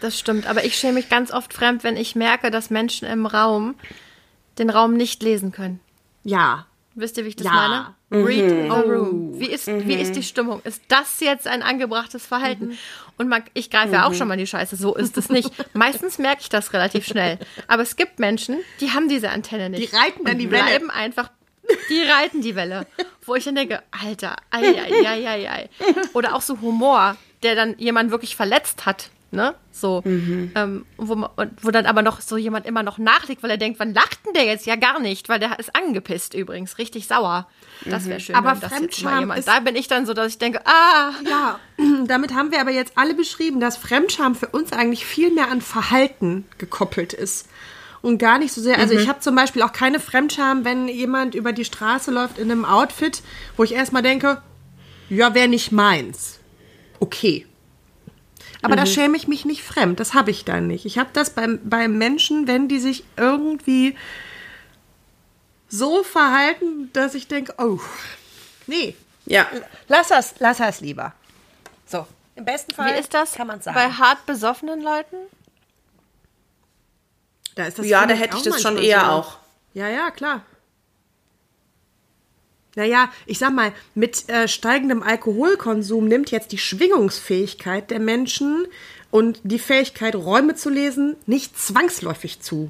das 0.02 0.20
stimmt, 0.20 0.46
aber 0.46 0.64
ich 0.64 0.78
schäme 0.78 0.94
mich 0.94 1.10
ganz 1.10 1.32
oft 1.32 1.54
fremd, 1.54 1.84
wenn 1.84 1.98
ich 1.98 2.16
merke, 2.16 2.52
dass 2.52 2.70
Menschen 2.70 3.08
im 3.08 3.26
Raum 3.26 3.76
den 4.60 4.70
Raum 4.70 4.94
nicht 4.94 5.24
lesen 5.24 5.52
können. 5.52 5.80
Ja. 6.24 6.67
Wisst 7.00 7.16
ihr, 7.20 7.26
wie 7.26 7.30
ich 7.30 7.36
das 7.36 7.46
ja. 7.46 7.54
meine? 8.10 8.26
Read 8.26 8.52
mhm. 8.52 8.64
the 8.64 8.90
room. 8.90 9.40
Wie 9.40 9.52
ist, 9.52 9.68
mhm. 9.68 9.88
wie 9.88 9.94
ist 9.94 10.16
die 10.16 10.24
Stimmung? 10.24 10.62
Ist 10.64 10.82
das 10.88 11.20
jetzt 11.20 11.48
ein 11.48 11.62
angebrachtes 11.62 12.26
Verhalten? 12.26 12.70
Mhm. 12.70 12.78
Und 13.18 13.28
man, 13.30 13.44
ich 13.54 13.70
greife 13.70 13.94
ja 13.94 14.08
auch 14.08 14.16
schon 14.16 14.28
mal 14.28 14.34
in 14.34 14.40
die 14.40 14.48
Scheiße. 14.48 14.76
So 14.76 14.96
ist 14.96 15.16
es 15.16 15.30
nicht. 15.30 15.52
Meistens 15.76 16.18
merke 16.18 16.42
ich 16.42 16.50
das 16.50 16.74
relativ 16.74 17.06
schnell. 17.06 17.38
Aber 17.68 17.84
es 17.84 17.98
gibt 17.98 18.18
Menschen, 18.18 18.58
die 18.82 18.92
haben 18.92 19.10
diese 19.10 19.30
Antenne 19.30 19.70
nicht. 19.70 19.92
Die 19.92 19.96
reiten 19.96 20.26
dann 20.26 20.40
die 20.40 20.50
Welle. 20.50 20.64
bleiben 20.64 20.90
einfach 20.90 21.30
die 21.90 22.02
reiten 22.02 22.42
die 22.42 22.56
Welle. 22.56 22.88
Wo 23.26 23.36
ich 23.36 23.44
dann 23.44 23.56
denke, 23.56 23.84
Alter, 23.92 24.36
ei, 24.50 24.64
ei, 24.64 25.06
ei, 25.06 25.30
ei, 25.30 25.52
ei. 25.52 25.70
Oder 26.14 26.34
auch 26.34 26.42
so 26.42 26.62
Humor, 26.62 27.16
der 27.44 27.54
dann 27.54 27.78
jemand 27.78 28.10
wirklich 28.10 28.36
verletzt 28.36 28.88
hat 28.88 29.12
ne? 29.32 29.56
So, 29.72 30.02
mhm. 30.06 30.52
ähm, 30.56 30.86
wo, 30.98 31.28
wo 31.62 31.72
dann 31.72 31.86
aber 31.86 32.02
noch 32.02 32.22
so 32.22 32.38
jemand 32.38 32.66
immer 32.66 32.84
noch 32.84 32.98
nachlegt, 32.98 33.44
weil 33.44 33.52
er 33.52 33.58
denkt, 33.58 33.80
wann 33.80 33.94
lacht 33.94 34.26
denn 34.26 34.34
der 34.34 34.46
jetzt? 34.46 34.66
Ja, 34.66 34.76
gar 34.76 35.00
nicht, 35.00 35.30
weil 35.30 35.40
der 35.40 35.60
ist 35.60 35.76
angepisst 35.76 36.34
übrigens, 36.34 36.78
richtig 36.78 37.08
sauer. 37.08 37.48
Das 37.86 38.06
wäre 38.06 38.20
mhm. 38.20 38.24
schön, 38.24 38.36
aber 38.36 38.54
wenn 38.54 38.60
das 38.62 38.80
jetzt 38.80 39.04
mal 39.04 39.20
jemand. 39.20 39.48
Da 39.48 39.60
bin 39.60 39.76
ich 39.76 39.88
dann 39.88 40.06
so, 40.06 40.14
dass 40.14 40.28
ich 40.28 40.38
denke, 40.38 40.62
ah. 40.66 41.12
Ja, 41.30 41.60
damit 42.08 42.34
haben 42.34 42.52
wir 42.52 42.62
aber 42.62 42.72
jetzt 42.72 42.94
alle 42.96 43.14
beschrieben, 43.14 43.60
dass 43.60 43.78
Fremdscham 43.78 44.36
für 44.36 44.48
uns 44.48 44.72
eigentlich 44.72 45.06
viel 45.06 45.32
mehr 45.32 45.52
an 45.52 45.62
Verhalten 45.62 46.46
gekoppelt 46.58 47.14
ist. 47.14 47.48
Und 48.02 48.20
gar 48.20 48.38
nicht 48.38 48.54
so 48.54 48.62
sehr. 48.62 48.78
Also, 48.78 48.94
mhm. 48.94 49.02
ich 49.02 49.10
habe 49.10 49.20
zum 49.20 49.36
Beispiel 49.36 49.64
auch 49.64 49.74
keine 49.74 50.00
Fremdscham, 50.00 50.64
wenn 50.64 50.88
jemand 50.88 51.36
über 51.36 51.52
die 51.52 51.66
Straße 51.66 52.12
läuft 52.12 52.38
in 52.38 52.52
einem 52.52 52.64
Outfit, 52.64 53.22
wo 53.58 53.64
ich 53.64 53.74
erstmal 53.74 54.04
denke, 54.04 54.42
ja, 55.10 55.34
wäre 55.34 55.48
nicht 55.48 55.72
meins. 55.72 56.40
Okay, 57.00 57.46
aber 58.68 58.76
mhm. 58.76 58.80
da 58.82 58.86
schäme 58.86 59.16
ich 59.16 59.30
mich 59.30 59.46
nicht 59.46 59.64
fremd. 59.64 59.98
Das 60.02 60.14
habe 60.14 60.30
ich 60.30 60.44
dann 60.44 60.68
nicht. 60.68 60.86
Ich 60.86 60.98
habe 60.98 61.10
das 61.14 61.30
beim, 61.30 61.62
beim 61.64 61.98
Menschen, 61.98 62.48
wenn 62.48 62.68
die 62.68 62.80
sich 62.80 63.06
irgendwie 63.16 63.96
so 65.70 66.04
verhalten, 66.04 66.92
dass 66.92 67.16
ich 67.16 67.30
denke, 67.30 67.54
oh, 67.60 67.80
nee. 68.66 68.94
Ja. 69.26 69.48
Lass 69.88 70.10
das, 70.10 70.36
lass 70.40 70.58
das 70.58 70.82
lieber. 70.82 71.14
So, 71.86 72.06
im 72.36 72.44
besten 72.44 72.74
Fall 72.74 72.94
Wie 72.94 73.00
ist 73.00 73.14
das 73.14 73.36
kann 73.36 73.48
man 73.48 73.62
sagen. 73.62 73.76
bei 73.76 73.90
hart 73.90 74.26
besoffenen 74.26 74.82
Leuten? 74.82 75.16
Da 77.56 77.68
ist 77.68 77.80
das 77.80 77.88
ja, 77.88 78.06
da 78.06 78.16
hätte 78.16 78.36
ich 78.36 78.44
das 78.44 78.62
schon 78.62 78.78
eher 78.78 79.00
so. 79.00 79.06
auch. 79.06 79.38
Ja, 79.74 79.88
ja, 79.88 80.12
klar. 80.12 80.42
Naja, 82.78 83.12
ich 83.26 83.40
sag 83.40 83.54
mal, 83.54 83.74
mit 83.96 84.30
äh, 84.30 84.48
steigendem 84.48 85.02
Alkoholkonsum 85.02 86.08
nimmt 86.08 86.30
jetzt 86.30 86.52
die 86.52 86.60
Schwingungsfähigkeit 86.60 87.90
der 87.90 88.00
Menschen 88.00 88.68
und 89.10 89.40
die 89.44 89.58
Fähigkeit, 89.58 90.16
Räume 90.16 90.54
zu 90.54 90.70
lesen, 90.70 91.16
nicht 91.26 91.60
zwangsläufig 91.60 92.40
zu. 92.40 92.70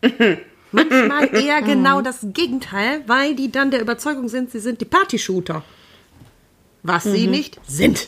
Manchmal 0.70 1.34
eher 1.34 1.62
genau 1.62 2.00
das 2.00 2.18
Gegenteil, 2.22 3.02
weil 3.08 3.34
die 3.34 3.50
dann 3.50 3.72
der 3.72 3.80
Überzeugung 3.80 4.28
sind, 4.28 4.52
sie 4.52 4.60
sind 4.60 4.80
die 4.80 4.84
Partyshooter. 4.84 5.64
Was 6.84 7.04
mhm. 7.04 7.12
sie 7.12 7.26
nicht 7.26 7.60
sind. 7.66 8.06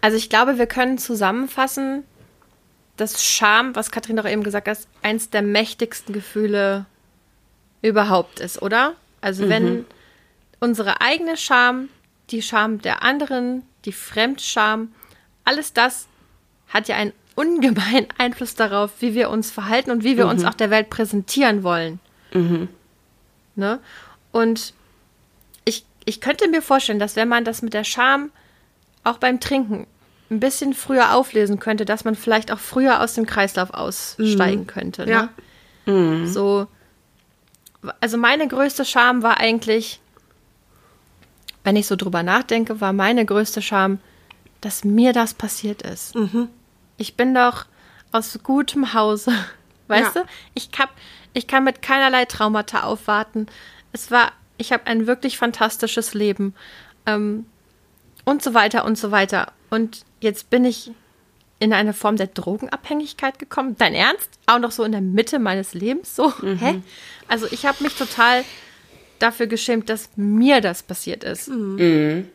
Also 0.00 0.16
ich 0.16 0.28
glaube, 0.28 0.58
wir 0.58 0.66
können 0.66 0.98
zusammenfassen, 0.98 2.02
dass 2.96 3.24
Scham, 3.24 3.76
was 3.76 3.92
Katrin 3.92 4.16
doch 4.16 4.28
eben 4.28 4.42
gesagt 4.42 4.66
hat, 4.66 4.78
eins 5.02 5.30
der 5.30 5.42
mächtigsten 5.42 6.12
Gefühle 6.12 6.86
überhaupt 7.82 8.40
ist, 8.40 8.60
oder? 8.62 8.94
Also 9.20 9.44
mhm. 9.44 9.48
wenn 9.48 9.86
unsere 10.60 11.00
eigene 11.00 11.36
Scham, 11.36 11.88
die 12.30 12.42
Scham 12.42 12.80
der 12.80 13.02
anderen, 13.02 13.62
die 13.84 13.92
Fremdscham, 13.92 14.92
alles 15.44 15.72
das 15.72 16.06
hat 16.68 16.88
ja 16.88 16.96
einen 16.96 17.12
ungemeinen 17.34 18.08
Einfluss 18.18 18.54
darauf, 18.54 18.92
wie 19.00 19.14
wir 19.14 19.30
uns 19.30 19.50
verhalten 19.50 19.90
und 19.90 20.04
wie 20.04 20.16
wir 20.16 20.24
mhm. 20.24 20.32
uns 20.32 20.44
auch 20.44 20.54
der 20.54 20.70
Welt 20.70 20.90
präsentieren 20.90 21.62
wollen. 21.62 22.00
Mhm. 22.32 22.68
Ne? 23.54 23.80
Und 24.32 24.74
ich, 25.64 25.84
ich 26.04 26.20
könnte 26.20 26.48
mir 26.48 26.62
vorstellen, 26.62 26.98
dass 26.98 27.16
wenn 27.16 27.28
man 27.28 27.44
das 27.44 27.62
mit 27.62 27.74
der 27.74 27.84
Scham 27.84 28.30
auch 29.04 29.18
beim 29.18 29.40
Trinken 29.40 29.86
ein 30.30 30.40
bisschen 30.40 30.74
früher 30.74 31.14
auflesen 31.14 31.58
könnte, 31.58 31.84
dass 31.84 32.04
man 32.04 32.14
vielleicht 32.14 32.52
auch 32.52 32.58
früher 32.58 33.00
aus 33.00 33.14
dem 33.14 33.24
Kreislauf 33.24 33.72
aussteigen 33.72 34.62
mhm. 34.62 34.66
könnte. 34.66 35.06
Ne? 35.06 35.10
Ja. 35.10 35.28
Mhm. 35.86 36.26
So, 36.26 36.66
also 38.00 38.16
meine 38.16 38.48
größte 38.48 38.84
Scham 38.84 39.22
war 39.22 39.38
eigentlich, 39.38 40.00
wenn 41.64 41.76
ich 41.76 41.86
so 41.86 41.96
drüber 41.96 42.22
nachdenke, 42.22 42.80
war 42.80 42.92
meine 42.92 43.24
größte 43.24 43.62
Scham, 43.62 44.00
dass 44.60 44.84
mir 44.84 45.12
das 45.12 45.34
passiert 45.34 45.82
ist. 45.82 46.14
Mhm. 46.14 46.48
Ich 46.96 47.16
bin 47.16 47.34
doch 47.34 47.66
aus 48.10 48.38
gutem 48.42 48.94
Hause, 48.94 49.32
weißt 49.88 50.16
ja. 50.16 50.22
du? 50.22 50.28
Ich, 50.54 50.70
hab, 50.78 50.90
ich 51.32 51.46
kann 51.46 51.64
mit 51.64 51.82
keinerlei 51.82 52.24
Traumata 52.24 52.82
aufwarten. 52.82 53.46
Es 53.92 54.10
war, 54.10 54.32
ich 54.56 54.72
habe 54.72 54.86
ein 54.86 55.06
wirklich 55.06 55.38
fantastisches 55.38 56.14
Leben 56.14 56.54
ähm, 57.06 57.46
und 58.24 58.42
so 58.42 58.54
weiter 58.54 58.84
und 58.84 58.98
so 58.98 59.10
weiter. 59.10 59.52
Und 59.70 60.04
jetzt 60.20 60.50
bin 60.50 60.64
ich 60.64 60.90
in 61.58 61.72
eine 61.72 61.92
Form 61.92 62.16
der 62.16 62.28
Drogenabhängigkeit 62.28 63.38
gekommen. 63.38 63.76
Dein 63.78 63.94
Ernst? 63.94 64.30
Auch 64.46 64.58
noch 64.58 64.70
so 64.70 64.84
in 64.84 64.92
der 64.92 65.00
Mitte 65.00 65.38
meines 65.38 65.74
Lebens? 65.74 66.14
So? 66.14 66.32
Mhm. 66.40 66.58
Hä? 66.58 66.82
Also 67.26 67.46
ich 67.50 67.66
habe 67.66 67.82
mich 67.82 67.94
total 67.94 68.44
dafür 69.18 69.46
geschämt, 69.46 69.88
dass 69.88 70.10
mir 70.16 70.60
das 70.60 70.82
passiert 70.82 71.24
ist. 71.24 71.48
Mhm. 71.48 71.76
mhm. 71.76 72.28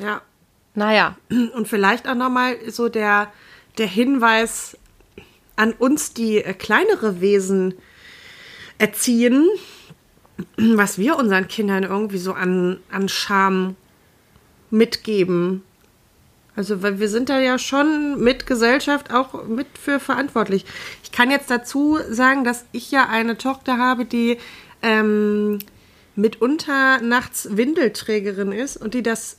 Ja. 0.00 0.22
Naja. 0.74 1.16
Und 1.30 1.68
vielleicht 1.68 2.08
auch 2.08 2.16
nochmal 2.16 2.56
so 2.68 2.88
der, 2.88 3.32
der 3.78 3.86
Hinweis 3.86 4.76
an 5.54 5.72
uns, 5.72 6.14
die 6.14 6.38
äh, 6.38 6.52
kleinere 6.52 7.20
Wesen 7.20 7.74
erziehen, 8.78 9.48
was 10.56 10.98
wir 10.98 11.16
unseren 11.16 11.46
Kindern 11.46 11.84
irgendwie 11.84 12.18
so 12.18 12.32
an, 12.32 12.80
an 12.90 13.08
Scham 13.08 13.76
mitgeben 14.70 15.62
also, 16.56 16.82
weil 16.82 17.00
wir 17.00 17.08
sind 17.08 17.28
da 17.28 17.40
ja 17.40 17.58
schon 17.58 18.22
mit 18.22 18.46
Gesellschaft 18.46 19.12
auch 19.12 19.44
mit 19.46 19.66
für 19.80 19.98
verantwortlich. 19.98 20.64
Ich 21.02 21.10
kann 21.10 21.30
jetzt 21.30 21.50
dazu 21.50 21.98
sagen, 22.10 22.44
dass 22.44 22.64
ich 22.72 22.90
ja 22.90 23.08
eine 23.08 23.36
Tochter 23.36 23.76
habe, 23.78 24.04
die 24.04 24.38
ähm, 24.82 25.58
mitunter 26.14 27.00
nachts 27.00 27.56
Windelträgerin 27.56 28.52
ist 28.52 28.76
und 28.76 28.94
die 28.94 29.02
das 29.02 29.38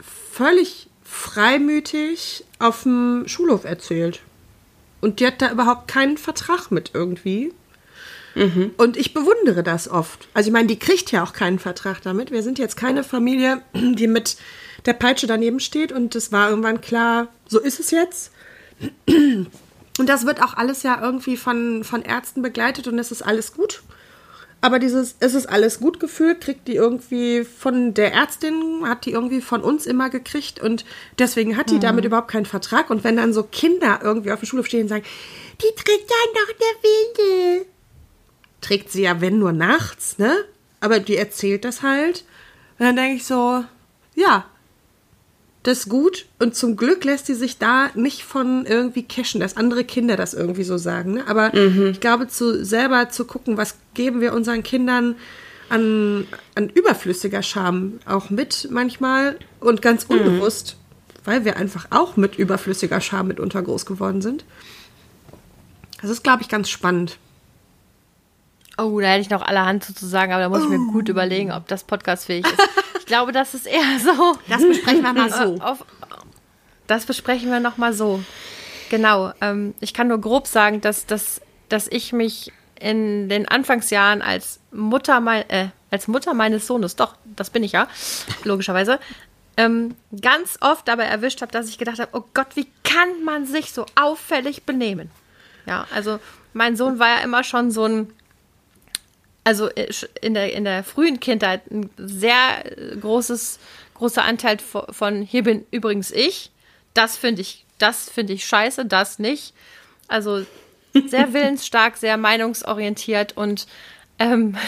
völlig 0.00 0.88
freimütig 1.04 2.44
auf 2.58 2.82
dem 2.82 3.24
Schulhof 3.26 3.64
erzählt. 3.64 4.20
Und 5.00 5.20
die 5.20 5.26
hat 5.26 5.40
da 5.40 5.52
überhaupt 5.52 5.86
keinen 5.86 6.18
Vertrag 6.18 6.70
mit 6.70 6.90
irgendwie. 6.92 7.52
Mhm. 8.34 8.72
Und 8.76 8.96
ich 8.96 9.14
bewundere 9.14 9.62
das 9.62 9.88
oft. 9.88 10.28
Also 10.34 10.48
ich 10.48 10.52
meine, 10.52 10.66
die 10.66 10.78
kriegt 10.78 11.12
ja 11.12 11.22
auch 11.22 11.32
keinen 11.32 11.58
Vertrag 11.60 12.02
damit. 12.02 12.30
Wir 12.32 12.42
sind 12.42 12.58
jetzt 12.58 12.76
keine 12.76 13.04
Familie, 13.04 13.62
die 13.74 14.08
mit 14.08 14.36
der 14.88 14.94
Peitsche 14.94 15.26
daneben 15.26 15.60
steht 15.60 15.92
und 15.92 16.14
es 16.16 16.32
war 16.32 16.48
irgendwann 16.48 16.80
klar, 16.80 17.28
so 17.46 17.60
ist 17.60 17.78
es 17.78 17.90
jetzt. 17.90 18.32
Und 19.06 20.08
das 20.08 20.24
wird 20.24 20.42
auch 20.42 20.54
alles 20.54 20.82
ja 20.82 20.98
irgendwie 21.02 21.36
von, 21.36 21.84
von 21.84 22.02
Ärzten 22.02 22.40
begleitet 22.40 22.88
und 22.88 22.98
es 22.98 23.12
ist 23.12 23.20
alles 23.20 23.52
gut. 23.52 23.82
Aber 24.62 24.78
dieses, 24.78 25.16
es 25.20 25.34
ist 25.34 25.46
alles 25.46 25.78
gut 25.78 26.00
Gefühl, 26.00 26.36
kriegt 26.36 26.66
die 26.68 26.74
irgendwie 26.74 27.44
von 27.44 27.92
der 27.92 28.14
Ärztin, 28.14 28.82
hat 28.84 29.04
die 29.04 29.12
irgendwie 29.12 29.42
von 29.42 29.62
uns 29.62 29.84
immer 29.86 30.08
gekriegt 30.08 30.58
und 30.58 30.86
deswegen 31.18 31.56
hat 31.56 31.68
die 31.68 31.74
mhm. 31.74 31.80
damit 31.80 32.04
überhaupt 32.06 32.30
keinen 32.30 32.46
Vertrag. 32.46 32.88
Und 32.88 33.04
wenn 33.04 33.16
dann 33.16 33.34
so 33.34 33.42
Kinder 33.42 34.00
irgendwie 34.02 34.32
auf 34.32 34.40
der 34.40 34.46
Schule 34.46 34.64
stehen 34.64 34.82
und 34.82 34.88
sagen, 34.88 35.04
die 35.60 35.74
trägt 35.76 36.10
ja 36.10 36.16
noch 36.32 36.48
eine 36.48 37.58
Windel. 37.58 37.66
Trägt 38.62 38.90
sie 38.90 39.02
ja, 39.02 39.20
wenn 39.20 39.38
nur 39.38 39.52
nachts, 39.52 40.16
ne? 40.18 40.34
Aber 40.80 40.98
die 40.98 41.16
erzählt 41.16 41.64
das 41.64 41.82
halt. 41.82 42.24
Und 42.78 42.86
dann 42.86 42.96
denke 42.96 43.16
ich 43.16 43.26
so, 43.26 43.64
ja, 44.14 44.46
das 45.62 45.88
gut 45.88 46.26
und 46.38 46.54
zum 46.54 46.76
Glück 46.76 47.04
lässt 47.04 47.26
sie 47.26 47.34
sich 47.34 47.58
da 47.58 47.90
nicht 47.94 48.22
von 48.24 48.64
irgendwie 48.64 49.02
cashen, 49.02 49.40
dass 49.40 49.56
andere 49.56 49.84
Kinder 49.84 50.16
das 50.16 50.34
irgendwie 50.34 50.62
so 50.62 50.78
sagen. 50.78 51.14
Ne? 51.14 51.24
Aber 51.26 51.54
mhm. 51.54 51.88
ich 51.88 52.00
glaube, 52.00 52.28
zu 52.28 52.64
selber 52.64 53.10
zu 53.10 53.24
gucken, 53.24 53.56
was 53.56 53.76
geben 53.94 54.20
wir 54.20 54.32
unseren 54.32 54.62
Kindern 54.62 55.16
an, 55.68 56.26
an 56.54 56.68
überflüssiger 56.70 57.42
Scham 57.42 58.00
auch 58.06 58.30
mit 58.30 58.68
manchmal 58.70 59.36
und 59.60 59.82
ganz 59.82 60.08
mhm. 60.08 60.18
unbewusst, 60.18 60.76
mhm. 60.76 61.20
weil 61.24 61.44
wir 61.44 61.56
einfach 61.56 61.88
auch 61.90 62.16
mit 62.16 62.38
überflüssiger 62.38 63.00
Scham 63.00 63.28
mitunter 63.28 63.62
groß 63.62 63.84
geworden 63.84 64.22
sind. 64.22 64.44
Das 66.00 66.10
ist, 66.10 66.22
glaube 66.22 66.42
ich, 66.42 66.48
ganz 66.48 66.70
spannend. 66.70 67.18
Oh, 68.80 69.00
da 69.00 69.08
hätte 69.08 69.22
ich 69.22 69.30
noch 69.30 69.42
allerhand 69.42 69.82
zu 69.82 70.06
sagen, 70.06 70.32
aber 70.32 70.42
da 70.42 70.48
muss 70.48 70.62
ich 70.62 70.68
mir 70.68 70.92
gut 70.92 71.08
überlegen, 71.08 71.50
ob 71.50 71.66
das 71.66 71.82
podcastfähig 71.82 72.46
ist. 72.46 72.68
Ich 73.08 73.10
glaube, 73.10 73.32
das 73.32 73.54
ist 73.54 73.66
eher 73.66 73.98
so. 74.04 74.36
Das 74.48 74.60
besprechen 74.60 75.00
wir 75.00 75.14
mal 75.14 75.32
so. 75.32 75.54
Auf, 75.62 75.82
das 76.86 77.06
besprechen 77.06 77.50
wir 77.50 77.58
noch 77.58 77.78
mal 77.78 77.94
so. 77.94 78.22
Genau. 78.90 79.32
Ähm, 79.40 79.72
ich 79.80 79.94
kann 79.94 80.08
nur 80.08 80.20
grob 80.20 80.46
sagen, 80.46 80.82
dass, 80.82 81.06
dass, 81.06 81.40
dass 81.70 81.88
ich 81.88 82.12
mich 82.12 82.52
in 82.78 83.30
den 83.30 83.48
Anfangsjahren 83.48 84.20
als 84.20 84.60
Mutter, 84.72 85.20
mein, 85.20 85.48
äh, 85.48 85.68
als 85.90 86.06
Mutter 86.06 86.34
meines 86.34 86.66
Sohnes, 86.66 86.96
doch, 86.96 87.16
das 87.24 87.48
bin 87.48 87.62
ich 87.62 87.72
ja, 87.72 87.88
logischerweise, 88.44 89.00
ähm, 89.56 89.96
ganz 90.20 90.58
oft 90.60 90.86
dabei 90.86 91.04
erwischt 91.04 91.40
habe, 91.40 91.50
dass 91.50 91.70
ich 91.70 91.78
gedacht 91.78 92.00
habe, 92.00 92.10
oh 92.12 92.24
Gott, 92.34 92.56
wie 92.56 92.66
kann 92.84 93.24
man 93.24 93.46
sich 93.46 93.72
so 93.72 93.86
auffällig 93.94 94.64
benehmen? 94.64 95.10
Ja, 95.64 95.86
also 95.94 96.20
mein 96.52 96.76
Sohn 96.76 96.98
war 96.98 97.08
ja 97.08 97.24
immer 97.24 97.42
schon 97.42 97.70
so 97.70 97.86
ein 97.86 98.12
also 99.48 99.70
äh, 99.70 99.88
in 100.20 100.34
der, 100.34 100.52
in 100.52 100.64
der 100.64 100.84
frühen 100.84 101.20
Kindheit 101.20 101.70
ein 101.70 101.88
sehr 101.96 102.64
großes, 103.00 103.58
großer 103.94 104.22
Anteil 104.22 104.58
von, 104.58 105.22
hier 105.22 105.42
bin 105.42 105.64
übrigens 105.70 106.10
ich. 106.10 106.50
Das 106.92 107.16
finde 107.16 107.40
ich, 107.40 107.64
das 107.78 108.10
finde 108.10 108.34
ich 108.34 108.44
scheiße, 108.44 108.84
das 108.84 109.18
nicht. 109.18 109.54
Also 110.06 110.44
sehr 111.06 111.32
willensstark, 111.32 111.96
sehr 111.96 112.18
meinungsorientiert 112.18 113.38
und 113.38 113.66
ähm, 114.18 114.58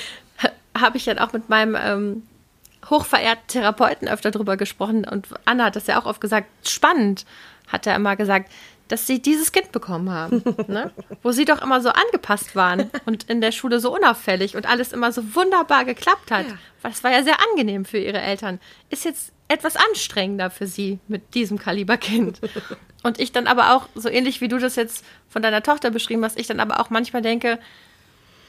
habe 0.74 0.96
ich 0.96 1.04
dann 1.04 1.18
auch 1.18 1.34
mit 1.34 1.50
meinem 1.50 1.76
ähm, 1.78 2.22
hochverehrten 2.88 3.46
Therapeuten 3.48 4.08
öfter 4.08 4.30
drüber 4.30 4.56
gesprochen 4.56 5.04
und 5.04 5.28
Anna 5.44 5.66
hat 5.66 5.76
das 5.76 5.86
ja 5.86 6.00
auch 6.00 6.06
oft 6.06 6.22
gesagt, 6.22 6.48
spannend, 6.66 7.26
hat 7.66 7.86
er 7.86 7.94
immer 7.94 8.16
gesagt, 8.16 8.50
dass 8.88 9.06
sie 9.06 9.20
dieses 9.20 9.52
Kind 9.52 9.72
bekommen 9.72 10.10
haben, 10.10 10.42
ne? 10.66 10.90
wo 11.22 11.30
sie 11.30 11.44
doch 11.44 11.62
immer 11.62 11.80
so 11.80 11.90
angepasst 11.90 12.56
waren 12.56 12.90
und 13.06 13.24
in 13.24 13.40
der 13.40 13.52
Schule 13.52 13.80
so 13.80 13.94
unauffällig 13.94 14.56
und 14.56 14.66
alles 14.66 14.92
immer 14.92 15.12
so 15.12 15.34
wunderbar 15.34 15.84
geklappt 15.84 16.30
hat. 16.30 16.46
Ja. 16.46 16.58
Das 16.82 17.04
war 17.04 17.12
ja 17.12 17.22
sehr 17.22 17.36
angenehm 17.50 17.84
für 17.84 17.98
ihre 17.98 18.20
Eltern. 18.20 18.60
Ist 18.90 19.04
jetzt 19.04 19.32
etwas 19.48 19.76
anstrengender 19.76 20.50
für 20.50 20.66
sie 20.66 20.98
mit 21.08 21.34
diesem 21.34 21.58
Kaliberkind. 21.58 22.40
Und 23.02 23.20
ich 23.20 23.32
dann 23.32 23.46
aber 23.46 23.74
auch, 23.74 23.88
so 23.94 24.08
ähnlich 24.08 24.40
wie 24.40 24.48
du 24.48 24.58
das 24.58 24.76
jetzt 24.76 25.04
von 25.28 25.40
deiner 25.40 25.62
Tochter 25.62 25.90
beschrieben 25.90 26.24
hast, 26.24 26.38
ich 26.38 26.46
dann 26.46 26.60
aber 26.60 26.80
auch 26.80 26.90
manchmal 26.90 27.22
denke, 27.22 27.58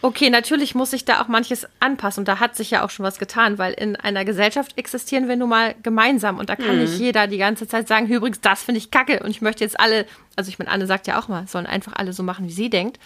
Okay, 0.01 0.29
natürlich 0.29 0.75
muss 0.75 0.91
sich 0.91 1.03
da 1.03 1.21
auch 1.21 1.27
manches 1.27 1.67
anpassen 1.81 2.21
und 2.21 2.27
da 2.27 2.39
hat 2.39 2.55
sich 2.55 2.71
ja 2.71 2.85
auch 2.85 2.89
schon 2.89 3.05
was 3.05 3.19
getan, 3.19 3.57
weil 3.57 3.73
in 3.73 3.97
einer 3.97 4.23
Gesellschaft 4.23 4.77
existieren 4.77 5.27
wir 5.27 5.35
nun 5.35 5.49
mal 5.49 5.75
gemeinsam 5.83 6.37
und 6.37 6.49
da 6.49 6.55
kann 6.55 6.75
mhm. 6.75 6.83
nicht 6.83 6.97
jeder 6.99 7.27
die 7.27 7.37
ganze 7.37 7.67
Zeit 7.67 7.89
sagen, 7.89 8.07
übrigens, 8.07 8.39
das 8.39 8.63
finde 8.63 8.77
ich 8.77 8.91
kacke 8.91 9.19
und 9.21 9.29
ich 9.29 9.41
möchte 9.41 9.63
jetzt 9.63 9.77
alle, 9.77 10.05
also 10.37 10.49
ich 10.49 10.57
meine, 10.57 10.71
Anne 10.71 10.87
sagt 10.87 11.07
ja 11.07 11.19
auch 11.19 11.27
mal, 11.27 11.47
sollen 11.47 11.65
einfach 11.65 11.93
alle 11.95 12.13
so 12.13 12.23
machen, 12.23 12.47
wie 12.47 12.51
sie 12.51 12.69
denkt. 12.69 12.97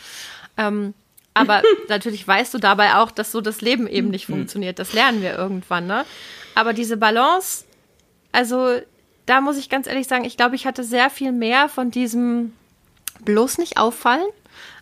Ähm, 0.58 0.94
aber 1.34 1.64
natürlich 1.90 2.28
weißt 2.28 2.54
du 2.54 2.60
dabei 2.60 2.96
auch, 2.96 3.10
dass 3.10 3.32
so 3.32 3.42
das 3.42 3.62
Leben 3.62 3.88
eben 3.88 4.10
nicht 4.10 4.30
mhm. 4.30 4.34
funktioniert. 4.34 4.78
Das 4.78 4.94
lernen 4.94 5.24
wir 5.24 5.36
irgendwann, 5.36 5.88
ne? 5.88 6.06
Aber 6.54 6.74
diese 6.74 6.98
Balance, 6.98 7.66
also 8.32 8.80
da 9.26 9.42
muss 9.42 9.58
ich 9.58 9.68
ganz 9.68 9.88
ehrlich 9.88 10.08
sagen, 10.08 10.26
ich 10.26 10.38
glaube, 10.38 10.56
ich 10.56 10.68
hatte 10.68 10.84
sehr 10.84 11.10
viel 11.10 11.32
mehr 11.32 11.70
von 11.70 11.90
diesem 11.90 12.54
bloß 13.26 13.58
nicht 13.58 13.78
auffallen 13.78 14.28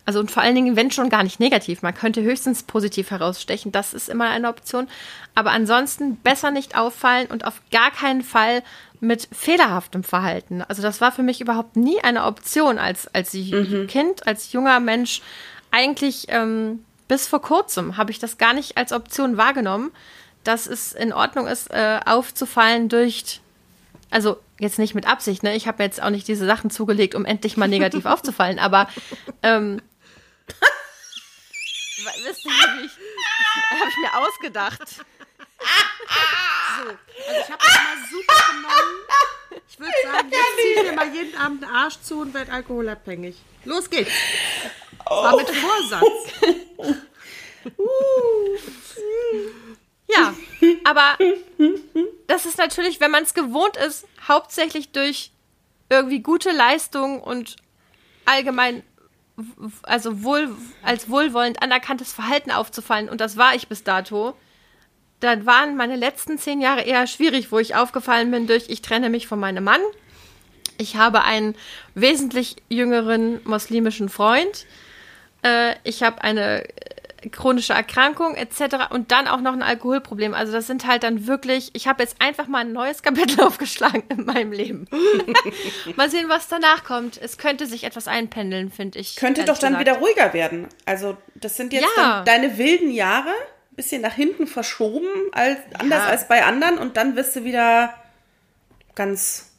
also 0.04 0.20
und 0.20 0.30
vor 0.30 0.42
allen 0.42 0.54
Dingen, 0.54 0.76
wenn 0.76 0.90
schon 0.90 1.10
gar 1.10 1.22
nicht 1.22 1.38
negativ. 1.38 1.82
Man 1.82 1.94
könnte 1.94 2.22
höchstens 2.22 2.64
positiv 2.64 3.10
herausstechen. 3.10 3.70
Das 3.70 3.94
ist 3.94 4.08
immer 4.08 4.30
eine 4.30 4.48
Option. 4.48 4.88
Aber 5.34 5.52
ansonsten 5.52 6.16
besser 6.16 6.50
nicht 6.50 6.76
auffallen 6.76 7.28
und 7.28 7.44
auf 7.44 7.60
gar 7.70 7.90
keinen 7.90 8.22
Fall 8.22 8.62
mit 9.00 9.28
fehlerhaftem 9.32 10.04
Verhalten. 10.04 10.62
Also 10.62 10.82
das 10.82 11.00
war 11.00 11.12
für 11.12 11.22
mich 11.22 11.40
überhaupt 11.40 11.76
nie 11.76 12.00
eine 12.00 12.24
Option 12.24 12.78
als, 12.78 13.12
als 13.14 13.32
mhm. 13.34 13.86
Kind, 13.86 14.26
als 14.26 14.52
junger 14.52 14.80
Mensch. 14.80 15.22
Eigentlich 15.70 16.26
ähm, 16.28 16.84
bis 17.08 17.26
vor 17.28 17.40
kurzem 17.42 17.96
habe 17.96 18.10
ich 18.10 18.18
das 18.18 18.38
gar 18.38 18.54
nicht 18.54 18.76
als 18.76 18.92
Option 18.92 19.36
wahrgenommen, 19.36 19.90
dass 20.44 20.66
es 20.66 20.92
in 20.92 21.12
Ordnung 21.12 21.46
ist, 21.46 21.70
äh, 21.70 22.00
aufzufallen 22.04 22.88
durch 22.88 23.40
also 24.12 24.36
jetzt 24.60 24.78
nicht 24.78 24.94
mit 24.94 25.08
Absicht, 25.08 25.42
ne? 25.42 25.56
Ich 25.56 25.66
habe 25.66 25.82
jetzt 25.82 26.02
auch 26.02 26.10
nicht 26.10 26.28
diese 26.28 26.46
Sachen 26.46 26.70
zugelegt, 26.70 27.14
um 27.14 27.24
endlich 27.24 27.56
mal 27.56 27.68
negativ 27.68 28.04
aufzufallen, 28.06 28.58
aber 28.58 28.88
ähm, 29.42 29.80
Wisst 32.04 32.44
ihr, 32.44 32.50
wie 32.50 32.86
ich, 32.86 32.92
habe 33.80 33.90
ich 33.90 33.96
mir 33.98 34.16
ausgedacht. 34.16 34.82
So, 36.74 36.88
also 36.88 37.40
ich 37.40 37.50
habe 37.50 37.62
das 37.62 37.74
mal 37.84 37.96
super 38.10 38.42
genommen. 38.50 38.96
Ich 39.68 39.78
würde 39.78 39.92
sagen, 40.02 40.30
jetzt 40.30 40.56
ziehe 40.56 40.74
ich 40.74 40.82
mir 40.82 40.92
mal 40.92 41.14
jeden 41.14 41.36
Abend 41.36 41.64
einen 41.64 41.72
Arsch 41.72 42.00
zu 42.00 42.20
und 42.20 42.34
werde 42.34 42.50
alkoholabhängig. 42.50 43.36
Los 43.64 43.88
geht's. 43.90 44.10
Das 45.04 45.16
war 45.16 45.36
mit 45.36 45.48
Vorsatz. 45.50 46.32
ja, 50.08 50.34
aber 50.84 51.18
das 52.26 52.46
ist 52.46 52.58
natürlich, 52.58 53.00
wenn 53.00 53.10
man 53.10 53.24
es 53.24 53.34
gewohnt 53.34 53.76
ist, 53.76 54.06
hauptsächlich 54.26 54.92
durch 54.92 55.30
irgendwie 55.90 56.20
gute 56.20 56.50
Leistung 56.50 57.22
und 57.22 57.56
allgemein 58.24 58.82
also 59.82 60.22
wohl, 60.22 60.54
als 60.82 61.08
wohlwollend 61.08 61.62
anerkanntes 61.62 62.12
Verhalten 62.12 62.50
aufzufallen, 62.50 63.08
und 63.08 63.20
das 63.20 63.36
war 63.36 63.54
ich 63.54 63.68
bis 63.68 63.84
dato, 63.84 64.34
dann 65.20 65.46
waren 65.46 65.76
meine 65.76 65.96
letzten 65.96 66.38
zehn 66.38 66.60
Jahre 66.60 66.82
eher 66.82 67.06
schwierig, 67.06 67.52
wo 67.52 67.58
ich 67.58 67.76
aufgefallen 67.76 68.30
bin 68.30 68.46
durch, 68.46 68.68
ich 68.68 68.82
trenne 68.82 69.08
mich 69.08 69.26
von 69.26 69.38
meinem 69.38 69.64
Mann. 69.64 69.80
Ich 70.78 70.96
habe 70.96 71.22
einen 71.22 71.54
wesentlich 71.94 72.56
jüngeren 72.68 73.40
muslimischen 73.44 74.08
Freund. 74.08 74.66
Äh, 75.42 75.74
ich 75.84 76.02
habe 76.02 76.24
eine 76.24 76.64
chronische 77.30 77.72
Erkrankung 77.72 78.34
etc. 78.34 78.90
und 78.90 79.12
dann 79.12 79.28
auch 79.28 79.40
noch 79.40 79.52
ein 79.52 79.62
Alkoholproblem. 79.62 80.34
Also 80.34 80.52
das 80.52 80.66
sind 80.66 80.86
halt 80.86 81.02
dann 81.02 81.26
wirklich, 81.26 81.70
ich 81.74 81.86
habe 81.86 82.02
jetzt 82.02 82.16
einfach 82.20 82.48
mal 82.48 82.60
ein 82.60 82.72
neues 82.72 83.02
Kapitel 83.02 83.40
aufgeschlagen 83.40 84.02
in 84.08 84.24
meinem 84.24 84.52
Leben. 84.52 84.86
mal 85.96 86.10
sehen, 86.10 86.28
was 86.28 86.48
danach 86.48 86.84
kommt. 86.84 87.20
Es 87.20 87.38
könnte 87.38 87.66
sich 87.66 87.84
etwas 87.84 88.08
einpendeln, 88.08 88.70
finde 88.70 88.98
ich. 88.98 89.16
Könnte 89.16 89.44
doch 89.44 89.58
dann 89.58 89.74
gesagt. 89.74 89.86
wieder 89.86 89.98
ruhiger 89.98 90.32
werden. 90.32 90.68
Also 90.86 91.16
das 91.34 91.56
sind 91.56 91.72
jetzt 91.72 91.86
ja. 91.96 92.22
deine 92.24 92.58
wilden 92.58 92.90
Jahre, 92.90 93.32
bisschen 93.72 94.02
nach 94.02 94.14
hinten 94.14 94.46
verschoben, 94.46 95.08
als, 95.32 95.58
anders 95.78 96.04
ja. 96.04 96.06
als 96.06 96.28
bei 96.28 96.44
anderen 96.44 96.78
und 96.78 96.96
dann 96.96 97.16
wirst 97.16 97.36
du 97.36 97.44
wieder 97.44 97.94
ganz 98.94 99.52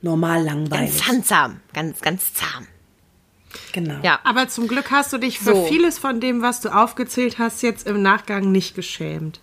normal 0.00 0.42
langweilig. 0.42 0.90
Ganz 0.90 1.08
handsam, 1.08 1.60
ganz, 1.72 2.00
ganz 2.00 2.34
zahm. 2.34 2.66
Genau. 3.72 3.98
Ja. 4.02 4.20
Aber 4.24 4.48
zum 4.48 4.68
Glück 4.68 4.90
hast 4.90 5.12
du 5.12 5.18
dich 5.18 5.38
für 5.38 5.54
so. 5.54 5.64
vieles 5.66 5.98
von 5.98 6.20
dem, 6.20 6.42
was 6.42 6.60
du 6.60 6.68
aufgezählt 6.68 7.38
hast, 7.38 7.62
jetzt 7.62 7.86
im 7.86 8.02
Nachgang 8.02 8.52
nicht 8.52 8.74
geschämt. 8.74 9.40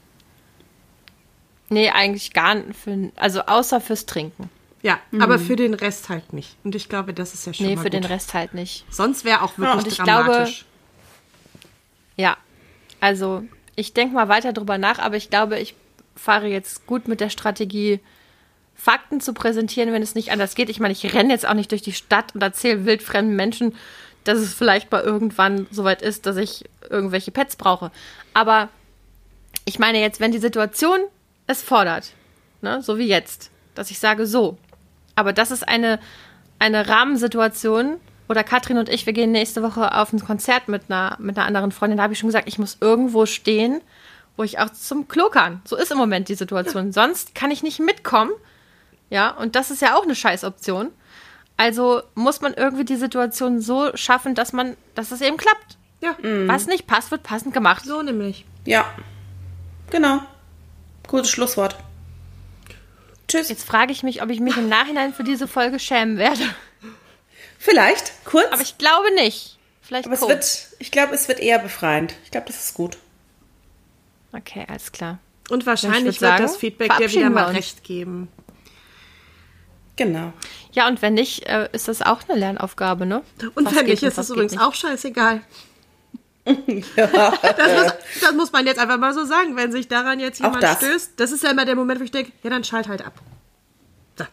Nee, 1.69 1.89
eigentlich 1.89 2.33
gar 2.33 2.55
nicht. 2.55 2.75
Für, 2.75 3.11
also 3.15 3.41
außer 3.41 3.81
fürs 3.81 4.05
Trinken. 4.05 4.49
Ja, 4.81 4.99
mhm. 5.11 5.21
aber 5.21 5.39
für 5.39 5.55
den 5.55 5.73
Rest 5.73 6.09
halt 6.09 6.33
nicht. 6.33 6.55
Und 6.63 6.73
ich 6.75 6.89
glaube, 6.89 7.13
das 7.13 7.33
ist 7.33 7.45
ja 7.45 7.53
schon. 7.53 7.65
Nee, 7.65 7.77
für 7.77 7.83
gut. 7.83 7.93
den 7.93 8.05
Rest 8.05 8.33
halt 8.33 8.53
nicht. 8.53 8.85
Sonst 8.89 9.25
wäre 9.25 9.41
auch 9.41 9.57
wirklich 9.57 9.97
ja, 9.97 10.05
dramatisch. 10.05 10.65
Glaube, 10.65 11.69
ja, 12.17 12.37
also 12.99 13.43
ich 13.75 13.93
denke 13.93 14.15
mal 14.15 14.29
weiter 14.29 14.53
drüber 14.53 14.77
nach, 14.77 14.99
aber 14.99 15.17
ich 15.17 15.29
glaube, 15.29 15.59
ich 15.59 15.75
fahre 16.15 16.47
jetzt 16.47 16.85
gut 16.85 17.07
mit 17.07 17.21
der 17.21 17.29
Strategie, 17.29 17.99
Fakten 18.79 19.19
zu 19.19 19.33
präsentieren, 19.33 19.91
wenn 19.91 20.01
es 20.01 20.15
nicht 20.15 20.31
anders 20.31 20.55
geht. 20.55 20.69
Ich 20.69 20.79
meine, 20.79 20.93
ich 20.93 21.13
renne 21.13 21.33
jetzt 21.33 21.47
auch 21.47 21.53
nicht 21.53 21.71
durch 21.71 21.81
die 21.81 21.93
Stadt 21.93 22.33
und 22.33 22.41
erzähle 22.41 22.85
wildfremden 22.85 23.35
Menschen, 23.35 23.75
dass 24.23 24.39
es 24.39 24.53
vielleicht 24.53 24.91
mal 24.91 25.01
irgendwann 25.01 25.67
soweit 25.69 26.01
ist, 26.01 26.25
dass 26.25 26.37
ich 26.37 26.63
irgendwelche 26.89 27.31
Pets 27.31 27.57
brauche. 27.57 27.91
Aber 28.33 28.69
ich 29.65 29.79
meine 29.79 29.99
jetzt, 29.99 30.19
wenn 30.19 30.31
die 30.31 30.39
Situation 30.39 30.99
es 31.45 31.61
fordert, 31.61 32.13
ne, 32.61 32.81
so 32.81 32.97
wie 32.97 33.07
jetzt, 33.07 33.51
dass 33.75 33.91
ich 33.91 33.99
sage 33.99 34.25
so, 34.25 34.57
aber 35.15 35.33
das 35.33 35.51
ist 35.51 35.67
eine, 35.67 35.99
eine 36.57 36.87
Rahmensituation, 36.87 37.97
oder 38.29 38.43
Katrin 38.43 38.77
und 38.77 38.89
ich, 38.89 39.07
wir 39.07 39.13
gehen 39.13 39.31
nächste 39.31 39.63
Woche 39.63 39.95
auf 39.95 40.13
ein 40.13 40.19
Konzert 40.19 40.67
mit 40.67 40.83
einer, 40.87 41.17
mit 41.19 41.35
einer 41.35 41.47
anderen 41.47 41.71
Freundin, 41.71 41.97
da 41.97 42.03
habe 42.03 42.13
ich 42.13 42.19
schon 42.19 42.29
gesagt, 42.29 42.47
ich 42.47 42.59
muss 42.59 42.77
irgendwo 42.79 43.25
stehen, 43.25 43.81
wo 44.37 44.43
ich 44.43 44.59
auch 44.59 44.69
zum 44.69 45.07
Klo 45.07 45.29
kann. 45.29 45.61
So 45.65 45.75
ist 45.75 45.91
im 45.91 45.97
Moment 45.97 46.29
die 46.29 46.35
Situation. 46.35 46.93
Sonst 46.93 47.33
kann 47.33 47.49
ich 47.49 47.63
nicht 47.63 47.79
mitkommen, 47.79 48.31
ja, 49.09 49.31
und 49.31 49.55
das 49.55 49.71
ist 49.71 49.81
ja 49.81 49.95
auch 49.97 50.03
eine 50.03 50.15
Scheißoption. 50.15 50.91
Also 51.57 52.01
muss 52.15 52.41
man 52.41 52.53
irgendwie 52.53 52.85
die 52.85 52.95
Situation 52.95 53.59
so 53.59 53.95
schaffen, 53.95 54.35
dass 54.35 54.53
man, 54.53 54.77
dass 54.95 55.11
es 55.11 55.21
eben 55.21 55.37
klappt. 55.37 55.77
Ja. 56.01 56.15
Mhm. 56.21 56.47
Was 56.47 56.67
nicht 56.67 56.87
passt, 56.87 57.11
wird 57.11 57.23
passend 57.23 57.53
gemacht. 57.53 57.83
So 57.85 58.01
nämlich. 58.01 58.45
Ja. 58.65 58.85
Genau. 59.89 60.21
Gutes 61.07 61.29
Schlusswort. 61.29 61.75
Tschüss. 63.27 63.49
Jetzt 63.49 63.65
frage 63.65 63.91
ich 63.91 64.03
mich, 64.03 64.21
ob 64.23 64.29
ich 64.29 64.39
mich 64.39 64.57
im 64.57 64.69
Nachhinein 64.69 65.13
für 65.13 65.23
diese 65.23 65.47
Folge 65.47 65.79
schämen 65.79 66.17
werde. 66.17 66.41
Vielleicht, 67.57 68.13
kurz. 68.25 68.51
Aber 68.51 68.61
ich 68.61 68.77
glaube 68.77 69.13
nicht. 69.15 69.57
Vielleicht 69.81 70.05
Aber 70.05 70.15
es 70.15 70.21
wird, 70.21 70.67
ich 70.79 70.91
glaube, 70.91 71.13
es 71.13 71.27
wird 71.27 71.39
eher 71.39 71.59
befreiend. 71.59 72.13
Ich 72.23 72.31
glaube, 72.31 72.47
das 72.47 72.63
ist 72.63 72.73
gut. 72.73 72.97
Okay, 74.31 74.65
alles 74.69 74.91
klar. 74.91 75.19
Und 75.49 75.65
wahrscheinlich 75.65 76.21
wird 76.21 76.31
sagen, 76.31 76.43
das 76.43 76.57
Feedback 76.57 76.95
dir 76.97 77.11
wieder 77.11 77.29
mal 77.29 77.51
recht 77.51 77.83
geben. 77.83 78.29
Genau. 79.99 80.31
Ja, 80.71 80.87
und 80.87 81.01
wenn 81.01 81.13
nicht, 81.13 81.45
äh, 81.45 81.67
ist 81.73 81.89
das 81.89 82.01
auch 82.01 82.21
eine 82.29 82.39
Lernaufgabe, 82.39 83.05
ne? 83.05 83.21
Und 83.53 83.65
was 83.65 83.75
wenn 83.75 83.85
nicht, 83.85 84.01
ist 84.01 84.17
es 84.17 84.29
übrigens 84.29 84.53
nicht. 84.53 84.61
auch 84.61 84.73
scheißegal. 84.73 85.41
ja. 86.45 87.33
das, 87.41 87.83
muss, 87.83 87.93
das, 88.21 88.33
muss, 88.33 88.51
man 88.53 88.65
jetzt 88.65 88.79
einfach 88.79 88.97
mal 88.97 89.13
so 89.13 89.25
sagen, 89.25 89.57
wenn 89.57 89.73
sich 89.73 89.89
daran 89.89 90.21
jetzt 90.21 90.39
jemand 90.39 90.63
das. 90.63 90.77
stößt. 90.77 91.19
Das 91.19 91.33
ist 91.33 91.43
ja 91.43 91.51
immer 91.51 91.65
der 91.65 91.75
Moment, 91.75 91.99
wo 91.99 92.05
ich 92.05 92.11
denke, 92.11 92.31
ja, 92.43 92.49
dann 92.49 92.63
schalt 92.63 92.87
halt 92.87 93.05
ab. 93.05 93.11
So. 94.17 94.23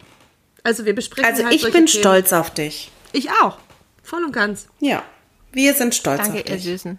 Also 0.62 0.85
wir 0.85 0.95
besprechen 0.95 1.33
Also 1.33 1.43
halt 1.43 1.53
ich 1.53 1.62
bin 1.64 1.73
Themen. 1.73 1.89
stolz 1.89 2.33
auf 2.33 2.51
dich. 2.51 2.93
Ich 3.12 3.29
auch. 3.43 3.59
Voll 4.05 4.23
und 4.23 4.31
ganz. 4.31 4.69
Ja. 4.79 5.03
Wir 5.51 5.75
sind 5.75 5.97
stolz 5.97 6.19
Danke, 6.19 6.39
auf 6.39 6.45
dich. 6.45 6.53
Danke, 6.53 6.69
ihr 6.69 6.73
Süßen. 6.79 6.99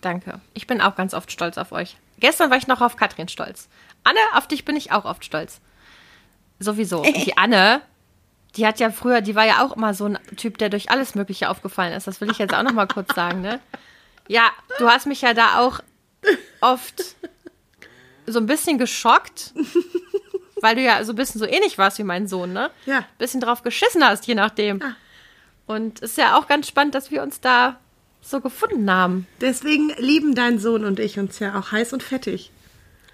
Danke. 0.00 0.40
Ich 0.54 0.68
bin 0.68 0.80
auch 0.80 0.94
ganz 0.94 1.14
oft 1.14 1.32
stolz 1.32 1.58
auf 1.58 1.72
euch. 1.72 1.96
Gestern 2.20 2.48
war 2.48 2.58
ich 2.58 2.68
noch 2.68 2.80
auf 2.80 2.94
Katrin 2.94 3.26
stolz. 3.26 3.66
Anne, 4.04 4.20
auf 4.34 4.46
dich 4.46 4.64
bin 4.64 4.76
ich 4.76 4.92
auch 4.92 5.04
oft 5.04 5.24
stolz. 5.24 5.60
Sowieso. 6.58 7.02
Die 7.02 7.36
Anne, 7.36 7.82
die 8.56 8.66
hat 8.66 8.80
ja 8.80 8.90
früher, 8.90 9.20
die 9.20 9.34
war 9.34 9.44
ja 9.44 9.64
auch 9.64 9.76
immer 9.76 9.94
so 9.94 10.06
ein 10.06 10.18
Typ, 10.36 10.58
der 10.58 10.68
durch 10.68 10.90
alles 10.90 11.14
Mögliche 11.14 11.50
aufgefallen 11.50 11.92
ist. 11.92 12.06
Das 12.06 12.20
will 12.20 12.30
ich 12.30 12.38
jetzt 12.38 12.54
auch 12.54 12.62
noch 12.62 12.72
mal 12.72 12.86
kurz 12.86 13.14
sagen, 13.14 13.42
ne? 13.42 13.60
Ja, 14.28 14.50
du 14.78 14.88
hast 14.88 15.06
mich 15.06 15.20
ja 15.20 15.34
da 15.34 15.60
auch 15.60 15.80
oft 16.60 17.16
so 18.26 18.38
ein 18.38 18.46
bisschen 18.46 18.78
geschockt, 18.78 19.52
weil 20.60 20.74
du 20.74 20.82
ja 20.82 21.04
so 21.04 21.12
ein 21.12 21.16
bisschen 21.16 21.38
so 21.38 21.46
ähnlich 21.46 21.78
warst 21.78 21.98
wie 21.98 22.04
mein 22.04 22.26
Sohn, 22.26 22.52
ne? 22.52 22.70
Ja. 22.86 22.98
Ein 22.98 23.04
bisschen 23.18 23.40
drauf 23.40 23.62
geschissen 23.62 24.04
hast, 24.04 24.26
je 24.26 24.34
nachdem. 24.34 24.82
Ah. 24.82 24.96
Und 25.66 26.02
es 26.02 26.12
ist 26.12 26.18
ja 26.18 26.38
auch 26.38 26.48
ganz 26.48 26.66
spannend, 26.68 26.94
dass 26.94 27.10
wir 27.10 27.22
uns 27.22 27.40
da 27.40 27.78
so 28.20 28.40
gefunden 28.40 28.90
haben. 28.90 29.26
Deswegen 29.40 29.90
lieben 29.98 30.34
dein 30.34 30.58
Sohn 30.58 30.84
und 30.84 30.98
ich 30.98 31.18
uns 31.18 31.38
ja 31.38 31.58
auch 31.58 31.72
heiß 31.72 31.92
und 31.92 32.02
fettig. 32.02 32.50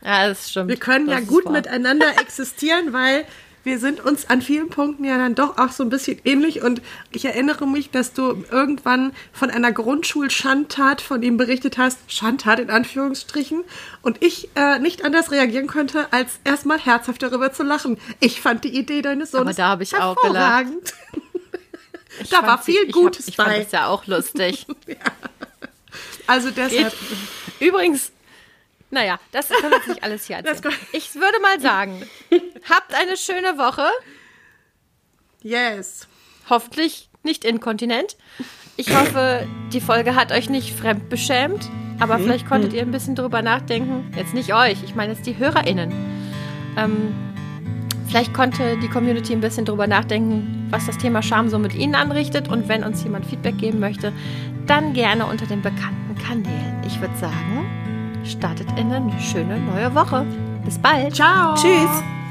Ja, 0.05 0.29
das 0.29 0.51
stimmt. 0.51 0.69
Wir 0.69 0.77
können 0.77 1.07
das 1.07 1.21
ja 1.21 1.27
gut 1.27 1.51
miteinander 1.51 2.09
existieren, 2.21 2.93
weil 2.93 3.25
wir 3.65 3.79
sind 3.79 4.05
uns 4.05 4.29
an 4.29 4.43
vielen 4.43 4.71
Punkten 4.71 5.05
ja 5.05 5.17
dann 5.17 5.35
doch 5.35 5.57
auch 5.57 5.71
so 5.71 5.85
ein 5.85 5.89
bisschen 5.89 6.21
ähnlich. 6.25 6.63
Und 6.63 6.83
ich 7.13 7.25
erinnere 7.25 7.67
mich, 7.67 7.91
dass 7.91 8.13
du 8.13 8.45
irgendwann 8.51 9.13
von 9.33 9.51
einer 9.51 9.71
Grundschulschandtat 9.71 11.01
von 11.01 11.23
ihm 11.23 11.37
berichtet 11.37 11.79
hast. 11.79 11.99
Schandtat 12.09 12.59
in 12.59 12.71
Anführungsstrichen. 12.71 13.63
Und 14.03 14.23
ich 14.23 14.49
äh, 14.57 14.81
nicht 14.81 15.05
anders 15.05 15.31
reagieren 15.31 15.69
konnte, 15.69 16.13
als 16.13 16.41
erstmal 16.45 16.81
herzhaft 16.81 17.23
darüber 17.23 17.53
zu 17.53 17.63
lachen. 17.63 17.99
Ich 18.19 18.41
fand 18.41 18.65
die 18.65 18.77
Idee 18.77 19.01
deines 19.01 19.31
Sohnes 19.31 19.47
Aber 19.47 19.55
da 19.55 19.69
habe 19.69 19.83
ich 19.85 19.97
auch 19.97 20.17
gelacht. 20.17 20.67
Ich 22.21 22.29
da 22.29 22.47
war 22.47 22.63
viel 22.63 22.85
ich 22.87 22.93
Gutes 22.93 23.25
hab, 23.25 23.31
ich 23.31 23.37
bei. 23.39 23.43
Ich 23.45 23.49
fand 23.53 23.65
das 23.65 23.73
ja 23.73 23.87
auch 23.87 24.07
lustig. 24.07 24.67
ja. 24.87 24.97
Also 26.27 26.51
deshalb. 26.51 26.93
Geht. 26.93 27.69
Übrigens, 27.69 28.12
naja, 28.93 29.19
das 29.33 29.49
können 29.49 29.71
wir 29.71 29.79
jetzt 29.79 29.89
nicht 29.89 30.05
alles 30.05 30.27
hier 30.27 30.37
erzählen. 30.37 30.75
Ich 30.93 31.15
würde 31.15 31.41
mal 31.41 31.61
sagen, 31.61 32.03
habt 32.69 32.95
eine 32.95 33.17
schöne 33.17 33.59
Woche. 33.59 33.87
Yes. 35.43 36.07
Hoffentlich 36.49 37.09
nicht 37.23 37.45
inkontinent. 37.45 38.17
Ich 38.77 38.95
hoffe, 38.95 39.47
die 39.73 39.81
Folge 39.81 40.15
hat 40.15 40.31
euch 40.31 40.49
nicht 40.49 40.75
fremdbeschämt, 40.77 41.69
aber 42.01 42.19
mhm. 42.19 42.25
vielleicht 42.25 42.47
konntet 42.47 42.73
ihr 42.73 42.83
ein 42.83 42.91
bisschen 42.91 43.15
drüber 43.15 43.43
nachdenken. 43.43 44.13
Jetzt 44.17 44.35
nicht 44.35 44.55
euch, 44.55 44.83
ich 44.85 44.95
meine 44.95 45.15
jetzt 45.15 45.27
die 45.27 45.37
HörerInnen. 45.39 45.91
Ähm, 46.77 47.33
Vielleicht 48.13 48.35
konnte 48.35 48.77
die 48.77 48.89
Community 48.89 49.33
ein 49.33 49.41
bisschen 49.41 49.65
drüber 49.65 49.87
nachdenken, 49.87 50.67
was 50.69 50.85
das 50.85 50.99
Thema 50.99 51.23
Scham 51.23 51.49
so 51.49 51.59
mit 51.59 51.75
Ihnen 51.75 51.95
anrichtet. 51.95 52.47
Und 52.47 52.69
wenn 52.69 52.85
uns 52.85 53.03
jemand 53.03 53.25
Feedback 53.25 53.57
geben 53.57 53.81
möchte, 53.81 54.13
dann 54.67 54.93
gerne 54.93 55.25
unter 55.25 55.47
den 55.47 55.63
bekannten 55.63 56.15
Kanälen. 56.23 56.83
Ich 56.87 57.01
würde 57.01 57.17
sagen, 57.17 57.82
startet 58.25 58.69
in 58.79 58.93
eine 58.93 59.21
schöne 59.21 59.59
neue 59.59 59.95
Woche. 59.95 60.25
Bis 60.65 60.79
bald. 60.79 61.15
Ciao. 61.15 61.55
Tschüss. 61.55 62.22